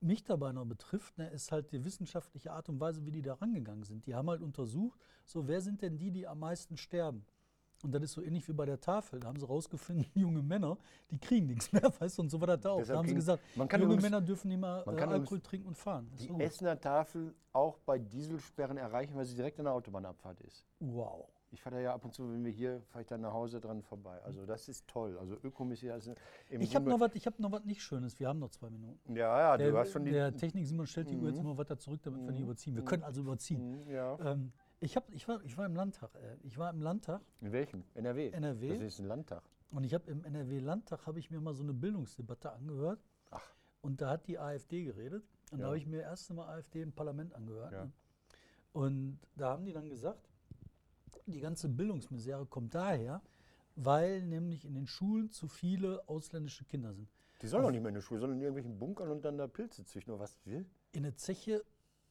mich 0.00 0.24
dabei 0.24 0.50
noch 0.50 0.64
betrifft, 0.64 1.16
ne, 1.18 1.28
ist 1.30 1.52
halt 1.52 1.70
die 1.70 1.84
wissenschaftliche 1.84 2.50
Art 2.50 2.68
und 2.68 2.80
Weise, 2.80 3.06
wie 3.06 3.12
die 3.12 3.22
da 3.22 3.34
rangegangen 3.34 3.84
sind. 3.84 4.04
Die 4.06 4.16
haben 4.16 4.28
halt 4.28 4.42
untersucht, 4.42 5.00
so 5.24 5.46
wer 5.46 5.60
sind 5.60 5.82
denn 5.82 5.98
die, 5.98 6.10
die 6.10 6.26
am 6.26 6.40
meisten 6.40 6.76
sterben? 6.76 7.24
Und 7.82 7.92
das 7.92 8.02
ist 8.02 8.12
so 8.12 8.22
ähnlich 8.22 8.46
wie 8.48 8.52
bei 8.52 8.64
der 8.64 8.80
Tafel. 8.80 9.18
Da 9.20 9.28
haben 9.28 9.38
sie 9.38 9.46
rausgefunden, 9.46 10.06
junge 10.14 10.42
Männer, 10.42 10.78
die 11.10 11.18
kriegen 11.18 11.46
nichts 11.48 11.72
mehr, 11.72 11.82
weißt 12.00 12.18
du, 12.18 12.22
und 12.22 12.28
so 12.30 12.40
war 12.40 12.46
das 12.46 12.60
da 12.60 12.70
auch. 12.70 12.82
Da 12.84 12.96
haben 12.96 13.08
sie 13.08 13.14
gesagt, 13.14 13.42
junge 13.56 13.74
übrigens- 13.84 14.02
Männer 14.02 14.20
dürfen 14.20 14.48
nicht 14.48 14.60
mehr 14.60 14.84
äh, 14.86 15.00
Alkohol 15.00 15.40
trinken 15.40 15.66
und 15.68 15.76
fahren. 15.76 16.06
Das 16.12 16.20
Die 16.20 16.28
so. 16.28 16.38
Essener 16.38 16.80
Tafel 16.80 17.34
auch 17.52 17.78
bei 17.78 17.98
Dieselsperren 17.98 18.76
erreichen, 18.78 19.14
weil 19.16 19.24
sie 19.24 19.34
direkt 19.34 19.58
an 19.58 19.64
der 19.64 19.74
Autobahnabfahrt 19.74 20.40
ist. 20.42 20.64
Wow. 20.80 21.28
Ich 21.54 21.60
fahre 21.60 21.76
da 21.76 21.82
ja 21.82 21.92
ab 21.92 22.02
und 22.06 22.14
zu, 22.14 22.22
wenn 22.32 22.42
wir 22.46 22.50
hier, 22.50 22.80
fahre 22.88 23.02
ich 23.02 23.08
dann 23.08 23.20
nach 23.20 23.34
Hause 23.34 23.60
dran 23.60 23.82
vorbei. 23.82 24.18
Also 24.24 24.46
das 24.46 24.68
ist 24.70 24.88
toll. 24.88 25.18
Also 25.18 25.36
ökomäßig. 25.42 25.92
Also 25.92 26.14
Ich 26.48 26.74
habe 26.74 26.88
noch 26.88 26.98
was 26.98 27.14
ich 27.14 27.26
hab 27.26 27.38
noch 27.40 27.52
was 27.52 27.62
nicht 27.66 27.82
Schönes. 27.82 28.18
Wir 28.18 28.28
haben 28.28 28.38
noch 28.38 28.48
zwei 28.48 28.70
Minuten. 28.70 29.14
Ja, 29.14 29.38
ja, 29.38 29.56
der, 29.58 29.70
du 29.70 29.76
hast 29.76 29.90
schon 29.90 30.04
die. 30.06 30.12
der 30.12 30.34
Technik 30.34 30.66
Simon 30.66 30.86
stellt 30.86 31.10
die 31.10 31.16
Uhr 31.18 31.28
jetzt 31.28 31.40
Mhm. 31.40 31.44
immer 31.48 31.58
weiter 31.58 31.76
zurück, 31.78 32.00
damit 32.04 32.22
wir 32.22 32.30
nicht 32.30 32.40
Mhm. 32.40 32.46
überziehen. 32.46 32.74
Wir 32.74 32.80
Mhm. 32.82 32.86
können 32.86 33.02
also 33.02 33.20
überziehen. 33.20 33.84
Mhm, 33.84 33.90
ja. 33.90 34.18
Ähm, 34.32 34.52
ich, 34.82 34.96
hab, 34.96 35.10
ich, 35.12 35.26
war, 35.28 35.42
ich 35.44 35.56
war 35.56 35.66
im 35.66 35.74
Landtag. 35.74 36.14
Äh, 36.16 36.36
ich 36.42 36.58
war 36.58 36.70
im 36.70 36.80
Landtag 36.80 37.22
In 37.40 37.52
welchem? 37.52 37.84
NRW. 37.94 38.30
NRW. 38.30 38.68
Das 38.68 38.80
ist 38.80 38.98
ein 38.98 39.06
Landtag. 39.06 39.42
Und 39.70 39.84
ich 39.84 39.94
habe 39.94 40.10
im 40.10 40.22
NRW-Landtag 40.24 41.06
habe 41.06 41.18
ich 41.18 41.30
mir 41.30 41.40
mal 41.40 41.54
so 41.54 41.62
eine 41.62 41.72
Bildungsdebatte 41.72 42.52
angehört. 42.52 43.00
Ach. 43.30 43.54
Und 43.80 44.00
da 44.02 44.10
hat 44.10 44.26
die 44.26 44.38
AfD 44.38 44.84
geredet. 44.84 45.24
Und 45.50 45.58
Ja. 45.58 45.62
da 45.62 45.66
habe 45.68 45.78
ich 45.78 45.86
mir 45.86 46.02
erst 46.02 46.32
Mal 46.32 46.46
AfD 46.46 46.82
im 46.82 46.92
Parlament 46.92 47.34
angehört. 47.34 47.72
Ja. 47.72 47.84
Ne? 47.86 47.92
Und 48.72 49.18
da 49.36 49.50
haben 49.50 49.64
die 49.64 49.72
dann 49.72 49.88
gesagt, 49.88 50.28
die 51.26 51.40
ganze 51.40 51.68
Bildungsmisere 51.68 52.46
kommt 52.46 52.74
daher, 52.74 53.22
weil 53.76 54.22
nämlich 54.22 54.64
in 54.64 54.74
den 54.74 54.86
Schulen 54.86 55.30
zu 55.30 55.48
viele 55.48 56.06
ausländische 56.08 56.64
Kinder 56.64 56.92
sind. 56.92 57.08
Die 57.40 57.46
sollen 57.48 57.62
doch 57.62 57.70
nicht 57.70 57.80
mehr 57.80 57.88
in 57.88 57.94
der 57.94 58.02
Schule, 58.02 58.20
sondern 58.20 58.38
in 58.38 58.42
irgendwelchen 58.42 58.78
Bunkern 58.78 59.10
und 59.10 59.24
dann 59.24 59.38
da 59.38 59.46
Pilze 59.46 59.84
züchten. 59.84 60.12
Nur 60.12 60.20
was 60.20 60.38
will? 60.44 60.66
In 60.92 61.02
der 61.02 61.16
Zeche, 61.16 61.64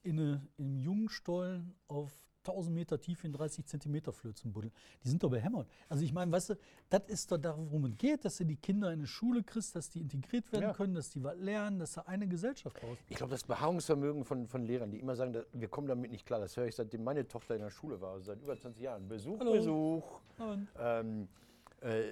in, 0.04 0.20
eine, 0.20 0.48
in 0.58 0.66
einem 0.66 0.78
Jungstollen 0.78 1.76
auf 1.88 2.12
1000 2.48 2.74
Meter 2.76 3.00
Tiefe 3.00 3.28
in 3.28 3.34
30 3.34 3.66
Zentimeter 3.66 4.12
Flözen 4.12 4.52
buddeln. 4.52 4.74
Die 5.04 5.10
sind 5.10 5.22
doch 5.24 5.30
behämmert. 5.30 5.68
Also 5.90 6.04
ich 6.04 6.12
meine, 6.14 6.32
weißt 6.32 6.52
du, 6.52 6.56
das 6.90 7.04
ist 7.08 7.32
doch 7.32 7.38
darum, 7.38 7.68
worum 7.70 7.86
es 7.86 7.98
geht, 7.98 8.26
dass 8.26 8.38
du 8.38 8.46
die 8.46 8.56
Kinder 8.56 8.88
in 8.92 9.00
eine 9.00 9.08
Schule 9.08 9.44
kriegst, 9.44 9.76
dass 9.76 9.90
die 9.90 10.00
integriert 10.00 10.52
werden 10.52 10.64
Ja. 10.64 10.74
können, 10.74 10.96
dass 10.96 11.10
die 11.10 11.24
was 11.24 11.38
lernen, 11.38 11.80
dass 11.80 11.94
da 11.94 12.02
eine 12.02 12.28
Gesellschaft 12.28 12.82
raus. 12.84 12.98
Ich 13.10 13.18
glaube, 13.18 13.32
das 13.32 13.44
Beharrungsvermögen 13.44 14.26
von, 14.26 14.48
von 14.48 14.64
Lehrern, 14.64 14.92
die 14.92 15.00
immer 15.00 15.16
sagen, 15.16 15.36
wir 15.54 15.68
kommen 15.68 15.88
damit 15.88 16.12
nicht 16.12 16.26
klar, 16.26 16.40
das 16.40 16.58
höre 16.58 16.66
ich 16.66 16.76
seitdem 16.76 17.04
meine 17.04 17.28
Tochter 17.28 17.56
in 17.56 17.62
der 17.62 17.70
Schule 17.70 18.02
war, 18.02 18.14
also 18.14 18.26
seit 18.26 18.42
über 18.42 18.58
20 18.58 18.82
Jahren. 18.82 19.08
Besuch, 19.08 19.40
Hallo. 19.40 19.52
Besuch. 19.54 20.20
Ähm, 20.40 21.28
äh, 21.28 21.28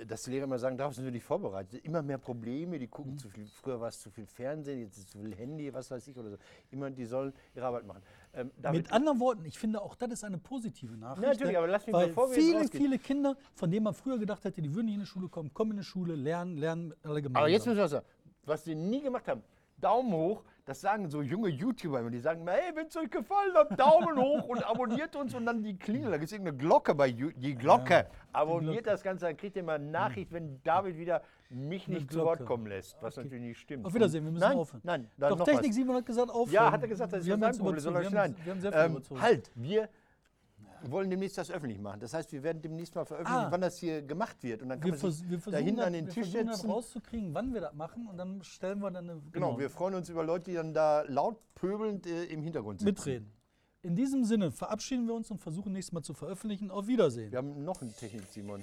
dass 0.08 0.24
die 0.24 0.32
Lehrer 0.32 0.46
immer 0.46 0.58
sagen, 0.58 0.78
darauf 0.78 0.96
sind 0.96 1.06
wir 1.06 1.12
nicht 1.12 1.24
vorbereitet. 1.24 1.86
Immer 1.86 2.02
mehr 2.02 2.18
Probleme, 2.18 2.80
die 2.80 2.88
Mhm. 2.88 2.92
gucken 2.92 3.18
zu 3.20 3.30
viel. 3.30 3.46
Früher 3.46 3.80
war 3.80 3.90
es 3.90 4.00
zu 4.00 4.10
viel 4.10 4.26
Fernsehen, 4.26 4.80
jetzt 4.80 4.98
ist 4.98 5.04
es 5.06 5.12
zu 5.12 5.20
viel 5.20 5.36
Handy, 5.36 5.72
was 5.72 5.92
weiß 5.92 6.08
ich 6.08 6.18
oder 6.18 6.32
so. 6.32 6.38
Immer, 6.72 6.90
die 6.90 7.06
sollen 7.06 7.32
ihre 7.56 7.66
Arbeit 7.68 7.86
machen. 7.86 8.02
Ähm, 8.34 8.52
Mit 8.72 8.92
anderen 8.92 9.20
Worten, 9.20 9.46
ich 9.46 9.60
finde 9.60 9.82
auch 9.82 9.96
das 9.96 10.12
ist 10.12 10.24
eine 10.24 10.40
positive 10.40 10.98
Nachricht. 10.98 11.28
Natürlich, 11.28 11.58
aber 11.58 11.68
lass 11.68 11.86
mich, 11.86 11.94
weil 11.94 12.08
bevor 12.08 12.30
wir 12.30 12.36
viele, 12.36 12.68
viele 12.68 12.98
Kinder, 12.98 13.36
von 13.54 13.70
denen 13.70 13.84
man 13.84 13.94
früher 13.94 14.18
gedacht 14.18 14.44
hätte, 14.44 14.62
die 14.62 14.74
würden 14.74 14.88
nicht 14.88 14.96
in 14.96 15.02
die 15.02 15.06
Schule 15.06 15.28
kommen, 15.30 15.54
kommen 15.54 15.72
in 15.72 15.78
die 15.78 15.84
Schule, 15.84 16.16
lernen, 16.16 16.58
lernen 16.58 16.94
alle 17.04 17.22
gemeinsam. 17.22 17.36
aber 17.44 17.50
jetzt 17.50 17.66
müssen 17.68 17.78
wir 17.78 17.88
sagen. 17.88 18.06
Was 18.46 18.64
sie 18.64 18.74
nie 18.74 19.02
gemacht 19.02 19.28
haben, 19.28 19.44
Daumen 19.78 20.12
hoch, 20.12 20.44
das 20.70 20.82
sagen 20.82 21.10
so 21.10 21.24
junge 21.24 21.50
YouTuber 21.50 22.00
immer. 22.00 22.12
Die 22.12 22.20
sagen 22.20 22.42
immer, 22.42 22.52
hey, 22.52 22.72
wenn 22.76 22.86
es 22.86 22.96
euch 22.96 23.10
gefallen 23.10 23.56
hat, 23.56 23.78
Daumen 23.80 24.16
hoch 24.20 24.44
und 24.50 24.64
abonniert 24.64 25.16
uns 25.16 25.34
und 25.34 25.48
dann 25.48 25.64
die 25.64 25.76
Klingel. 25.76 26.12
Da 26.12 26.18
gibt 26.18 26.28
es 26.28 26.32
irgendeine 26.32 26.58
Glocke 26.60 26.94
bei 26.94 27.08
You- 27.08 27.32
die 27.36 27.56
Glocke. 27.56 28.06
abonniert 28.32 28.84
Glocke. 28.84 28.90
das 28.92 29.02
Ganze, 29.02 29.26
dann 29.26 29.36
kriegt 29.36 29.56
ihr 29.56 29.64
mal 29.64 29.78
eine 29.78 29.86
Nachricht, 29.90 30.32
wenn 30.32 30.62
David 30.64 30.96
wieder 30.96 31.24
mich 31.50 31.88
nicht 31.88 32.12
zu 32.12 32.20
Wort 32.20 32.38
Glocke. 32.38 32.46
kommen 32.46 32.68
lässt. 32.68 32.96
Was 33.02 33.18
Okay. 33.18 33.26
natürlich 33.26 33.46
nicht 33.48 33.58
stimmt. 33.60 33.84
Auf 33.88 33.96
Wiedersehen, 33.96 34.24
wir 34.26 34.32
müssen 34.32 34.44
nein, 34.48 34.58
aufhören. 34.60 34.82
Nein, 34.84 35.08
dann 35.18 35.30
Doch, 35.32 35.40
noch 35.40 35.46
Technik 35.46 35.70
was. 35.70 35.76
7 35.76 35.94
hat 35.96 36.06
gesagt, 36.06 36.30
aufhören. 36.30 36.54
Ja, 36.54 36.72
hat 36.72 36.82
er 36.84 36.88
gesagt, 36.88 37.14
das 37.14 37.26
wir 37.26 37.34
haben 37.34 37.42
sein 37.42 37.58
Problem, 37.58 37.80
soll 37.80 37.96
er 37.96 38.02
überzogen. 38.02 38.36
Wir 38.46 38.52
haben- 38.54 38.62
schneiden. 38.62 39.04
Ähm, 39.16 39.22
halt, 39.22 39.52
wir 39.56 39.90
wollen 40.88 41.10
demnächst 41.10 41.38
das 41.38 41.52
öffentlich 41.52 41.80
machen. 41.80 42.00
Das 42.00 42.14
heißt, 42.14 42.32
wir 42.32 42.44
werden 42.44 42.62
demnächst 42.62 42.96
mal 42.96 43.06
veröffentlichen, 43.06 43.46
Ah. 43.48 43.52
wann 43.52 43.62
das 43.62 43.78
hier 43.78 44.02
gemacht 44.02 44.42
wird. 44.44 44.62
Und 44.62 44.70
dann 44.70 44.80
kann 44.80 44.92
Wir, 44.94 45.00
man 45.02 45.12
sich 45.12 45.30
wir 45.30 45.38
da 45.38 45.42
versuchen, 45.44 45.66
hinten 45.66 45.82
an 45.82 45.94
den 45.94 46.06
wir 46.08 46.14
Tisch 46.14 46.32
setzen. 46.32 46.70
rauszukriegen, 46.70 47.34
wann 47.34 47.54
wir 47.54 47.62
das 47.62 47.74
machen 47.74 48.08
und 48.08 48.18
dann 48.18 48.42
stellen 48.44 48.80
wir 48.80 48.92
dann 48.92 49.10
eine, 49.10 49.22
Genau, 49.32 49.58
wir 49.60 49.70
freuen 49.70 49.96
uns 49.96 50.10
über 50.10 50.24
Leute, 50.24 50.52
die 50.52 50.56
dann 50.56 50.74
da 50.74 51.02
laut 51.08 51.38
pöbelnd 51.56 52.06
äh, 52.08 52.26
im 52.26 52.42
Hintergrund 52.44 52.80
sitzen. 52.80 52.90
mitreden. 52.90 53.34
In 53.82 53.96
diesem 53.96 54.26
Sinne 54.26 54.52
verabschieden 54.52 55.08
wir 55.08 55.14
uns 55.14 55.32
und 55.32 55.40
versuchen 55.40 55.72
nächstes 55.72 55.94
Mal 55.94 56.02
zu 56.04 56.14
veröffentlichen. 56.14 56.70
Auf 56.70 56.88
Wiedersehen. 56.88 57.32
Wir 57.32 57.38
haben 57.38 57.64
noch 57.64 57.82
einen 57.82 57.96
Technik-Simon 57.96 58.62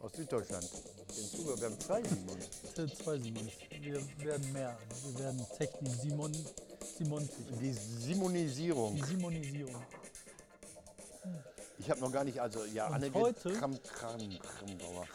aus 0.00 0.12
Süddeutschland. 0.12 0.64
Den 0.64 1.24
Zuhörer, 1.24 1.58
wir 1.60 1.66
haben 1.66 1.80
zwei 1.80 2.02
Simons. 2.02 2.48
Äh, 2.78 2.86
Zwei 2.94 3.18
Simons. 3.18 3.52
Wir 3.80 3.94
werden 4.24 4.52
mehr. 4.52 4.76
Wir 5.12 5.18
werden 5.24 5.40
Technik 5.58 5.92
Simon, 5.94 6.32
Simontig. 6.96 7.30
Die 7.60 7.72
Simonisierung. 7.72 8.94
Die 8.96 9.02
Simonisierung. 9.02 9.82
Ich 11.78 11.90
habe 11.90 12.00
noch 12.00 12.12
gar 12.12 12.24
nicht, 12.24 12.40
also 12.40 12.64
ja, 12.66 12.86
Und 12.88 12.94
Annegret 12.94 13.22
heute- 13.22 13.52
Kram, 13.54 13.82
Kram, 13.82 14.18
Kramgauer. 14.40 15.06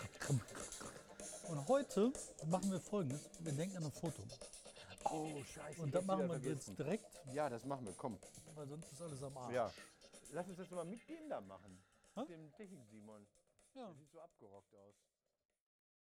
Und 1.49 1.67
heute 1.67 2.11
machen 2.47 2.71
wir 2.71 2.79
folgendes. 2.79 3.29
Wir 3.39 3.51
denken 3.53 3.77
an 3.77 3.85
ein 3.85 3.91
Foto. 3.91 4.23
Oh, 5.11 5.43
scheiße. 5.43 5.81
Und 5.81 5.93
das 5.93 6.03
machen 6.05 6.27
wir 6.27 6.35
jetzt 6.37 6.43
vergessen. 6.65 6.75
direkt, 6.75 7.21
Ja, 7.33 7.49
das 7.49 7.63
machen 7.65 7.85
wir, 7.85 7.93
komm. 7.93 8.17
weil 8.55 8.67
sonst 8.67 8.91
ist 8.91 9.01
alles 9.01 9.21
am 9.21 9.37
Arsch. 9.37 9.53
Ja. 9.53 9.71
Lass 10.31 10.47
uns 10.47 10.57
das 10.57 10.69
mal 10.71 10.85
mit 10.85 11.07
dem 11.07 11.29
da 11.29 11.39
machen. 11.41 11.77
Hä? 12.15 12.21
Mit 12.21 12.29
dem 12.29 12.51
Technik-Simon. 12.53 13.27
Ja. 13.75 13.85
Der 13.87 13.93
sieht 13.95 14.11
so 14.11 14.19
abgerockt 14.19 14.73
aus. 14.75 14.95